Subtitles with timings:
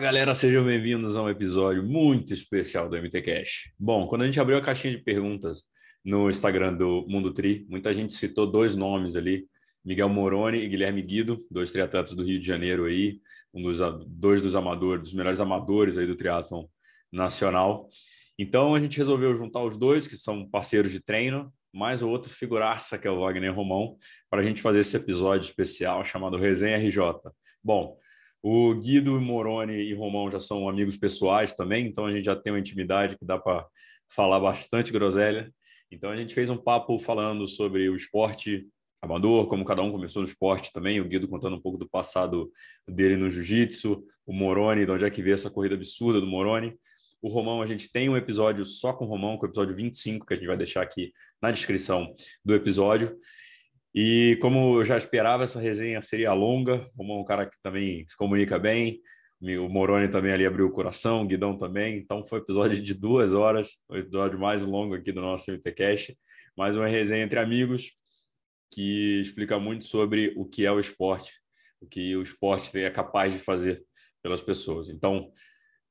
[0.00, 3.70] Galera, sejam bem-vindos a um episódio muito especial do MTCast.
[3.78, 5.62] Bom, quando a gente abriu a caixinha de perguntas
[6.02, 9.44] no Instagram do Mundo Tri, muita gente citou dois nomes ali,
[9.84, 13.20] Miguel Moroni e Guilherme Guido, dois triatletas do Rio de Janeiro aí,
[13.52, 13.76] um dos
[14.06, 16.64] dois dos amadores, dos melhores amadores aí do triatlon
[17.12, 17.86] nacional.
[18.38, 22.32] Então a gente resolveu juntar os dois, que são parceiros de treino, mais o outro
[22.32, 23.98] figuraça, que é o Wagner Romão,
[24.30, 27.02] para a gente fazer esse episódio especial chamado Resenha RJ.
[27.62, 27.98] Bom,
[28.42, 32.52] o Guido, Moroni e Romão já são amigos pessoais também, então a gente já tem
[32.52, 33.66] uma intimidade que dá para
[34.08, 35.52] falar bastante groselha.
[35.90, 38.66] Então a gente fez um papo falando sobre o esporte
[39.02, 42.50] amador, como cada um começou no esporte também, o Guido contando um pouco do passado
[42.88, 46.74] dele no jiu-jitsu, o Moroni, de onde é que veio essa corrida absurda do Moroni.
[47.22, 50.24] O Romão, a gente tem um episódio só com o Romão, com o episódio 25,
[50.24, 53.18] que a gente vai deixar aqui na descrição do episódio.
[53.94, 56.88] E como eu já esperava, essa resenha seria longa.
[56.96, 59.00] O é um cara que também se comunica bem.
[59.42, 61.96] O Moroni também ali abriu o coração, o Guidão também.
[61.96, 66.16] Então foi um episódio de duas horas, o episódio mais longo aqui do nosso MTCast.
[66.56, 67.90] Mais uma resenha entre amigos,
[68.72, 71.32] que explica muito sobre o que é o esporte,
[71.80, 73.82] o que o esporte é capaz de fazer
[74.22, 74.90] pelas pessoas.
[74.90, 75.32] Então,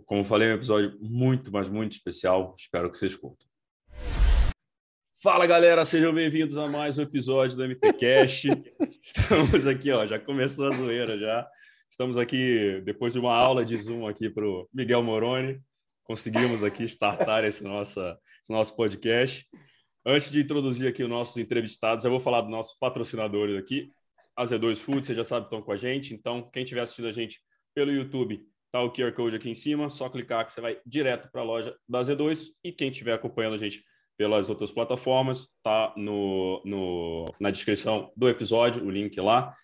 [0.05, 2.53] como falei, é um episódio muito, mas muito especial.
[2.57, 3.48] Espero que vocês curtam.
[5.21, 8.47] Fala galera, sejam bem-vindos a mais um episódio do MTCast.
[9.03, 11.45] Estamos aqui, ó, já começou a zoeira já.
[11.89, 15.59] Estamos aqui depois de uma aula de Zoom aqui para o Miguel Moroni.
[16.05, 19.45] Conseguimos aqui startar esse, nossa, esse nosso podcast.
[20.05, 23.91] Antes de introduzir aqui os nossos entrevistados, eu vou falar dos nossos patrocinadores aqui.
[24.37, 26.13] A Z2 Food, você já sabe, estão com a gente.
[26.13, 27.41] Então, quem estiver assistindo a gente
[27.75, 28.41] pelo YouTube,
[28.71, 29.89] tá o QR Code aqui em cima.
[29.89, 32.51] Só clicar que você vai direto para a loja da Z2.
[32.63, 33.83] E quem estiver acompanhando a gente
[34.19, 39.55] pelas outras plataformas, tá no, no, na descrição do episódio, o link lá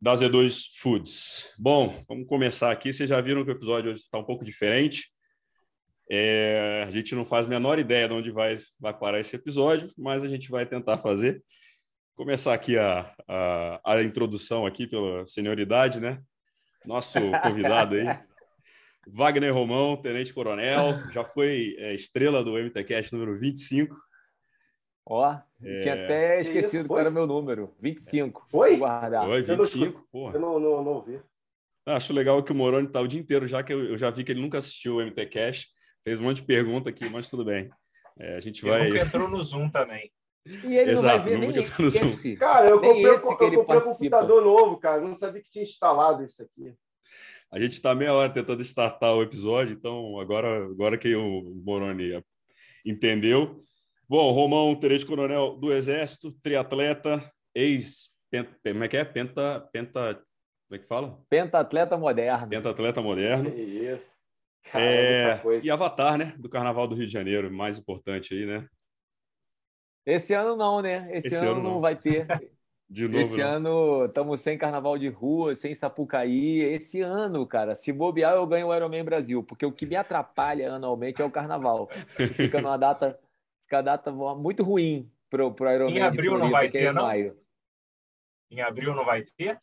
[0.00, 1.52] da Z2 Foods.
[1.58, 2.90] Bom, vamos começar aqui.
[2.90, 5.12] Vocês já viram que o episódio hoje está um pouco diferente.
[6.10, 9.92] É, a gente não faz a menor ideia de onde vai, vai parar esse episódio,
[9.98, 11.44] mas a gente vai tentar fazer.
[12.16, 16.22] Começar aqui a, a, a introdução aqui pela senioridade, né?
[16.86, 18.18] Nosso convidado aí,
[19.12, 23.96] Wagner Romão, tenente-coronel, já foi é, estrela do MTCast número 25.
[25.06, 25.76] Ó, é...
[25.78, 27.74] tinha até esquecido qual era o meu número.
[27.80, 28.46] 25.
[28.50, 28.70] Foi?
[28.70, 29.26] Vou guardar.
[29.26, 30.34] Foi, 25, porra.
[30.34, 31.20] Eu não, não, não ouvi.
[31.86, 34.22] Acho legal que o Moroni tá o dia inteiro, já que eu, eu já vi
[34.22, 35.68] que ele nunca assistiu o MTCast.
[36.04, 37.70] Fez um monte de pergunta aqui, mas tudo bem.
[38.18, 38.82] É, a gente vai.
[38.82, 40.12] Ele nunca entrou no Zoom também.
[40.46, 42.36] E ele Exato, não vai ver nem no esse.
[42.36, 45.02] Cara, eu Nem comprei, esse eu ele comprei um computador novo, cara.
[45.02, 46.74] Eu não sabia que tinha instalado isso aqui.
[47.50, 52.22] A gente está meia hora tentando startar o episódio, então agora, agora que o Moroni
[52.84, 53.64] entendeu.
[54.08, 57.22] Bom, Romão, tenente-coronel do Exército, triatleta,
[57.54, 58.10] ex.
[58.62, 59.04] Como é que é?
[59.04, 59.66] Penta.
[59.72, 60.14] Penta.
[60.14, 61.18] Como é que fala?
[61.28, 62.48] Pentatleta moderno.
[62.48, 63.50] Pentatleta moderno.
[63.50, 64.18] Que isso.
[64.70, 66.34] Cara, É, e Avatar, né?
[66.38, 68.68] Do Carnaval do Rio de Janeiro, mais importante aí, né?
[70.04, 71.08] Esse ano não, né?
[71.16, 71.80] Esse, Esse ano, ano não.
[71.80, 72.26] vai ter.
[72.90, 73.20] De novo.
[73.20, 73.42] Esse né?
[73.44, 76.60] ano estamos sem carnaval de rua, sem Sapucaí.
[76.60, 80.72] Esse ano, cara, se bobear, eu ganho o Ironman Brasil, porque o que me atrapalha
[80.72, 81.90] anualmente é o carnaval.
[82.32, 83.18] Fica numa data,
[83.60, 85.98] fica a data muito ruim pro, pro Ironman.
[85.98, 87.02] Em abril não vai é ter, em não?
[87.02, 87.36] maio.
[88.50, 89.60] Em abril não vai ter?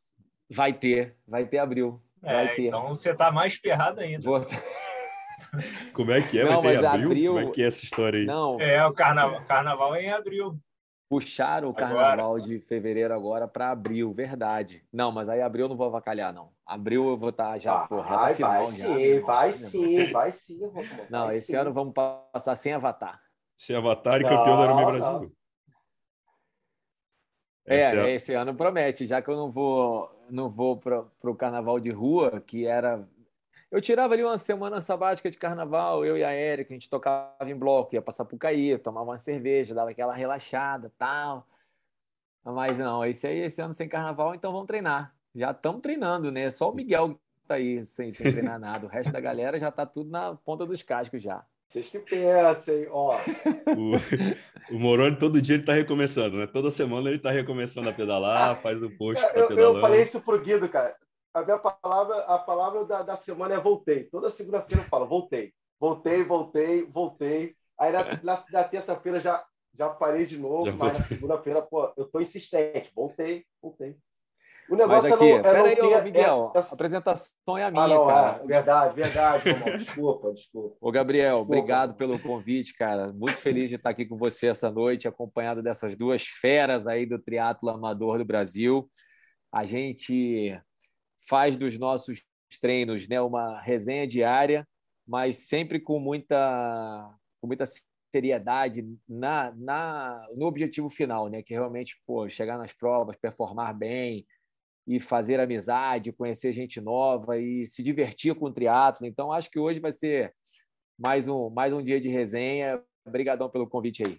[0.47, 1.99] Vai ter, vai ter abril.
[2.21, 2.67] Vai É, ter.
[2.67, 4.21] então você está mais ferrado ainda.
[4.23, 4.45] Vou-
[5.93, 6.43] Como é que é?
[6.43, 7.05] Não, vai ter mas abril?
[7.07, 8.25] abril- Como é que é essa história aí?
[8.25, 10.59] Não, É, o carnaval, carnaval é em abril.
[11.15, 11.93] Puxaram o Agora.
[11.93, 14.83] carnaval de fevereiro agora para abril, verdade.
[14.91, 16.51] Não, mas aí abril eu não vou avacalhar, não.
[16.65, 18.85] Abril eu vou estar já, pô, reta vai, final vai já.
[18.85, 20.59] sim, vai sim, vai sim.
[21.09, 21.55] Não, vai esse sim.
[21.55, 23.21] ano vamos passar sem Avatar.
[23.55, 25.35] Se Avatar e campeão do Ironman Não, Brasil.
[27.65, 31.35] É, Essa a- esse ano promete, já que eu não vou, não vou para o
[31.35, 33.07] carnaval de rua, que era.
[33.71, 37.49] Eu tirava ali uma semana sabática de carnaval, eu e a Érica, a gente tocava
[37.49, 41.47] em bloco, ia passar por cair, tomava uma cerveja, dava aquela relaxada tal.
[42.43, 45.13] Mas não, esse aí, esse ano sem carnaval, então vamos treinar.
[45.33, 46.49] Já estamos treinando, né?
[46.49, 48.85] Só o Miguel que tá aí sem, sem treinar nada.
[48.85, 51.43] O resto da galera já tá tudo na ponta dos cascos já.
[51.67, 53.17] Vocês que pensem, ó.
[54.71, 56.47] O, o Moroni todo dia ele está recomeçando, né?
[56.47, 59.81] Toda semana ele está recomeçando a pedalar, faz o post tá eu, eu pedalando.
[59.81, 60.95] falei isso pro Guido, cara.
[61.35, 64.05] A minha palavra, a palavra da, da semana é voltei.
[64.05, 65.53] Toda segunda-feira eu falo, voltei.
[65.77, 67.53] Voltei, voltei, voltei.
[67.77, 69.43] Aí na, na, na terça-feira já,
[69.77, 71.17] já parei de novo, Já mas na voltei.
[71.17, 72.89] segunda-feira, pô, eu tô insistente.
[72.95, 73.97] Voltei, voltei.
[74.69, 77.57] O Mas negócio aqui, é não, é não peraí, ter- ô, Miguel, é- a apresentação
[77.57, 78.41] é a minha, ah, não, cara.
[78.41, 79.77] é, verdade, verdade, irmão.
[79.77, 80.77] Desculpa, desculpa.
[80.79, 81.53] Ô, Gabriel, Desculpa.
[81.57, 83.11] obrigado pelo convite, cara.
[83.11, 87.19] Muito feliz de estar aqui com você essa noite, acompanhado dessas duas feras aí do
[87.19, 88.89] triatlo amador do Brasil.
[89.51, 90.57] A gente
[91.27, 92.23] faz dos nossos
[92.61, 94.67] treinos né, uma resenha diária,
[95.07, 97.07] mas sempre com muita,
[97.41, 97.65] com muita
[98.15, 101.43] seriedade na, na, no objetivo final, né?
[101.43, 104.25] Que é realmente pô, chegar nas provas, performar bem
[104.87, 109.05] e fazer amizade, conhecer gente nova e se divertir com o triatlo.
[109.05, 110.33] Então, acho que hoje vai ser
[110.97, 112.81] mais um, mais um dia de resenha.
[113.05, 114.17] Obrigadão pelo convite aí.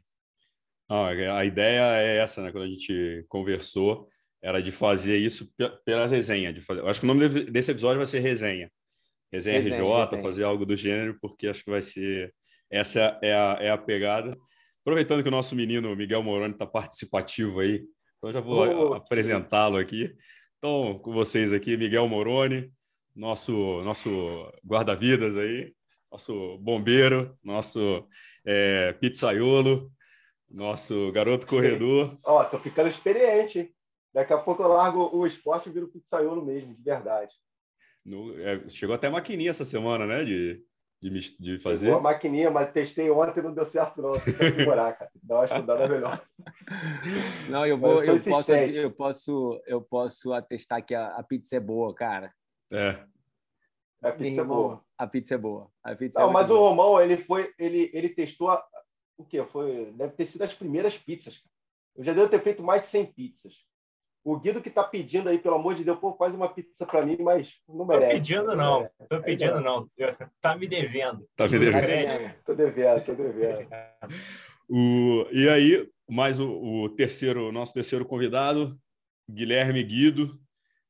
[0.88, 2.52] Ah, a ideia é essa, né?
[2.52, 4.08] Quando a gente conversou,
[4.42, 6.52] era de fazer isso pe- pela resenha.
[6.52, 6.80] De fazer...
[6.80, 8.70] Eu acho que o nome de- desse episódio vai ser resenha.
[9.32, 10.22] Resenha, Resenha, RJ, resenha.
[10.22, 12.32] fazer algo do gênero, porque acho que vai ser.
[12.70, 14.36] Essa é a, é a pegada.
[14.82, 17.82] Aproveitando que o nosso menino Miguel Moroni está participativo aí,
[18.18, 20.14] então já vou a- apresentá-lo aqui.
[20.58, 22.70] Então, com vocês aqui, Miguel Moroni,
[23.14, 24.08] nosso, nosso
[24.64, 25.72] guarda-vidas aí,
[26.10, 28.06] nosso bombeiro, nosso
[28.44, 29.90] é, pizzaiolo,
[30.48, 32.16] nosso garoto corredor.
[32.24, 33.75] Ó, tô ficando experiente, hein?
[34.16, 37.34] Daqui a pouco eu largo o esporte e viro pizzaiolo mesmo, de verdade.
[38.02, 40.24] No- é, chegou até maquininha essa semana, né?
[40.24, 40.64] De,
[41.02, 41.84] de, de fazer.
[41.84, 44.12] Pegou a maquininha, mas testei ontem e não deu certo, não.
[44.18, 45.10] Tem que aprimorar, cara.
[45.22, 46.26] Dá uma estudada melhor.
[47.50, 51.56] Não, eu vou, eu eu posso, eu posso, eu posso atestar que a, a pizza
[51.56, 52.32] é boa, cara.
[52.72, 53.04] É.
[54.02, 54.82] A pizza é boa.
[54.96, 55.70] A pizza é boa.
[55.84, 56.68] A pizza é Não, muito mas o boa.
[56.70, 58.64] Romão, ele foi, ele, ele testou a-
[59.18, 59.44] o quê?
[59.44, 61.34] Foi, deve ter sido as primeiras pizzas.
[61.34, 61.50] cara.
[61.96, 63.54] Eu já devo ter feito mais de 100 pizzas.
[64.26, 67.06] O Guido que tá pedindo aí, pelo amor de Deus, pô, faz uma pizza para
[67.06, 68.14] mim, mas não Tô merece.
[68.14, 68.90] pedindo, não.
[69.08, 69.88] Tô pedindo, não.
[70.40, 71.24] Tá me devendo.
[71.36, 72.34] Tá me devendo.
[72.44, 73.68] Tô devendo, tô devendo.
[74.68, 78.76] O, e aí, mais o, o terceiro, nosso terceiro convidado,
[79.30, 80.36] Guilherme Guido,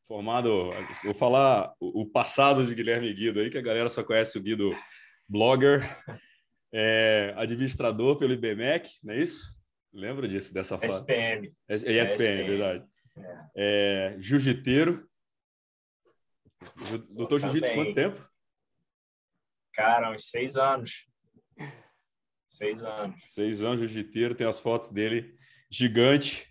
[0.08, 0.70] formado.
[1.04, 4.74] Vou falar o, passado de Guilherme Guido aí, que a galera só conhece o Guido
[5.28, 5.82] blogger,
[6.72, 9.54] é, administrador pelo IBMEC, não é isso?
[9.92, 11.00] Lembro disso, dessa frase.
[11.00, 11.52] SPM.
[11.68, 12.46] É SPN.
[12.46, 12.95] verdade.
[13.54, 15.08] É, jiu-jiteiro.
[16.76, 18.28] Ju- Doutor Jiu-Jitsu, quanto tempo?
[19.74, 21.06] Cara, uns seis anos.
[22.46, 23.22] Seis anos.
[23.26, 25.36] Seis anos, jiu-jiteiro, tem as fotos dele
[25.70, 26.46] gigante.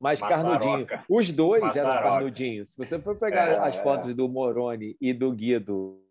[0.00, 0.58] Mais Maçaroca.
[0.58, 1.04] carnudinho.
[1.08, 2.02] Os dois eram Maçaroca.
[2.10, 2.74] carnudinhos.
[2.74, 3.82] Se você for pegar É, as é.
[3.82, 6.02] fotos do Moroni e do Guido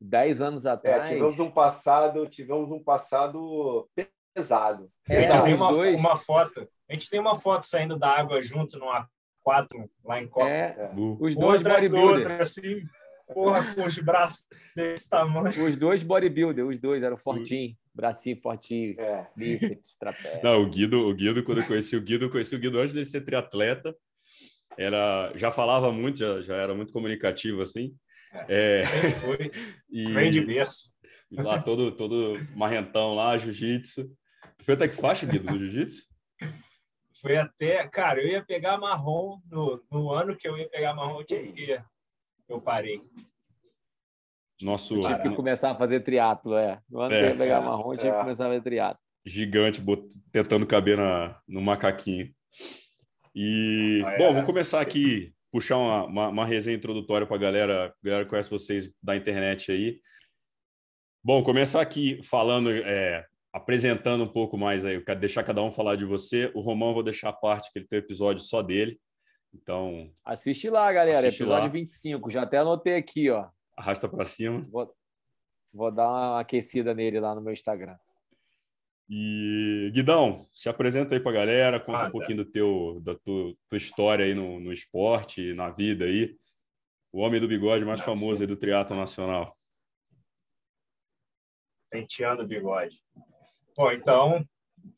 [0.00, 3.88] 10 anos É, atrás, tivemos um passado, tivemos um passado
[4.34, 4.90] pesado.
[5.08, 6.68] É, a gente tem uma, dois- uma foto.
[6.88, 8.88] A gente tem uma foto saindo da água junto no
[9.46, 10.48] A4 lá em Copa.
[10.48, 11.18] é, Bu.
[11.20, 12.30] os dois do bodybuilder.
[12.30, 12.82] outro, assim,
[13.32, 14.44] porra, com os braços
[14.76, 15.64] desse tamanho.
[15.66, 19.26] Os dois bodybuilder, os dois eram fortinhos, bracinho fortinho, É.
[19.36, 20.40] bíceps, trapézio.
[20.42, 22.94] Não, o Guido, o Guido, quando eu conheci o Guido, eu conheci o Guido antes
[22.94, 23.94] dele ser triatleta.
[24.78, 27.94] Era, já falava muito, já, já era muito comunicativo assim.
[28.48, 29.50] É, Sempre foi.
[29.92, 30.88] e, Vem de berço.
[31.30, 34.04] e lá todo, todo marrentão lá, jiu-jitsu.
[34.56, 36.06] Tu foi até que faixa, Guido, do jiu-jitsu?
[37.22, 37.86] Foi até.
[37.88, 41.52] Cara, eu ia pegar marrom no, no ano que eu ia pegar marrom, eu tive
[41.52, 41.80] que.
[42.48, 43.00] Eu parei.
[44.60, 46.80] Nosso Tive que começar a fazer triatlo, é.
[46.90, 47.18] No ano É.
[47.18, 48.12] que eu ia pegar marrom, tive É.
[48.12, 49.00] que começar a fazer triatlo.
[49.24, 52.28] gigante bot- tentando caber na, no macaquinho.
[53.34, 54.18] E, Ah, é.
[54.18, 58.24] bom, vou começar aqui, puxar uma, uma, uma resenha introdutória para a galera, a galera
[58.24, 60.00] que conhece vocês da internet aí.
[61.24, 65.70] Bom, começar aqui falando, é, apresentando um pouco mais aí, eu quero deixar cada um
[65.70, 66.50] falar de você.
[66.54, 68.98] O Romão eu vou deixar a parte que ele tem episódio só dele.
[69.54, 71.26] Então, Assiste lá, galera.
[71.26, 71.72] Assiste episódio lá.
[71.72, 72.30] 25.
[72.30, 73.48] Já até anotei aqui, ó.
[73.76, 74.66] arrasta para cima.
[74.70, 74.94] Vou,
[75.72, 77.96] vou dar uma aquecida nele lá no meu Instagram.
[79.10, 83.14] E Guidão, se apresenta aí para a galera, conta Ah, um pouquinho do teu, da
[83.14, 86.34] tua, tua história aí no, no esporte, na vida aí.
[87.12, 89.54] O homem do bigode mais famoso aí do triatlo nacional.
[91.90, 92.98] penteando o bigode.
[93.76, 94.44] Bom, então,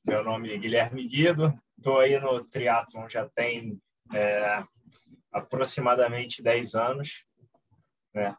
[0.04, 3.78] meu nome é Guilherme Guido, estou aí no triatlon já tem
[4.12, 4.62] é,
[5.32, 7.24] aproximadamente 10 anos.
[8.12, 8.36] Né?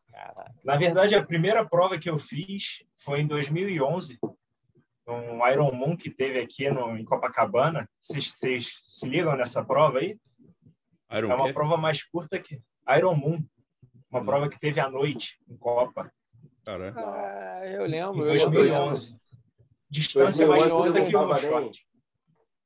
[0.63, 4.20] Na verdade, a primeira prova que eu fiz foi em 2011,
[5.08, 7.88] um Ironman que teve aqui no, em Copacabana.
[8.01, 10.18] Vocês, se ligam nessa prova aí?
[11.12, 11.54] Iron É uma quê?
[11.54, 12.60] prova mais curta que
[12.98, 13.48] Ironman,
[14.10, 14.25] uma Hum.
[14.25, 16.12] prova que teve à noite em Copa,
[16.65, 18.25] Cara, Ah, eu em lembro.
[18.25, 18.98] eu lembro, eu lembro.
[19.89, 20.38] 2011.
[20.38, 21.88] Distância mais 2011 curta eu que tava short.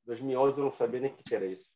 [0.06, 1.66] 2011 eu não sabia nem o que era isso.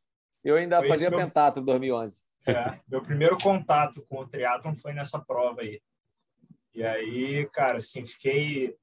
[0.42, 2.22] Eu ainda Foi fazia pentatlo em 2011.
[2.46, 5.80] É, meu primeiro contato com o triatlon foi nessa prova aí.
[6.74, 8.76] E aí, cara, assim, fiquei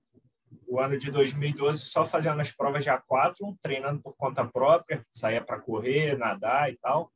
[0.68, 5.44] o ano de 2012 só fazendo as provas de A4, treinando por conta própria, saía
[5.44, 7.12] para correr, nadar e tal.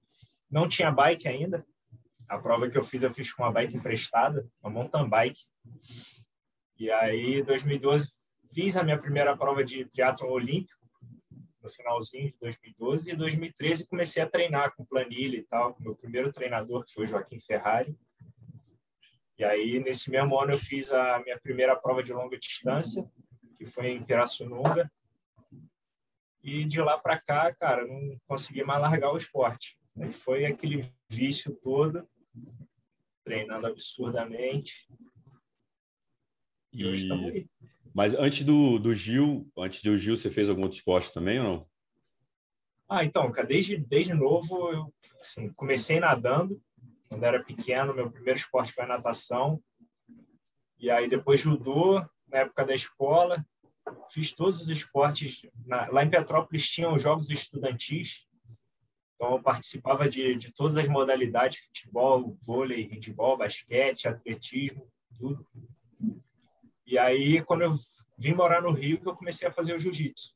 [0.52, 1.66] Não tinha bike ainda.
[2.28, 5.42] A prova que eu fiz, eu fiz com uma bike emprestada, uma mountain bike.
[6.78, 8.12] E aí, 2012,
[8.56, 10.90] fiz a minha primeira prova de triatlon olímpico,
[11.62, 13.12] no finalzinho de 2012.
[13.12, 17.06] E 2013 comecei a treinar com planilha e tal, com meu primeiro treinador, que foi
[17.06, 17.94] Joaquim Ferrari.
[19.38, 23.06] E aí, nesse mesmo ano, eu fiz a minha primeira prova de longa distância,
[23.58, 24.90] que foi em Pirassununga.
[26.42, 29.78] E de lá para cá, cara, não consegui mais largar o esporte.
[30.00, 32.08] Aí foi aquele vício todo,
[33.26, 34.88] treinando absurdamente.
[36.72, 37.50] E, e hoje estamos aí.
[37.96, 41.46] Mas antes do, do Gil, antes do Gil, você fez algum outro esporte também ou
[41.46, 41.68] não?
[42.90, 46.62] Ah, então, desde, desde novo, eu assim, comecei nadando,
[47.08, 49.64] quando era pequeno, meu primeiro esporte foi natação.
[50.78, 53.46] E aí depois judô, na época da escola.
[54.12, 55.48] Fiz todos os esportes.
[55.66, 58.28] Na, lá em Petrópolis tinham jogos estudantis.
[59.16, 65.48] Então eu participava de, de todas as modalidades, futebol, vôlei, handebol, basquete, atletismo, tudo.
[66.86, 67.74] E aí, quando eu
[68.18, 70.34] vim morar no Rio, que eu comecei a fazer o jiu-jitsu.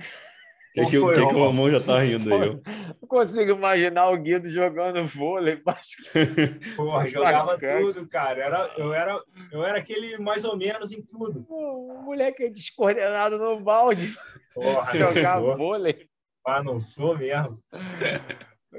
[0.00, 2.48] O que, que, que, que o Ramon já tá rindo aí?
[2.48, 2.62] Eu
[3.00, 5.60] não consigo imaginar o Guido jogando vôlei.
[6.74, 8.42] Porra, jogava tudo, cara.
[8.42, 11.44] Era, eu, era, eu era aquele mais ou menos em tudo.
[11.48, 14.16] O moleque é descoordenado no balde.
[14.54, 16.08] Porra, jogar vôlei.
[16.44, 17.62] Ah, não sou mesmo.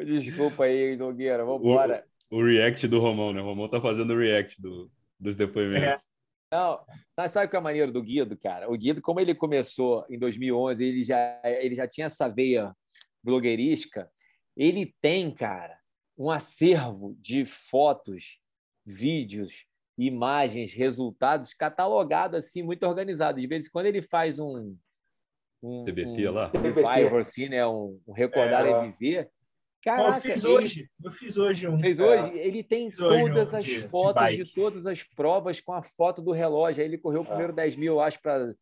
[0.04, 1.46] Desculpa aí, Nogueira.
[1.46, 2.04] Vamos embora.
[2.32, 3.40] O, o, react do Romão, né?
[3.40, 6.02] O Romão tá fazendo o react do, dos depoimentos.
[6.02, 6.13] É.
[6.54, 6.80] Não,
[7.16, 8.72] sabe, sabe o que é a maneira do Guido, cara?
[8.72, 12.72] O Guido, como ele começou em 2011, ele já, ele já tinha essa veia
[13.24, 14.08] blogueirística.
[14.56, 15.76] Ele tem, cara,
[16.16, 18.40] um acervo de fotos,
[18.86, 19.66] vídeos,
[19.98, 23.42] imagens, resultados catalogado assim, muito organizado.
[23.42, 24.78] De vez em quando ele faz um
[25.64, 27.66] um, TBT um, lá, um revival, assim, né?
[27.66, 29.32] Um, um recordar é, e viver.
[29.84, 30.90] Caraca, eu fiz ele, hoje.
[31.04, 31.78] Eu fiz hoje um.
[31.78, 32.38] Fez hoje?
[32.38, 36.22] Ele tem todas um as de, fotos de, de, todas as provas com a foto
[36.22, 36.82] do relógio.
[36.82, 38.54] Aí ele correu o primeiro 10 mil, acho, para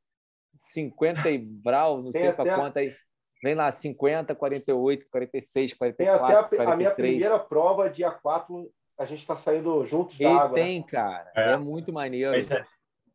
[0.55, 2.95] 50 e brau, não tem sei para quanto aí.
[3.43, 5.95] Vem lá, 50, 48, 46, 44.
[5.95, 6.69] Tem até a, 43.
[6.69, 10.57] a minha primeira prova, dia 4, a gente está saindo juntos da água.
[10.57, 10.63] Né?
[10.63, 10.85] tem, né?
[10.87, 11.31] cara.
[11.35, 11.51] É.
[11.51, 11.57] é.
[11.57, 12.33] muito maneiro.
[12.35, 12.65] É.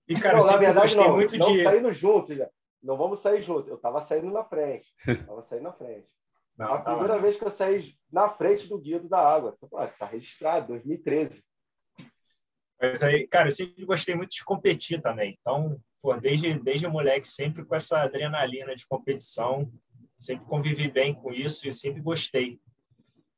[0.09, 1.13] E, cara, não, na verdade, não.
[1.13, 1.63] Muito não de...
[1.65, 2.39] saindo juntos.
[2.81, 3.69] Não vamos sair juntos.
[3.69, 4.87] Eu estava saindo na frente.
[5.07, 6.07] Estava saindo na frente.
[6.59, 7.21] Não, a tá primeira lá.
[7.21, 9.55] vez que eu saí na frente do Guido da Água.
[9.83, 11.45] Está registrado, 2013.
[12.81, 15.37] Mas aí, cara, eu sempre gostei muito de competir também.
[15.41, 19.71] Então, pô, desde, desde moleque, sempre com essa adrenalina de competição,
[20.19, 22.59] sempre convivi bem com isso e sempre gostei.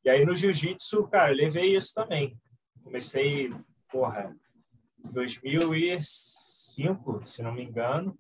[0.05, 2.39] E aí no jiu-jitsu, cara, levei isso também.
[2.83, 3.53] Comecei,
[3.91, 4.35] porra,
[5.05, 8.19] em 2005, se não me engano.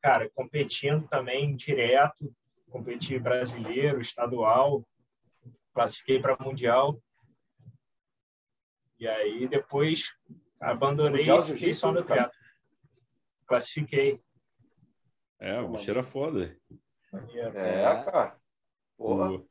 [0.00, 2.32] Cara, competindo também direto,
[2.76, 4.86] competi brasileiro, estadual,
[5.72, 7.00] classifiquei para mundial.
[8.98, 10.14] E aí depois
[10.60, 12.38] abandonei e fiquei só no teatro.
[13.46, 14.20] Classifiquei.
[15.38, 16.56] É, o bicho era foda.
[17.34, 17.50] É,
[18.04, 18.36] cara.
[18.96, 19.42] Porra.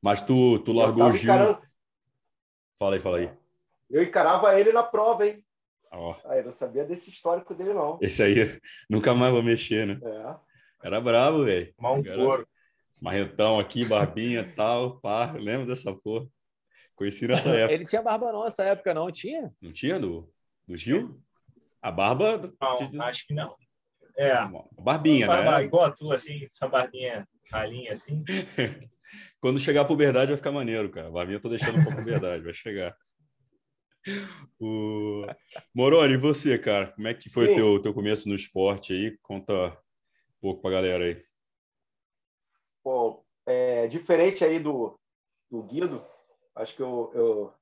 [0.00, 1.24] Mas tu, tu largou o Gil.
[1.24, 1.62] Encarando...
[2.78, 3.32] Fala aí, fala aí.
[3.90, 5.44] Eu encarava ele na prova, hein?
[5.92, 6.14] Oh.
[6.24, 7.98] Aí, eu não sabia desse histórico dele, não.
[8.00, 10.00] Esse aí, nunca mais vou mexer, né?
[10.02, 10.86] É.
[10.86, 11.72] Era bravo, velho.
[11.78, 12.48] Mal um couro.
[13.02, 15.32] Marrentão aqui, barbinha e tal, pá.
[15.32, 16.24] Lembro dessa porra.
[16.94, 17.74] Conheci nessa época.
[17.74, 19.52] Ele tinha barba não nessa época, não tinha?
[19.60, 20.32] Não tinha do,
[20.68, 21.20] do Gil?
[21.82, 22.54] A barba.
[22.92, 23.56] Não, acho que não.
[24.16, 24.30] É.
[24.30, 24.48] A
[24.80, 25.64] barbinha, barba, né?
[25.64, 28.22] Igual a tua, assim, essa barbinha ralinha assim.
[29.40, 31.08] Quando chegar a puberdade vai ficar maneiro, cara.
[31.08, 32.96] A barbinha eu tô deixando pra puberdade, vai chegar.
[34.60, 35.26] O...
[35.74, 36.92] Moroni, e você, cara?
[36.92, 39.18] Como é que foi o teu, teu começo no esporte aí?
[39.22, 41.31] Conta um pouco pra galera aí.
[42.84, 44.98] Bom, é, diferente aí do,
[45.50, 46.04] do Guido,
[46.54, 47.54] acho que eu, eu,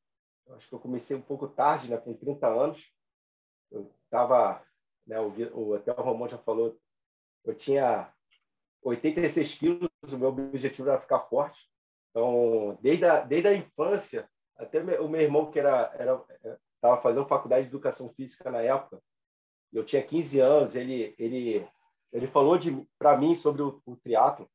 [0.54, 2.90] acho que eu comecei um pouco tarde, né, com 30 anos.
[3.70, 4.64] Eu estava,
[5.06, 6.78] né, o, o, até o Romão já falou,
[7.44, 8.12] eu tinha
[8.82, 11.68] 86 quilos, o meu objetivo era ficar forte.
[12.10, 15.92] Então, desde a, desde a infância, até o meu irmão, que era
[16.74, 19.02] estava fazendo faculdade de educação física na época,
[19.70, 21.68] eu tinha 15 anos, ele, ele,
[22.10, 22.58] ele falou
[22.98, 24.48] para mim sobre o, o triatlo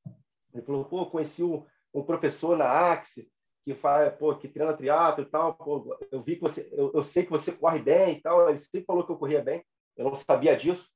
[0.56, 3.30] ele falou, pô, conheci um, um professor na Axe
[3.64, 7.04] que faz, pô, que treina triatlo e tal, pô, eu vi que você, eu, eu,
[7.04, 9.66] sei que você corre bem e tal, ele sempre falou que eu corria bem,
[9.98, 10.88] eu não sabia disso,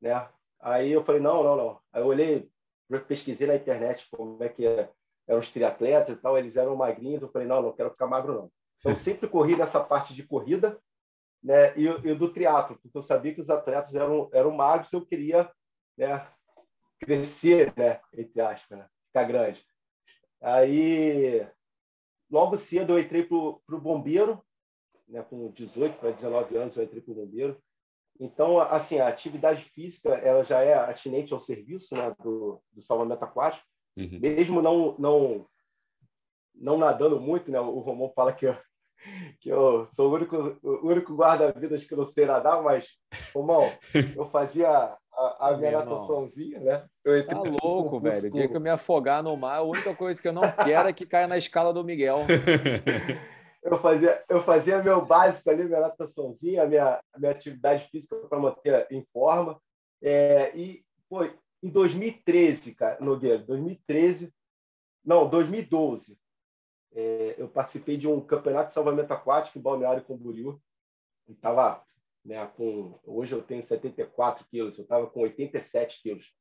[0.00, 0.28] né?
[0.60, 1.80] Aí eu falei, não, não, não.
[1.92, 2.50] Aí eu olhei,
[3.08, 4.90] pesquisei na internet como é que é,
[5.26, 8.34] eram os triatletas e tal, eles eram magrinhos, eu falei, não, não quero ficar magro
[8.34, 8.52] não.
[8.78, 10.78] Então eu sempre corri nessa parte de corrida
[11.42, 15.04] né, e, e do triatlo, porque eu sabia que os atletas eram, eram magros eu
[15.04, 15.50] queria
[15.96, 16.26] né,
[17.00, 19.64] crescer, né, entre aspas, né, ficar grande.
[20.40, 21.46] Aí,
[22.30, 24.42] logo cedo, eu entrei para o bombeiro,
[25.08, 27.62] né, com 18 para 19 anos, eu entrei para o bombeiro.
[28.18, 33.22] Então, assim, a atividade física ela já é atinente ao serviço né, do, do salvamento
[33.24, 34.18] aquático, uhum.
[34.20, 35.46] mesmo não, não,
[36.54, 37.60] não nadando muito, né?
[37.60, 38.56] O Romão fala que eu,
[39.40, 42.86] que eu sou o único, o único guarda-vidas que não sei nadar, mas,
[43.34, 43.72] Romão,
[44.14, 46.84] eu fazia a, a minha nataçãozinha, né?
[47.04, 48.28] Eu tá louco, velho.
[48.28, 50.88] O dia que eu me afogar no mar, a única coisa que eu não quero
[50.88, 52.26] é que caia na escala do Miguel.
[53.62, 58.86] eu fazia, eu fazia meu básico ali, minha nataçãozinha, minha, minha atividade física para manter
[58.90, 59.58] em forma.
[60.02, 64.32] É, e foi em 2013, cara, Nogueira, 2013,
[65.04, 66.18] não, 2012,
[66.96, 70.58] é, eu participei de um campeonato de salvamento aquático em Balneário Camboriú.
[71.28, 71.84] Estava
[72.24, 72.98] né, com.
[73.04, 76.34] Hoje eu tenho 74 quilos, eu estava com 87 quilos.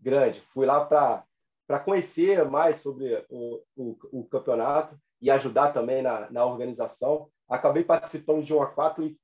[0.00, 0.40] Grande.
[0.52, 6.44] Fui lá para conhecer mais sobre o, o, o, campeonato e ajudar também na, na
[6.44, 7.30] organização.
[7.48, 9.16] Acabei participando de um A4 e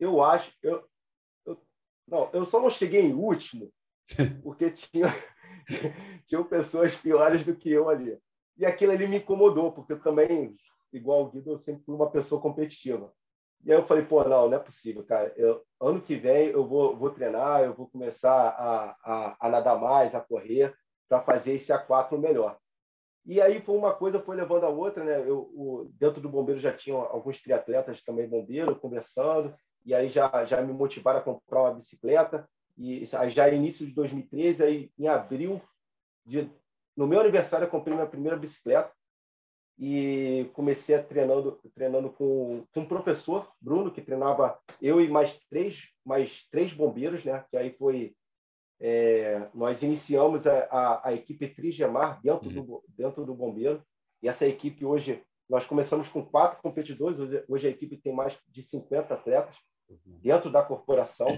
[0.00, 0.52] eu acho.
[0.60, 0.84] Eu,
[1.46, 1.62] eu,
[2.04, 3.72] não, eu só não cheguei em último
[4.42, 5.14] porque tinha,
[6.26, 8.18] tinham pessoas piores do que eu ali.
[8.58, 10.56] E aquilo ali me incomodou, porque eu também,
[10.92, 13.12] igual o Guido, eu sempre fui uma pessoa competitiva.
[13.64, 15.32] E aí eu falei, pô, não, não é possível, cara.
[15.36, 19.80] Eu, ano que vem eu vou, vou treinar, eu vou começar a, a, a nadar
[19.80, 20.74] mais, a correr,
[21.08, 22.58] para fazer esse A4 melhor.
[23.24, 25.20] E aí foi uma coisa, foi levando a outra, né?
[25.20, 30.44] Eu, o, dentro do bombeiro já tinham alguns triatletas também bombeiro conversando, e aí já,
[30.44, 32.48] já me motivaram a comprar uma bicicleta.
[32.76, 35.60] E já início de 2013, aí em abril
[36.24, 36.48] de
[36.98, 38.92] no meu aniversário, eu comprei minha primeira bicicleta
[39.78, 45.38] e comecei a treinando, treinando com, com um professor, Bruno, que treinava eu e mais
[45.48, 47.44] três, mais três bombeiros, né?
[47.48, 48.16] Que aí foi
[48.80, 52.66] é, nós iniciamos a, a, a equipe Trigemar dentro, uhum.
[52.66, 53.80] do, dentro do bombeiro.
[54.20, 58.36] E essa equipe hoje, nós começamos com quatro competidores, hoje, hoje a equipe tem mais
[58.48, 59.54] de 50 atletas
[59.88, 60.18] uhum.
[60.20, 61.28] dentro da corporação.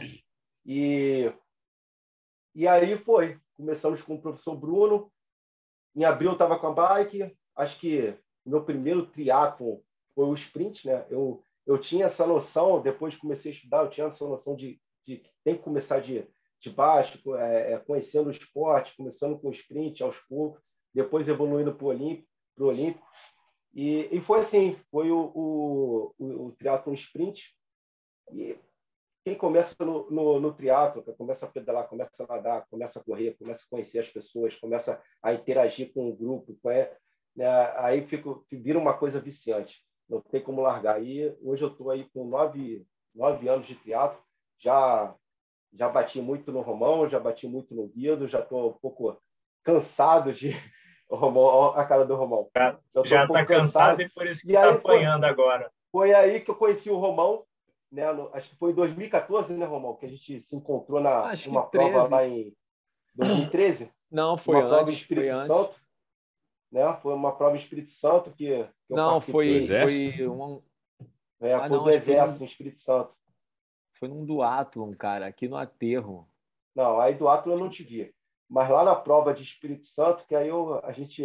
[0.64, 1.30] E,
[2.54, 5.12] e aí foi, começamos com o professor Bruno,
[5.94, 7.36] em abril eu estava com a bike.
[7.56, 9.82] Acho que meu primeiro triatlo
[10.14, 11.06] foi o sprint, né?
[11.10, 15.22] Eu eu tinha essa noção, depois comecei a estudar, eu tinha essa noção de, de
[15.44, 16.26] tem que começar de,
[16.58, 20.60] de baixo, é, é, conhecendo o esporte, começando com o sprint aos poucos,
[20.92, 23.06] depois evoluindo para o Olímpico, Olímpico.
[23.72, 27.54] E, e foi assim, foi o, o, o, o triatlon sprint.
[28.32, 28.58] E
[29.24, 33.36] quem começa no, no, no triatlo, começa a pedalar, começa a nadar, começa a correr,
[33.38, 36.96] começa a conhecer as pessoas, começa a interagir com o grupo, é,
[37.36, 39.84] né, aí fica, vira uma coisa viciante.
[40.08, 41.02] Não tem como largar.
[41.02, 44.20] E hoje eu estou aí com nove, nove anos de triatlo,
[44.58, 45.14] já
[45.72, 49.20] já bati muito no Romão, já bati muito no Guido, já estou um pouco
[49.62, 50.50] cansado de
[51.08, 52.48] Romão, a cara do Romão.
[53.04, 55.72] Já está um cansado, cansado e por isso que está apanhando foi, agora.
[55.92, 57.44] Foi aí que eu conheci o Romão,
[57.90, 61.32] né, no, acho que foi em 2014, né, Romão, que a gente se encontrou na
[61.46, 62.54] uma prova lá em
[63.14, 63.90] 2013.
[64.10, 64.76] Não, foi uma antes.
[64.76, 65.60] Prova em Espírito foi Santo.
[65.60, 65.80] Antes.
[66.72, 66.96] Né?
[66.98, 70.62] Foi uma prova em Espírito Santo que, que Não, foi, foi um...
[71.40, 72.46] É, ah, foi não, do Exército, foi...
[72.46, 73.16] em Espírito Santo.
[73.92, 76.28] Foi num duatlon, cara, aqui no aterro.
[76.74, 78.14] Não, aí duatlon eu não te vi.
[78.48, 81.24] Mas lá na prova de Espírito Santo, que aí eu, a gente...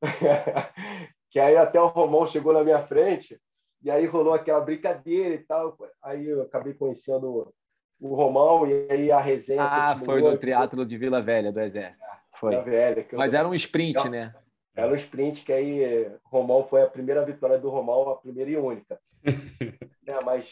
[1.30, 3.40] que aí até o Romão chegou na minha frente
[3.82, 5.76] e aí rolou aquela brincadeira e tal.
[6.02, 7.52] Aí eu acabei conhecendo
[8.00, 9.62] o Romão e aí a resenha.
[9.62, 12.06] Ah, foi no triatlo de Vila Velha do Exército.
[12.34, 12.50] Foi.
[12.50, 14.34] Vila Velha, Mas era um sprint, né?
[14.74, 18.56] Era um sprint que aí Romão foi a primeira vitória do Romão, a primeira e
[18.56, 18.98] única.
[20.06, 20.50] é, mas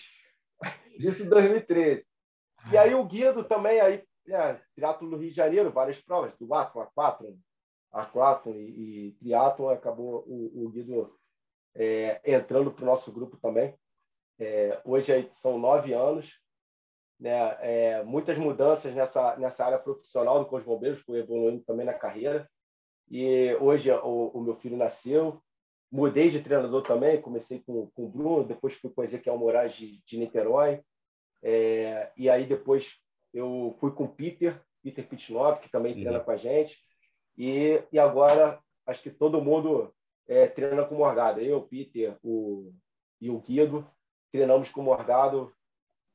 [0.99, 2.05] isso em 2013.
[2.71, 6.47] E aí o Guido também, aí, é, triatlo no Rio de Janeiro, várias provas, do
[6.49, 7.35] A4, A4,
[7.93, 11.19] A4 e, e triatlo, acabou o, o Guido
[11.75, 13.75] é, entrando para o nosso grupo também.
[14.39, 16.41] É, hoje são nove anos,
[17.19, 17.57] né?
[17.61, 21.93] É, muitas mudanças nessa, nessa área profissional do Corpo de Bombeiros, fui evoluindo também na
[21.93, 22.49] carreira.
[23.11, 25.43] E hoje o, o, meu filho nasceu,
[25.91, 29.75] mudei de treinador também, comecei com, com o Bruno, depois fui com o Ezequiel Moraes
[29.75, 30.81] de, de Niterói,
[31.43, 32.95] é, e aí depois
[33.35, 36.01] eu fui com o Peter, Peter Pitnov, que também uhum.
[36.01, 36.79] treina com a gente,
[37.37, 39.93] e, e agora acho que todo mundo
[40.31, 41.41] é, treina com o Morgado.
[41.41, 42.73] Eu, Peter o,
[43.21, 43.85] e o Guido
[44.31, 45.53] treinamos com o Morgado,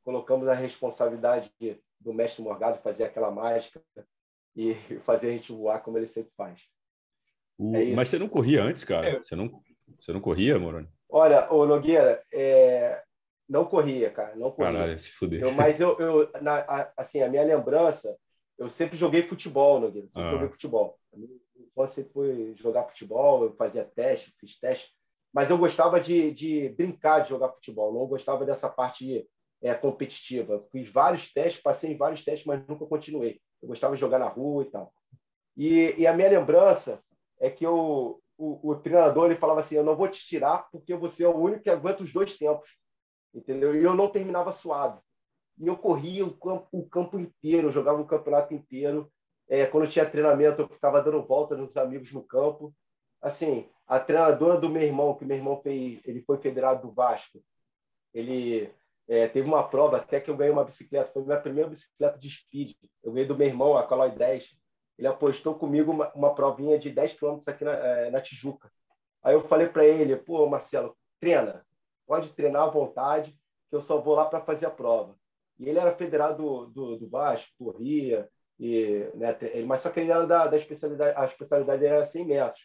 [0.06, 1.51] colocamos a responsabilidade
[1.99, 3.84] do mestre Morgado fazer aquela mágica
[4.56, 4.73] e
[5.06, 6.62] fazer a gente voar como ele sempre faz.
[7.58, 7.75] O...
[7.75, 9.10] É Mas você não corria antes, cara?
[9.10, 9.17] É.
[9.17, 9.62] Você não,
[9.99, 10.88] você não corria, Moroni?
[11.10, 13.04] Olha, o Nogueira, é...
[13.47, 14.73] Não corria, cara, não corria.
[14.73, 15.43] Caralho, se fuder.
[15.43, 18.17] Eu, mas eu, eu na, a, assim, a minha lembrança,
[18.58, 20.32] eu sempre joguei futebol, Nogueira, sempre ah.
[20.32, 20.97] joguei futebol.
[21.75, 24.93] Você foi jogar futebol, eu fazia teste, fiz teste,
[25.33, 29.27] mas eu gostava de, de brincar de jogar futebol, não gostava dessa parte
[29.61, 30.65] é, competitiva.
[30.71, 33.41] Fiz vários testes, passei em vários testes, mas nunca continuei.
[33.61, 34.93] Eu gostava de jogar na rua e tal.
[35.57, 37.01] E, e a minha lembrança
[37.39, 40.95] é que eu, o, o, treinador ele falava assim: Eu não vou te tirar porque
[40.95, 42.69] você é o único que aguenta os dois tempos.
[43.33, 43.75] Entendeu?
[43.75, 45.01] E eu não terminava suado.
[45.59, 49.11] E eu corria o campo, o campo inteiro, eu jogava o campeonato inteiro.
[49.47, 52.73] É, quando tinha treinamento, eu ficava dando volta nos amigos no campo.
[53.21, 57.43] Assim, a treinadora do meu irmão, que meu irmão fez, ele foi federado do Vasco,
[58.13, 58.71] ele
[59.08, 62.29] é, teve uma prova até que eu ganhei uma bicicleta, foi minha primeira bicicleta de
[62.29, 62.75] speed.
[63.03, 64.55] Eu ganhei do meu irmão, a Caloi 10.
[64.97, 68.71] Ele apostou comigo uma, uma provinha de 10 km aqui na, é, na Tijuca.
[69.21, 71.65] Aí eu falei para ele, pô, Marcelo, treina,
[72.08, 73.31] pode treinar à vontade,
[73.69, 75.15] que eu só vou lá para fazer a prova.
[75.60, 80.11] E ele era federado do, do, do Vasco, corria, e, né, mas só que ele
[80.11, 82.63] era da, da especialidade, a especialidade era 100 metros.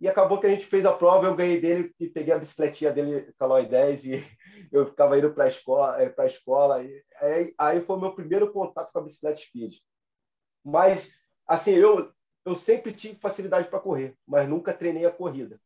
[0.00, 2.92] E acabou que a gente fez a prova, eu ganhei dele e peguei a bicicletinha
[2.92, 4.12] dele, Calói 10, e
[4.70, 6.00] eu ficava indo para a escola.
[6.00, 9.78] Eh, pra escola e aí, aí foi o meu primeiro contato com a bicicleta speed.
[10.64, 11.12] Mas,
[11.46, 12.12] assim, eu,
[12.44, 15.60] eu sempre tive facilidade para correr, mas nunca treinei a corrida.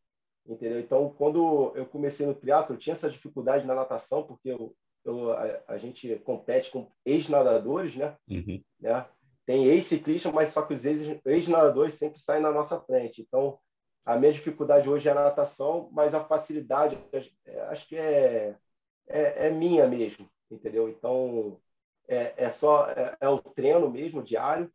[0.47, 0.81] Entendeu?
[0.81, 4.75] Então, quando eu comecei no triatlo, eu tinha essa dificuldade na natação, porque eu,
[5.05, 8.17] eu a, a, gente compete com ex-nadadores, né?
[8.29, 8.61] Uhum.
[8.81, 9.07] né?
[9.45, 13.21] Tem ex-ciclistas, mas só que os ex-nadadores sempre saem na nossa frente.
[13.21, 13.59] Então,
[14.05, 16.99] a minha dificuldade hoje é a natação, mas a facilidade,
[17.47, 18.57] é, acho que é,
[19.09, 20.89] é, é minha mesmo, entendeu?
[20.89, 21.61] Então,
[22.09, 24.71] é, é só é, é, o treino mesmo, diário,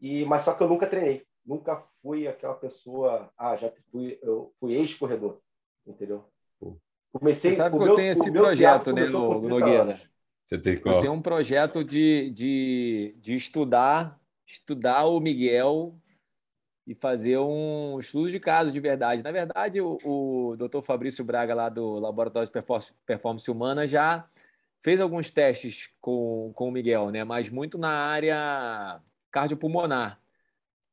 [0.00, 1.24] e mas só que eu nunca treinei.
[1.44, 5.40] Nunca fui aquela pessoa, ah, já fui, eu fui ex-corredor,
[5.86, 6.24] entendeu?
[7.12, 10.00] Comecei, Você sabe que eu tenho esse projeto, né, no, Nogueira?
[10.44, 10.96] Você tem qual?
[10.96, 15.94] Eu tenho um projeto de, de, de estudar, estudar o Miguel
[16.86, 19.22] e fazer um estudo de caso de verdade.
[19.22, 20.82] Na verdade, o, o Dr.
[20.82, 22.64] Fabrício Braga, lá do Laboratório de
[23.06, 24.28] Performance Humana, já
[24.82, 27.24] fez alguns testes com, com o Miguel, né?
[27.24, 30.20] mas muito na área cardiopulmonar.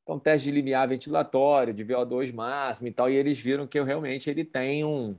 [0.04, 3.84] Então, teste de limiar ventilatório, de VO2 máximo e tal, e eles viram que eu,
[3.84, 5.16] realmente ele tem um,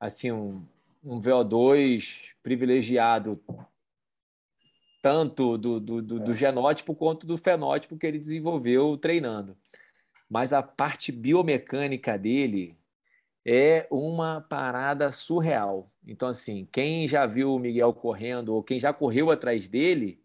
[0.00, 0.66] assim, um,
[1.06, 3.40] um VO2 privilegiado
[5.00, 9.56] tanto do, do, do, do, genótipo quanto do fenótipo que ele desenvolveu treinando.
[10.28, 12.76] Mas a parte biomecânica dele
[13.44, 15.88] é uma parada surreal.
[16.04, 20.20] Então, assim, quem já viu o Miguel correndo ou quem já correu atrás dele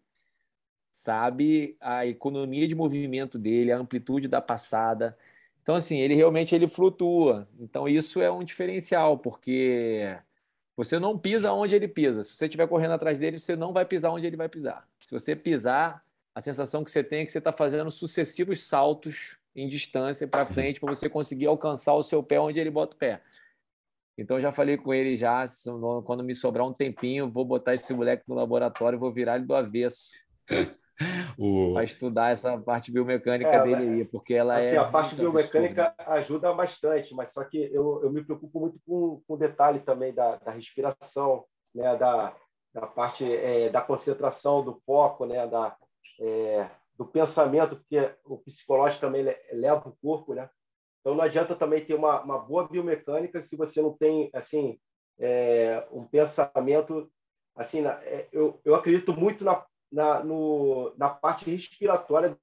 [0.90, 5.16] sabe a economia de movimento dele, a amplitude da passada.
[5.62, 7.48] Então, assim, ele realmente ele flutua.
[7.60, 10.18] Então, isso é um diferencial, porque
[10.76, 12.22] você não pisa onde ele pisa.
[12.22, 14.88] Se você estiver correndo atrás dele, você não vai pisar onde ele vai pisar.
[15.00, 16.04] Se você pisar,
[16.34, 20.46] a sensação que você tem é que você está fazendo sucessivos saltos em distância para
[20.46, 23.20] frente para você conseguir alcançar o seu pé onde ele bota o pé.
[24.16, 25.44] Então já falei com ele já,
[26.04, 29.54] quando me sobrar um tempinho, vou botar esse moleque no laboratório, vou virar ele do
[29.54, 30.12] avesso.
[31.38, 31.72] O...
[31.74, 34.78] Para estudar essa parte biomecânica é, dele aí, porque ela assim, é.
[34.78, 36.12] A parte biomecânica absurda.
[36.12, 40.12] ajuda bastante, mas só que eu, eu me preocupo muito com, com o detalhe também
[40.14, 42.34] da, da respiração, né, da,
[42.74, 45.76] da parte é, da concentração, do foco, né, da,
[46.20, 50.48] é, do pensamento, porque o psicológico também leva o corpo, né?
[51.00, 54.78] Então não adianta também ter uma, uma boa biomecânica se você não tem assim
[55.18, 57.10] é, um pensamento
[57.56, 57.84] assim.
[57.84, 62.36] É, eu, eu acredito muito na, na, no, na parte respiratória.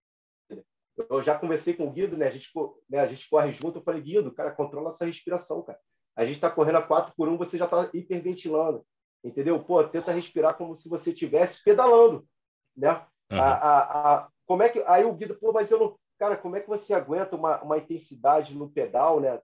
[1.09, 2.27] Eu já conversei com o Guido, né?
[2.27, 2.49] A gente,
[2.89, 3.79] né, a gente corre junto.
[3.79, 5.79] Eu falei, Guido, cara, controla essa respiração, cara.
[6.15, 8.85] A gente está correndo a 4 por 1, você já está hiperventilando,
[9.23, 9.63] entendeu?
[9.63, 12.27] Pô, tenta respirar como se você estivesse pedalando,
[12.75, 13.05] né?
[13.31, 13.39] Uhum.
[13.39, 16.57] A, a, a, como é que aí o Guido, pô, mas eu não, cara, como
[16.57, 19.39] é que você aguenta uma, uma intensidade no pedal, né?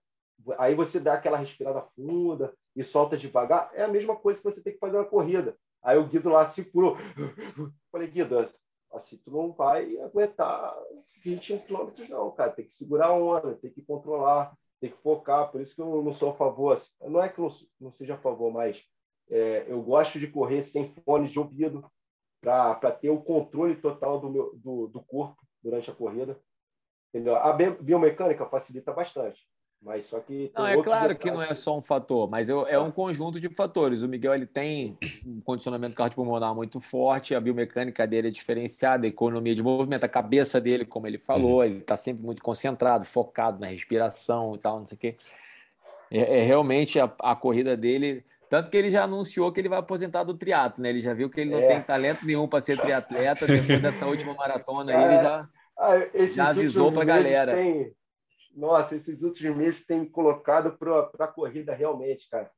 [0.58, 3.70] Aí você dá aquela respirada funda e solta devagar.
[3.72, 5.56] É a mesma coisa que você tem que fazer na corrida.
[5.86, 6.96] Aí o Guido lá segurou.
[7.92, 8.50] Falei, Guido,
[8.92, 10.74] assim, tu não vai aguentar
[11.24, 12.50] 21 quilômetros, não, cara.
[12.50, 15.48] Tem que segurar a onda, tem que controlar, tem que focar.
[15.52, 16.72] Por isso que eu não sou a favor.
[16.72, 17.48] Assim, não é que eu
[17.80, 18.82] não seja a favor, mas
[19.30, 21.88] é, eu gosto de correr sem fone de ouvido
[22.40, 26.36] para ter o controle total do, meu, do, do corpo durante a corrida.
[27.14, 27.36] Entendeu?
[27.36, 29.40] A biomecânica facilita bastante.
[29.86, 30.50] Mas só que.
[30.52, 31.18] Não, é claro detalhes.
[31.18, 34.02] que não é só um fator, mas eu, é um conjunto de fatores.
[34.02, 39.08] O Miguel ele tem um condicionamento cardiopulmonar muito forte, a biomecânica dele é diferenciada, a
[39.08, 41.64] economia de movimento, a cabeça dele, como ele falou, uhum.
[41.64, 45.16] ele está sempre muito concentrado, focado na respiração e tal, não sei o quê.
[46.10, 49.78] É, é realmente a, a, corrida dele Tanto que ele já anunciou que ele vai
[49.78, 50.88] aposentar do triatlo, né?
[50.88, 51.66] Ele já viu que ele não é.
[51.66, 53.46] tem talento nenhum para ser triatleta.
[53.46, 55.22] Depois dessa última maratona aí, ele é.
[55.22, 57.54] já, ah, já avisou para a galera.
[57.54, 57.92] Tem...
[58.56, 62.50] Nossa, esses últimos meses tem me colocado para a corrida realmente, cara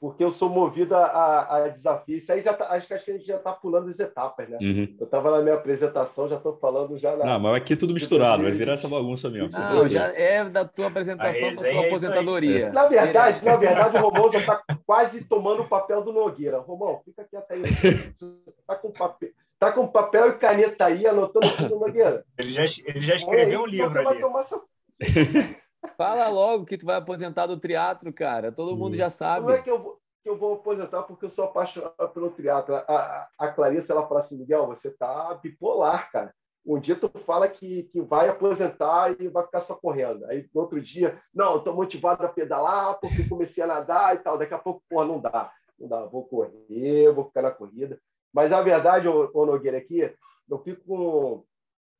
[0.00, 2.22] porque eu sou movido a, a, a desafios.
[2.22, 4.48] Isso aí já tá, acho que, acho que a gente já está pulando as etapas,
[4.48, 4.56] né?
[4.60, 4.96] Uhum.
[4.98, 7.26] Eu estava na minha apresentação, já estou falando já na.
[7.26, 9.50] Não, mas aqui é tudo misturado, vai virar essa bagunça mesmo.
[9.50, 12.66] Não, já é da tua apresentação para tua aposentadoria.
[12.68, 12.72] É.
[12.72, 16.60] Na verdade, na verdade, o Romão já está quase tomando o papel do Nogueira.
[16.60, 17.62] Romão, fica quieto aí.
[17.62, 19.28] Está com papel.
[19.58, 22.24] Tá com papel e caneta aí, anotando tudo, Nogueira.
[22.38, 24.04] Ele já, ele já escreveu um livro ali.
[24.04, 24.62] Vai tomar seu...
[25.96, 28.52] Fala logo que tu vai aposentar do teatro, cara.
[28.52, 29.46] Todo mundo já sabe.
[29.46, 31.02] Como é que eu vou, que eu vou aposentar?
[31.02, 32.74] Porque eu sou apaixonado pelo teatro.
[32.74, 36.34] A, a Clarissa ela fala assim, Miguel, você tá bipolar, cara.
[36.64, 40.26] Um dia tu fala que, que vai aposentar e vai ficar só correndo.
[40.26, 44.18] Aí no outro dia, não, eu tô motivado a pedalar porque comecei a nadar e
[44.18, 44.36] tal.
[44.36, 45.50] Daqui a pouco, pô, não dá.
[45.78, 47.98] Não dá, vou correr, vou ficar na corrida.
[48.32, 50.14] Mas a verdade, ô, Nogueira, aqui,
[50.48, 51.44] eu fico com,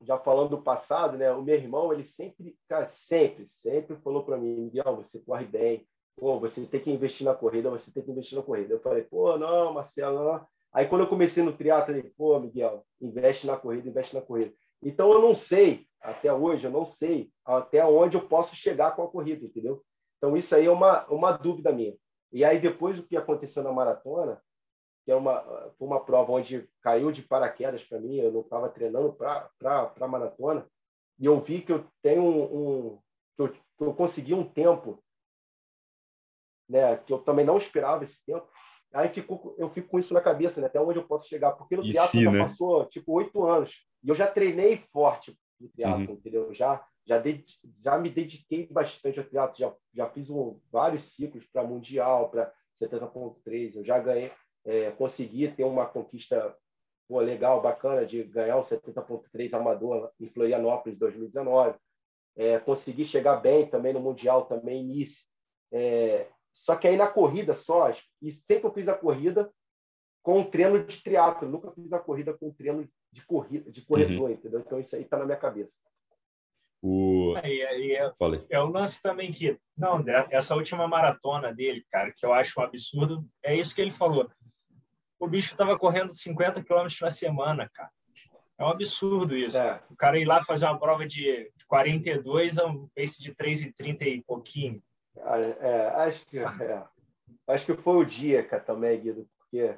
[0.01, 1.31] já falando do passado, né?
[1.33, 5.87] O meu irmão, ele sempre, cara, sempre, sempre falou para mim, Miguel, você corre bem,
[6.17, 8.75] pô, você tem que investir na corrida, você tem que investir na corrida.
[8.75, 10.47] Eu falei, pô, não, Marcelo, não.
[10.73, 14.53] Aí quando eu comecei no triatlo, ele, pô, Miguel, investe na corrida, investe na corrida.
[14.83, 19.03] Então eu não sei, até hoje, eu não sei até onde eu posso chegar com
[19.03, 19.83] a corrida, entendeu?
[20.17, 21.95] Então isso aí é uma, uma dúvida minha.
[22.33, 24.41] E aí depois do que aconteceu na maratona,
[25.05, 25.41] que é uma,
[25.79, 30.67] foi uma prova onde caiu de paraquedas para mim, eu não estava treinando para maratona,
[31.19, 32.99] e eu vi que eu tenho um, um
[33.37, 35.03] que, eu, que eu consegui um tempo,
[36.69, 38.49] né, que eu também não esperava esse tempo.
[38.93, 41.77] Aí fico, eu fico com isso na cabeça, né, até onde eu posso chegar, porque
[41.77, 42.39] no teatro já né?
[42.39, 46.15] passou tipo oito anos e eu já treinei forte no teatro, uhum.
[46.15, 46.53] entendeu?
[46.55, 47.45] Já já, de,
[47.83, 52.53] já me dediquei bastante ao teatro, já, já fiz um, vários ciclos para mundial, para
[52.81, 54.33] 70.3, eu já ganhei,
[54.65, 56.57] é, consegui ter uma conquista
[57.09, 61.77] pô, legal, bacana, de ganhar o 70.3 amador em Florianópolis 2019.
[62.37, 65.27] É, consegui chegar bem também no Mundial, também início.
[65.73, 67.93] É, só que aí na corrida só,
[68.23, 69.53] e sempre eu fiz a corrida
[70.23, 73.83] com um treino de triatlo, nunca fiz a corrida com um treino de corrida, de
[73.83, 74.31] corredor, uhum.
[74.31, 74.61] entendeu?
[74.61, 75.77] Então isso aí está na minha cabeça.
[76.83, 77.35] O...
[77.43, 78.13] Aí, aí é,
[78.49, 82.63] é, o lance também que, não, essa última maratona dele, cara, que eu acho um
[82.63, 84.31] absurdo, é isso que ele falou
[85.21, 87.91] o bicho estava correndo 50 quilômetros na semana, cara.
[88.59, 89.59] É um absurdo isso.
[89.59, 89.81] É.
[89.91, 94.23] O cara ir lá fazer uma prova de 42 a um pace de 3,30 e
[94.23, 94.83] pouquinho.
[95.23, 96.85] Ah, é, acho que é.
[97.47, 99.77] acho que foi o dia, cara, também, Guido, porque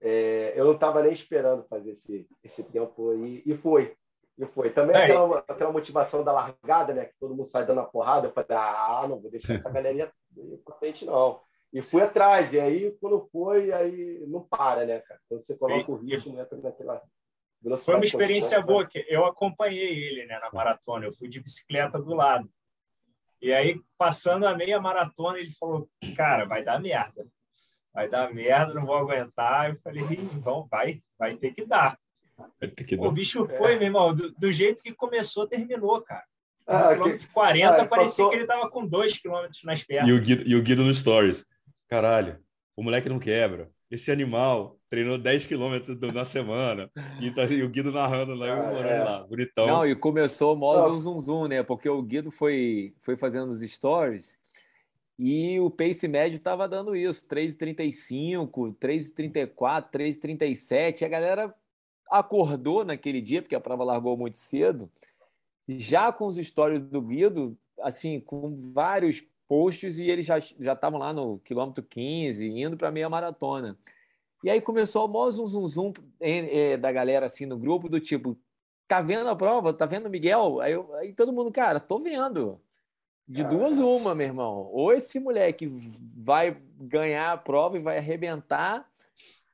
[0.00, 3.96] é, eu não estava nem esperando fazer esse, esse tempo e, e foi.
[4.38, 4.70] E foi.
[4.70, 5.04] Também é.
[5.04, 7.06] aquela, aquela motivação da largada, né?
[7.06, 8.28] Que todo mundo sai dando a porrada.
[8.28, 10.12] Eu falei, ah, não vou deixar essa galerinha
[10.64, 11.40] pra frente, não.
[11.72, 12.52] E fui atrás.
[12.52, 15.20] E aí, quando foi, aí não para, né, cara?
[15.28, 17.02] Quando você coloca o ritmo, entra naquela.
[17.78, 21.98] Foi uma experiência boa, que eu acompanhei ele né, na maratona, eu fui de bicicleta
[21.98, 22.48] do lado.
[23.40, 27.26] E aí, passando a meia maratona, ele falou: Cara, vai dar merda.
[27.92, 29.70] Vai dar merda, não vou aguentar.
[29.70, 30.04] Eu falei:
[30.34, 31.98] Então, vai, vai ter que dar.
[32.60, 33.06] Ter que dar.
[33.06, 33.76] O bicho foi, é.
[33.76, 36.24] meu irmão, do, do, jeito que começou, terminou, cara.
[36.66, 37.32] Ah, quilômetro que...
[37.32, 38.30] 40, ah, parecia passou...
[38.30, 40.08] que ele estava com 2 quilômetros nas pernas.
[40.08, 41.46] E o, Guido, e o Guido no Stories.
[41.88, 42.38] Caralho,
[42.76, 43.70] o moleque não quebra.
[43.90, 46.90] Esse animal treinou 10 quilômetros na semana.
[47.20, 49.02] E, tá, e o Guido narrando lá, ah, morando é.
[49.02, 49.66] lá, bonitão.
[49.66, 51.62] Não, e começou mó zum, zum, zum, né?
[51.62, 54.38] Porque o Guido foi, foi fazendo os stories
[55.18, 61.04] e o pace médio estava dando isso, 3,35, 3,34, 3,37.
[61.04, 61.54] A galera
[62.08, 64.88] acordou naquele dia, porque a prova largou muito cedo,
[65.66, 70.98] já com os stories do Guido, assim, com vários posts e eles já já estavam
[70.98, 73.76] lá no quilômetro 15, indo para a meia maratona.
[74.44, 77.98] E aí começou o maior zum, zum, zum é, da galera assim no grupo, do
[77.98, 78.38] tipo,
[78.86, 79.72] tá vendo a prova?
[79.72, 80.60] Tá vendo o Miguel?
[80.60, 82.60] Aí, eu, aí todo mundo, cara, tô vendo.
[83.26, 84.70] De duas uma, meu irmão.
[84.72, 85.66] Ou esse moleque
[86.16, 88.88] vai ganhar a prova e vai arrebentar,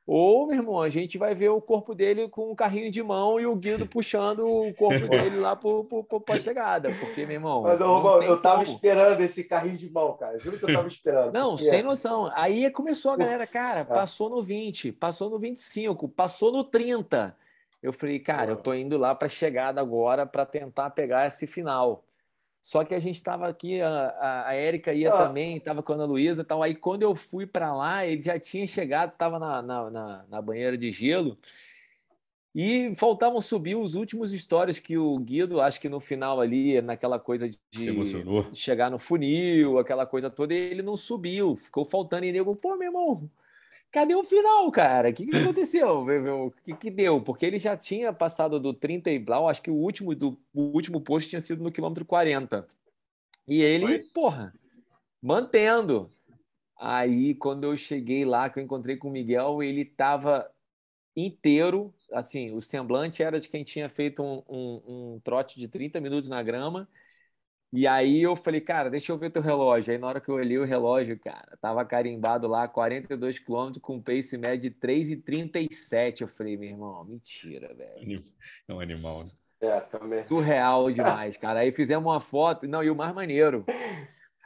[0.07, 3.39] ou, meu irmão, a gente vai ver o corpo dele com um carrinho de mão
[3.39, 6.91] e o Guido puxando o corpo dele lá para a chegada.
[6.99, 7.63] Porque, meu irmão.
[7.63, 8.75] Mas, Romão, eu tava como.
[8.75, 10.37] esperando esse carrinho de mão, cara.
[10.37, 11.33] Juro que eu tava esperando.
[11.33, 12.31] Não, sem noção.
[12.35, 13.83] Aí começou a galera, cara, é.
[13.83, 17.35] passou no 20, passou no 25, passou no 30.
[17.81, 21.47] Eu falei, cara, eu tô indo lá para a chegada agora para tentar pegar esse
[21.47, 22.04] final.
[22.65, 25.27] Só que a gente estava aqui, a, a Érica ia ah.
[25.27, 26.63] também, estava com a Ana Luísa e tal.
[26.63, 30.41] Aí quando eu fui para lá, ele já tinha chegado, estava na, na, na, na,
[30.41, 31.37] banheira de gelo.
[32.55, 37.19] E faltavam subir os últimos stories que o Guido, acho que no final ali, naquela
[37.19, 37.59] coisa de
[38.51, 42.87] chegar no funil, aquela coisa toda, ele não subiu, ficou faltando e nego, pô, meu
[42.87, 43.29] irmão,
[43.95, 45.09] cadê o final, cara?
[45.09, 46.05] O que, que aconteceu?
[46.05, 47.21] O que, que deu?
[47.21, 50.63] Porque ele já tinha passado do 30 e blau, acho que o último, do, o
[50.63, 52.67] último posto tinha sido no quilômetro 40.
[53.47, 53.99] E ele, Foi.
[54.13, 54.53] porra,
[55.21, 56.11] mantendo.
[56.77, 60.45] Aí, quando eu cheguei lá, que eu encontrei com o Miguel, ele estava
[61.15, 66.01] inteiro, assim, o semblante era de quem tinha feito um, um, um, trote de 30
[66.01, 66.85] minutos na grama.
[67.73, 69.91] E aí eu falei, cara, deixa eu ver teu relógio.
[69.91, 74.01] Aí na hora que eu olhei o relógio, cara, tava carimbado lá, 42 quilômetros com
[74.01, 76.21] pace médio de 3,37.
[76.21, 78.21] Eu falei, meu irmão, mentira, velho.
[78.67, 79.29] É um animal, né?
[79.61, 80.27] É, também.
[80.27, 81.61] Surreal demais, cara.
[81.61, 82.67] Aí fizemos uma foto.
[82.67, 83.65] Não, e o mais maneiro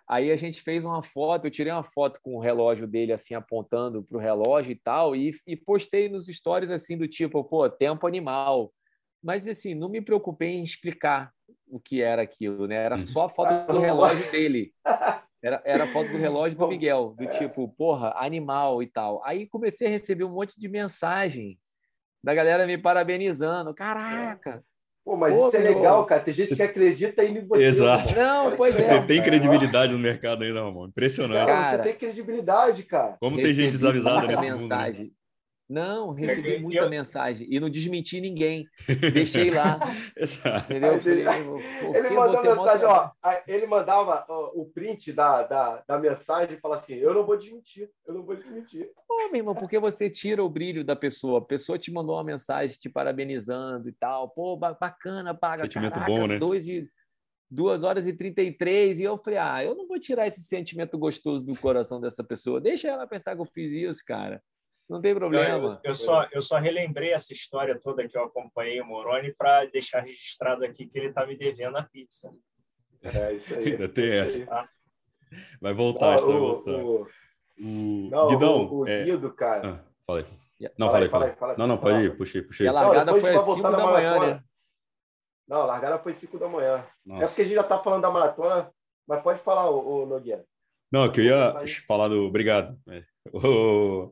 [0.09, 3.35] Aí a gente fez uma foto, eu tirei uma foto com o relógio dele assim
[3.35, 7.69] apontando para o relógio e tal, e, e, postei nos stories assim do tipo, pô,
[7.69, 8.73] tempo animal.
[9.21, 11.31] Mas assim, não me preocupei em explicar
[11.69, 12.75] o que era aquilo, né?
[12.75, 14.73] Era só a foto do relógio dele.
[15.41, 19.21] Era, era a foto do relógio do Miguel, do tipo, porra, animal e tal.
[19.23, 21.57] Aí comecei a receber um monte de mensagem
[22.21, 23.73] da galera me parabenizando.
[23.73, 24.61] Caraca,
[25.09, 26.21] Pô, mas Pô, isso é legal, cara.
[26.21, 27.63] Tem gente que acredita em você.
[27.63, 28.13] Exato.
[28.15, 29.01] Não, pois é.
[29.01, 30.87] Tem credibilidade no mercado ainda, Ramon.
[30.87, 31.47] Impressionante.
[31.47, 33.17] Cara, você tem credibilidade, cara.
[33.19, 35.05] Como tem gente desavisada nesse mensagem.
[35.05, 35.11] mundo.
[35.11, 35.18] Né?
[35.69, 36.89] Não, recebi muita eu...
[36.89, 38.67] mensagem e não desmenti ninguém.
[39.13, 39.79] Deixei lá.
[40.65, 40.93] Entendeu?
[40.95, 41.21] Ele,
[41.95, 43.11] ele mandou mensagem, ó.
[43.47, 47.37] Ele mandava ó, o print da, da, da mensagem e falava assim: Eu não vou
[47.37, 48.89] desmentir, eu não vou desmentir.
[49.07, 51.37] Pô, meu irmão, porque você tira o brilho da pessoa.
[51.37, 54.27] A pessoa te mandou uma mensagem te parabenizando e tal.
[54.29, 55.63] Pô, bacana, paga.
[55.65, 56.39] Sentimento caraca, bom, né?
[56.39, 56.89] Dois e,
[57.47, 59.01] duas horas e 33.
[59.01, 62.59] E eu falei: Ah, eu não vou tirar esse sentimento gostoso do coração dessa pessoa.
[62.59, 64.41] Deixa ela apertar que eu fiz isso, cara.
[64.89, 65.79] Não tem problema.
[65.83, 69.65] Eu, eu, só, eu só relembrei essa história toda que eu acompanhei o Moroni para
[69.65, 72.33] deixar registrado aqui que ele está me devendo a pizza.
[73.03, 73.69] É isso aí.
[73.73, 74.45] Ainda tem essa.
[74.47, 74.67] Tá?
[75.61, 76.71] Vai voltar, ah, o, vai voltar.
[76.71, 77.07] O,
[77.59, 78.09] o...
[78.09, 79.03] Não, Guidão, o, o é...
[79.03, 79.69] Guido, cara.
[79.69, 80.25] Ah, falei.
[80.77, 81.33] Não, falei, falei.
[81.33, 81.55] falei.
[81.55, 82.65] Não, não, pode ir, puxei, puxei.
[82.65, 84.43] E a largada não, foi às 5 da manhã, né?
[85.47, 86.83] Não, a largada foi 5 da manhã.
[87.05, 87.23] Nossa.
[87.23, 88.71] É porque a gente já está falando da maratona,
[89.07, 90.43] mas pode falar, o, o Nogueira.
[90.91, 91.55] Não, que eu ia
[91.87, 92.25] falar do.
[92.25, 92.75] Obrigado.
[92.89, 93.03] É.
[93.31, 94.11] O...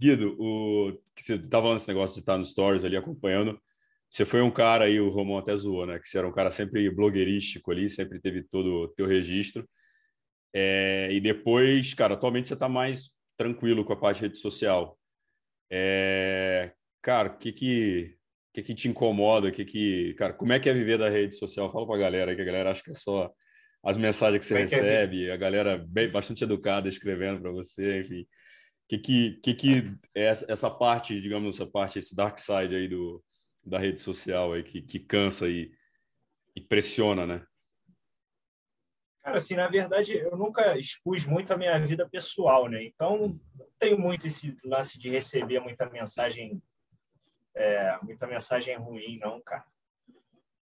[0.00, 3.60] Guido, o você estava falando esse negócio de estar no Stories ali acompanhando.
[4.08, 5.98] Você foi um cara aí, o Romão até zoou, né?
[5.98, 9.68] Que você era um cara sempre blogueirístico ali, sempre teve todo o teu registro.
[10.54, 14.98] É, e depois, cara, atualmente você está mais tranquilo com a parte de rede social.
[15.70, 18.16] É, cara, o que que,
[18.54, 19.50] que que te incomoda?
[19.50, 21.70] Que que, cara, como é que é viver da rede social?
[21.72, 23.30] Fala para a galera, que a galera acha que é só
[23.82, 25.32] as mensagens que você é recebe, que é?
[25.32, 28.26] a galera bem, bastante educada escrevendo para você, enfim
[28.88, 33.22] que que, que, que é essa parte, digamos, essa parte, esse dark side aí do,
[33.64, 35.70] da rede social aí que, que cansa e,
[36.56, 37.46] e pressiona, né?
[39.22, 42.82] Cara, assim, na verdade, eu nunca expus muito a minha vida pessoal, né?
[42.82, 46.62] Então, não tenho muito esse lance de receber muita mensagem,
[47.54, 49.66] é, muita mensagem ruim, não, cara.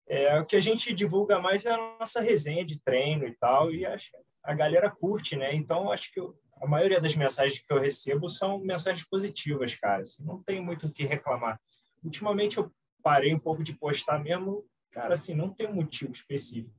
[0.08, 3.72] É, o que a gente divulga mais é a nossa resenha de treino e tal,
[3.72, 4.12] e acho,
[4.44, 5.56] a galera curte, né?
[5.56, 10.04] Então, acho que eu, a maioria das mensagens que eu recebo são mensagens positivas, cara.
[10.04, 11.60] Assim, não tem muito o que reclamar.
[12.04, 12.72] Ultimamente eu
[13.02, 16.74] parei um pouco de postar mesmo, cara, assim, não tem um motivo específico.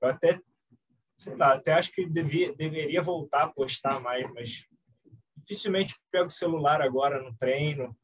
[0.00, 0.40] Eu até,
[1.16, 4.66] sei lá, até acho que devia, deveria voltar a postar mais, mas
[5.36, 7.94] dificilmente pego o celular agora no treino.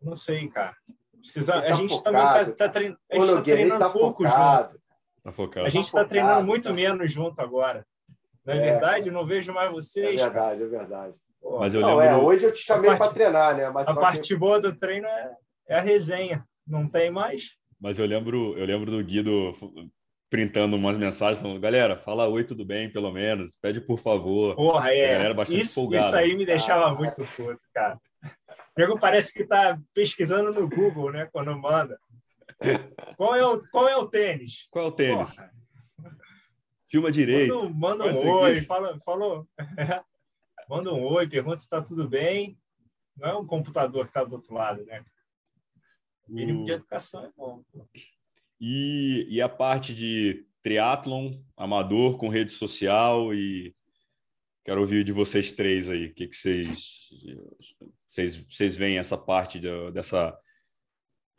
[0.00, 0.74] Não sei, cara.
[1.18, 4.24] Precisa, tá a gente focado, também tá, tá, trein, a gente tá treinando tá pouco
[4.24, 4.68] focado.
[4.68, 4.82] junto.
[5.22, 5.66] Tá focado.
[5.66, 6.74] A gente está treinando muito tá.
[6.74, 7.86] menos junto agora.
[8.44, 9.08] Não é, é verdade?
[9.08, 10.20] Eu não vejo mais vocês.
[10.20, 10.64] É verdade, cara.
[10.64, 11.14] é verdade.
[11.40, 12.14] Pô, Mas eu não, lembro...
[12.14, 13.68] é, hoje eu te chamei para treinar, né?
[13.70, 14.36] Mas a parte que...
[14.36, 15.32] boa do treino é,
[15.68, 16.44] é a resenha.
[16.66, 17.50] Não tem mais.
[17.80, 19.52] Mas eu lembro, eu lembro do Guido
[20.30, 23.58] printando umas mensagens falando, galera, fala oi, tudo bem, pelo menos.
[23.60, 24.54] Pede por favor.
[24.54, 25.14] Porra, é.
[25.14, 25.94] galera bastante isso.
[25.94, 27.98] Isso aí me deixava ah, muito puto, cara.
[28.78, 31.28] O parece que tá pesquisando no Google, né?
[31.30, 31.98] Quando manda.
[33.18, 34.68] Qual é o, qual é o tênis?
[34.70, 35.34] Qual é o tênis?
[35.34, 35.50] Porra.
[36.92, 37.70] Filma direito.
[37.70, 39.48] Manda, manda um oi, fala, falou.
[40.68, 42.58] manda um oi, pergunta se está tudo bem.
[43.16, 45.02] Não é um computador que está do outro lado, né?
[46.28, 47.64] O mínimo de educação é bom.
[48.60, 53.74] E, e a parte de triatlon, amador, com rede social e
[54.62, 56.08] quero ouvir de vocês três aí.
[56.08, 57.08] O que, que vocês,
[58.06, 60.38] vocês, vocês veem essa parte de, dessa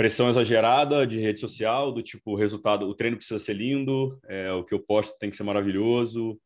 [0.03, 4.51] pressão exagerada de rede social, do tipo, o resultado, o treino precisa ser lindo, é,
[4.51, 6.37] o que eu posto tem que ser maravilhoso.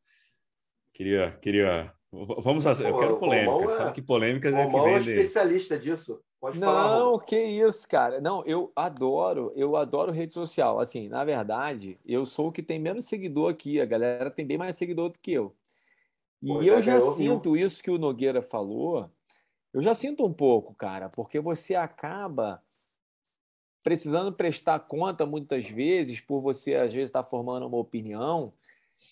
[0.93, 2.87] Queria, queria Vamos fazer.
[2.87, 3.67] Eu quero polêmica.
[3.69, 3.93] Sabe é...
[3.93, 6.21] que polêmicas é que vem é especialista disso.
[6.39, 6.99] Pode não, falar.
[6.99, 8.21] Não, que isso, cara.
[8.21, 10.79] Não, eu adoro, eu adoro rede social.
[10.79, 13.81] Assim, na verdade, eu sou o que tem menos seguidor aqui.
[13.81, 15.55] A galera tem bem mais seguidor do que eu.
[16.43, 19.09] E pois eu é, já eu sinto isso que o Nogueira falou.
[19.73, 22.61] Eu já sinto um pouco, cara, porque você acaba
[23.87, 28.51] precisando prestar conta muitas vezes por você às vezes estar tá formando uma opinião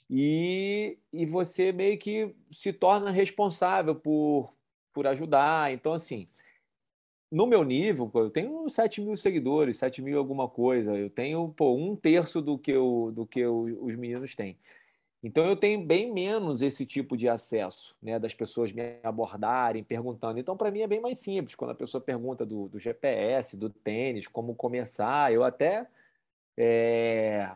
[0.09, 4.53] e, e você meio que se torna responsável por,
[4.91, 5.71] por ajudar.
[5.71, 6.27] Então, assim,
[7.31, 10.93] no meu nível, eu tenho 7 mil seguidores, 7 mil alguma coisa.
[10.97, 14.57] Eu tenho pô, um terço do que, eu, do que eu, os meninos têm.
[15.25, 20.37] Então eu tenho bem menos esse tipo de acesso, né, das pessoas me abordarem, perguntando.
[20.37, 23.67] Então para mim é bem mais simples quando a pessoa pergunta do, do GPS, do
[23.67, 25.33] tênis, como começar.
[25.33, 25.87] Eu até
[26.55, 27.49] é,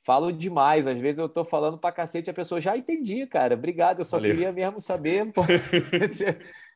[0.00, 0.86] falo demais.
[0.86, 3.54] Às vezes eu estou falando para cacete, a pessoa já entendi, cara.
[3.54, 4.00] Obrigado.
[4.00, 4.32] Eu só Valeu.
[4.32, 5.24] queria mesmo saber.
[5.32, 5.40] Pô.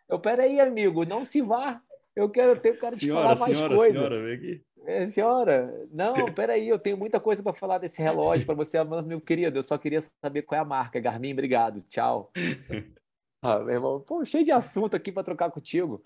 [0.09, 1.79] eu peraí, amigo, não se vá.
[2.17, 3.95] Eu quero, eu quero te senhora, falar mais senhora, coisa.
[3.99, 4.65] Senhora, vem aqui.
[5.07, 9.59] Senhora, não, peraí, eu tenho muita coisa para falar desse relógio para você, meu querido.
[9.59, 11.01] Eu só queria saber qual é a marca.
[11.01, 12.31] Garmin, obrigado, tchau.
[13.43, 16.03] Ah, meu irmão, pô, cheio de assunto aqui para trocar contigo.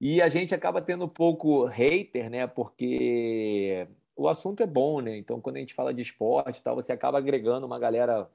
[0.00, 2.46] E a gente acaba tendo um pouco hater, né?
[2.46, 5.16] Porque o assunto é bom, né?
[5.16, 8.30] Então, quando a gente fala de esporte tal, você acaba agregando uma galera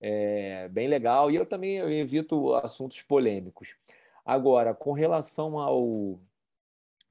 [0.00, 1.30] é, bem legal.
[1.30, 3.76] E eu também evito assuntos polêmicos.
[4.24, 6.18] Agora, com relação ao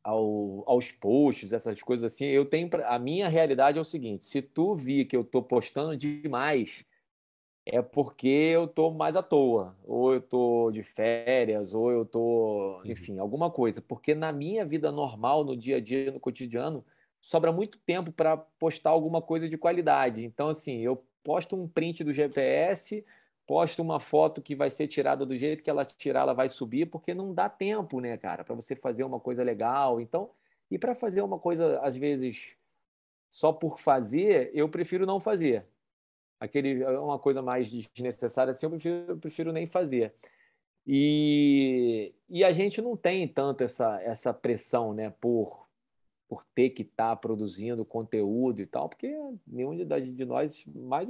[0.06, 4.40] ao, aos posts, essas coisas assim, eu tenho a minha realidade é o seguinte: se
[4.40, 6.86] tu vi que eu tô postando demais,
[7.66, 12.78] é porque eu tô mais à toa, ou eu tô de férias, ou eu tô,
[12.78, 12.92] uhum.
[12.92, 13.82] enfim, alguma coisa.
[13.82, 16.86] Porque na minha vida normal, no dia a dia, no cotidiano,
[17.20, 20.24] sobra muito tempo para postar alguma coisa de qualidade.
[20.24, 23.04] Então, assim, eu posto um print do GPS
[23.46, 26.88] posta uma foto que vai ser tirada do jeito que ela tirar, ela vai subir,
[26.88, 30.02] porque não dá tempo, né, cara, para você fazer uma coisa legal.
[30.02, 30.32] Então,
[30.70, 32.58] e para fazer uma coisa, às vezes,
[33.30, 35.66] só por fazer, eu prefiro não fazer.
[36.40, 40.14] Aquele, é uma coisa mais desnecessária assim, eu prefiro, eu prefiro nem fazer.
[40.88, 45.65] E, e a gente não tem tanto essa, essa pressão, né, por
[46.28, 49.14] por ter que estar tá produzindo conteúdo e tal, porque
[49.48, 51.10] nenhum de, nós, mais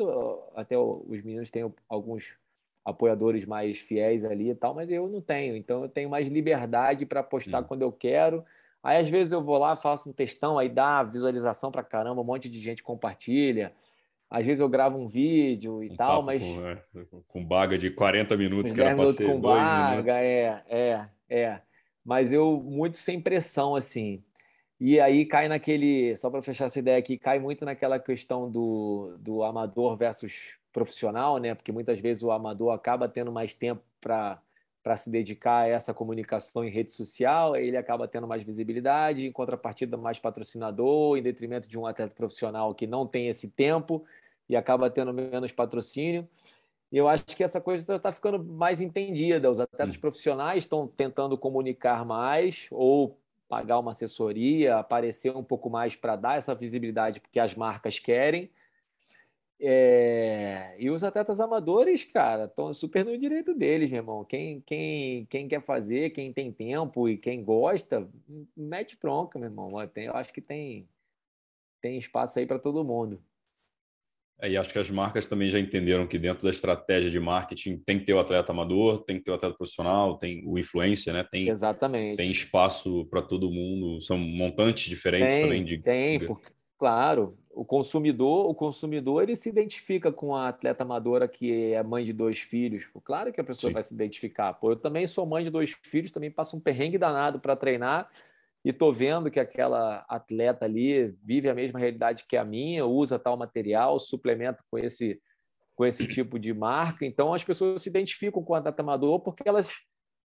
[0.55, 2.37] até os meninos têm alguns
[2.83, 5.55] apoiadores mais fiéis ali e tal, mas eu não tenho.
[5.55, 7.63] Então eu tenho mais liberdade para postar hum.
[7.63, 8.43] quando eu quero.
[8.83, 12.25] Aí às vezes eu vou lá, faço um textão, aí dá visualização para caramba, um
[12.25, 13.73] monte de gente compartilha.
[14.29, 16.43] Às vezes eu gravo um vídeo e um tal, mas.
[16.43, 16.83] Com, é,
[17.27, 20.11] com, baga de 40 minutos que era para ser com dois baga, minutos.
[20.11, 21.61] É, é, é.
[22.03, 24.23] Mas eu muito sem pressão, assim.
[24.79, 29.15] E aí cai naquele, só para fechar essa ideia aqui, cai muito naquela questão do,
[29.19, 31.55] do amador versus profissional, né?
[31.55, 34.41] Porque muitas vezes o amador acaba tendo mais tempo para
[34.83, 39.31] para se dedicar a essa comunicação em rede social, ele acaba tendo mais visibilidade, em
[39.31, 44.05] contrapartida mais patrocinador, em detrimento de um atleta profissional que não tem esse tempo
[44.47, 46.29] e acaba tendo menos patrocínio.
[46.91, 49.49] E eu acho que essa coisa está ficando mais entendida.
[49.49, 49.99] Os atletas hum.
[49.99, 53.17] profissionais estão tentando comunicar mais ou
[53.55, 58.51] pagar uma assessoria, aparecer um pouco mais para dar essa visibilidade porque as marcas querem.
[59.57, 60.75] É...
[60.77, 64.25] E os atletas amadores, cara, estão super no direito deles, meu irmão.
[64.25, 68.05] Quem, quem, quem quer fazer, quem tem tempo e quem gosta,
[68.57, 69.71] mete bronca, meu irmão.
[69.95, 70.85] Eu acho que tem,
[71.79, 73.23] tem espaço aí para todo mundo.
[74.41, 77.77] É, e acho que as marcas também já entenderam que dentro da estratégia de marketing
[77.77, 81.13] tem que ter o atleta amador, tem que ter o atleta profissional, tem o influencer,
[81.13, 81.25] né?
[81.31, 82.17] Tem, Exatamente.
[82.17, 85.77] Tem espaço para todo mundo, são montantes diferentes tem, também de.
[85.77, 91.71] Tem, porque, claro, o consumidor, o consumidor ele se identifica com a atleta amadora que
[91.71, 92.89] é mãe de dois filhos.
[93.05, 93.73] Claro que a pessoa Sim.
[93.73, 94.53] vai se identificar.
[94.53, 98.09] Pô, eu também sou mãe de dois filhos, também passo um perrengue danado para treinar
[98.65, 103.19] e estou vendo que aquela atleta ali vive a mesma realidade que a minha, usa
[103.19, 105.21] tal material, suplementa com esse,
[105.75, 107.05] com esse tipo de marca.
[107.05, 109.71] Então, as pessoas se identificam com o atleta amador porque elas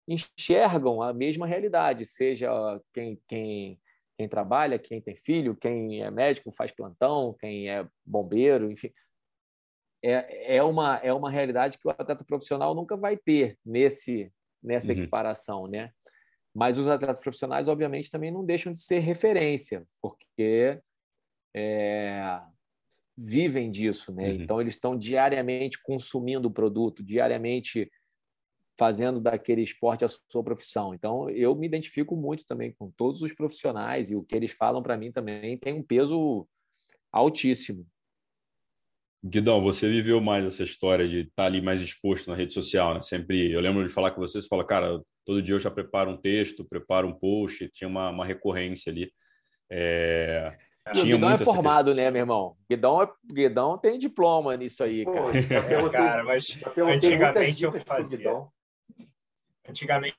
[0.07, 2.49] enxergam a mesma realidade, seja
[2.91, 3.79] quem, quem,
[4.17, 8.91] quem trabalha, quem tem filho, quem é médico, faz plantão, quem é bombeiro, enfim.
[10.03, 14.91] É, é, uma, é uma realidade que o atleta profissional nunca vai ter nesse, nessa
[14.91, 14.97] uhum.
[14.97, 15.91] equiparação, né?
[16.55, 20.79] Mas os atletas profissionais, obviamente, também não deixam de ser referência, porque
[21.53, 22.41] é,
[23.17, 24.29] vivem disso, né?
[24.29, 24.41] Uhum.
[24.41, 27.91] Então, eles estão diariamente consumindo o produto, diariamente
[28.77, 30.93] fazendo daquele esporte a sua profissão.
[30.93, 34.81] Então, eu me identifico muito também com todos os profissionais e o que eles falam
[34.81, 36.47] para mim também tem um peso
[37.11, 37.85] altíssimo.
[39.27, 42.93] Guidão, você viveu mais essa história de estar tá ali mais exposto na rede social,
[42.93, 43.01] né?
[43.01, 46.11] Sempre, eu lembro de falar com você, você fala, cara, todo dia eu já preparo
[46.11, 49.11] um texto, preparo um post, tinha uma, uma recorrência ali.
[49.67, 50.55] É...
[50.93, 51.95] Tinha o Guidão é formado, questão.
[51.95, 52.55] né, meu irmão?
[52.69, 55.15] Guidão, é, Guidão tem diploma nisso aí, cara.
[55.81, 58.47] Pô, é, cara, mas antigamente eu fazia.
[59.67, 60.17] Antigamente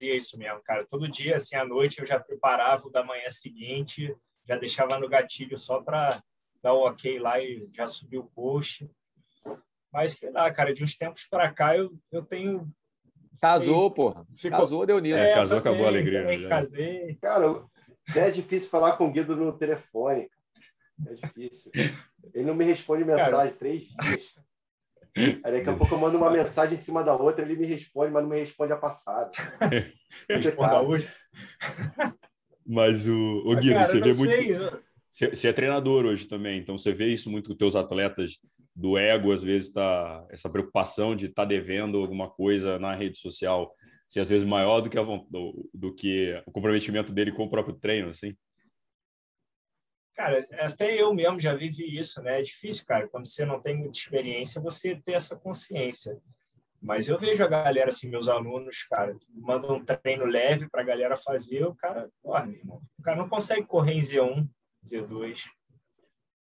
[0.00, 0.86] fazia isso mesmo, cara.
[0.86, 4.14] Todo dia, assim, à noite, eu já preparava o da manhã seguinte,
[4.46, 6.22] já deixava no gatilho só para
[6.64, 8.90] dar o ok lá e já subir o post.
[9.92, 12.66] Mas, sei lá, cara, de uns tempos para cá eu, eu tenho.
[13.38, 14.26] Casou, sei, porra.
[14.34, 14.58] Ficou...
[14.58, 15.22] Casou, deu nisso.
[15.22, 16.24] É, casou, também, acabou a alegria.
[16.24, 17.18] Né, casei.
[17.20, 17.62] Cara,
[18.16, 20.30] é difícil falar com o Guido no telefone.
[21.06, 21.70] É difícil.
[22.32, 23.50] Ele não me responde mensagem cara...
[23.50, 24.34] três dias.
[25.44, 28.10] Aí daqui a pouco eu mando uma mensagem em cima da outra, ele me responde,
[28.10, 29.30] mas não me responde a passada.
[30.28, 31.08] Responda hoje.
[32.66, 34.82] Mas o, o Guido, cara, você vê sei, muito.
[35.14, 38.40] Você é treinador hoje também, então você vê isso muito com teus atletas
[38.74, 43.18] do ego, às vezes tá essa preocupação de estar tá devendo alguma coisa na rede
[43.18, 43.72] social,
[44.08, 47.48] ser às vezes maior do que, a, do, do que o comprometimento dele com o
[47.48, 48.36] próprio treino, assim.
[50.16, 52.40] Cara, até eu mesmo já vivi isso, né?
[52.40, 53.06] É difícil, cara.
[53.06, 56.20] Quando você não tem muita experiência, você ter essa consciência.
[56.82, 60.84] Mas eu vejo a galera, assim, meus alunos, cara, mandam um treino leve para a
[60.84, 64.48] galera fazer, o cara, meu irmão, o cara não consegue correr em Z1,
[64.84, 65.44] Z2.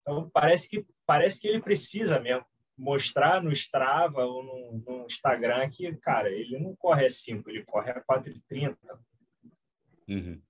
[0.00, 2.44] Então, parece que, parece que ele precisa mesmo
[2.76, 7.64] mostrar no Strava ou no, no Instagram que, cara, ele não corre a 5, ele
[7.64, 8.76] corre a 4,30.
[10.08, 10.40] Uhum.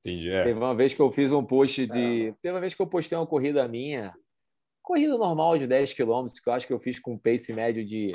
[0.00, 0.30] Entendi.
[0.30, 0.44] É.
[0.44, 2.28] Teve uma vez que eu fiz um post de.
[2.28, 2.32] É.
[2.42, 4.14] Teve uma vez que eu postei uma corrida minha,
[4.82, 7.84] corrida normal de 10 km, que eu acho que eu fiz com um pace médio
[7.86, 8.12] de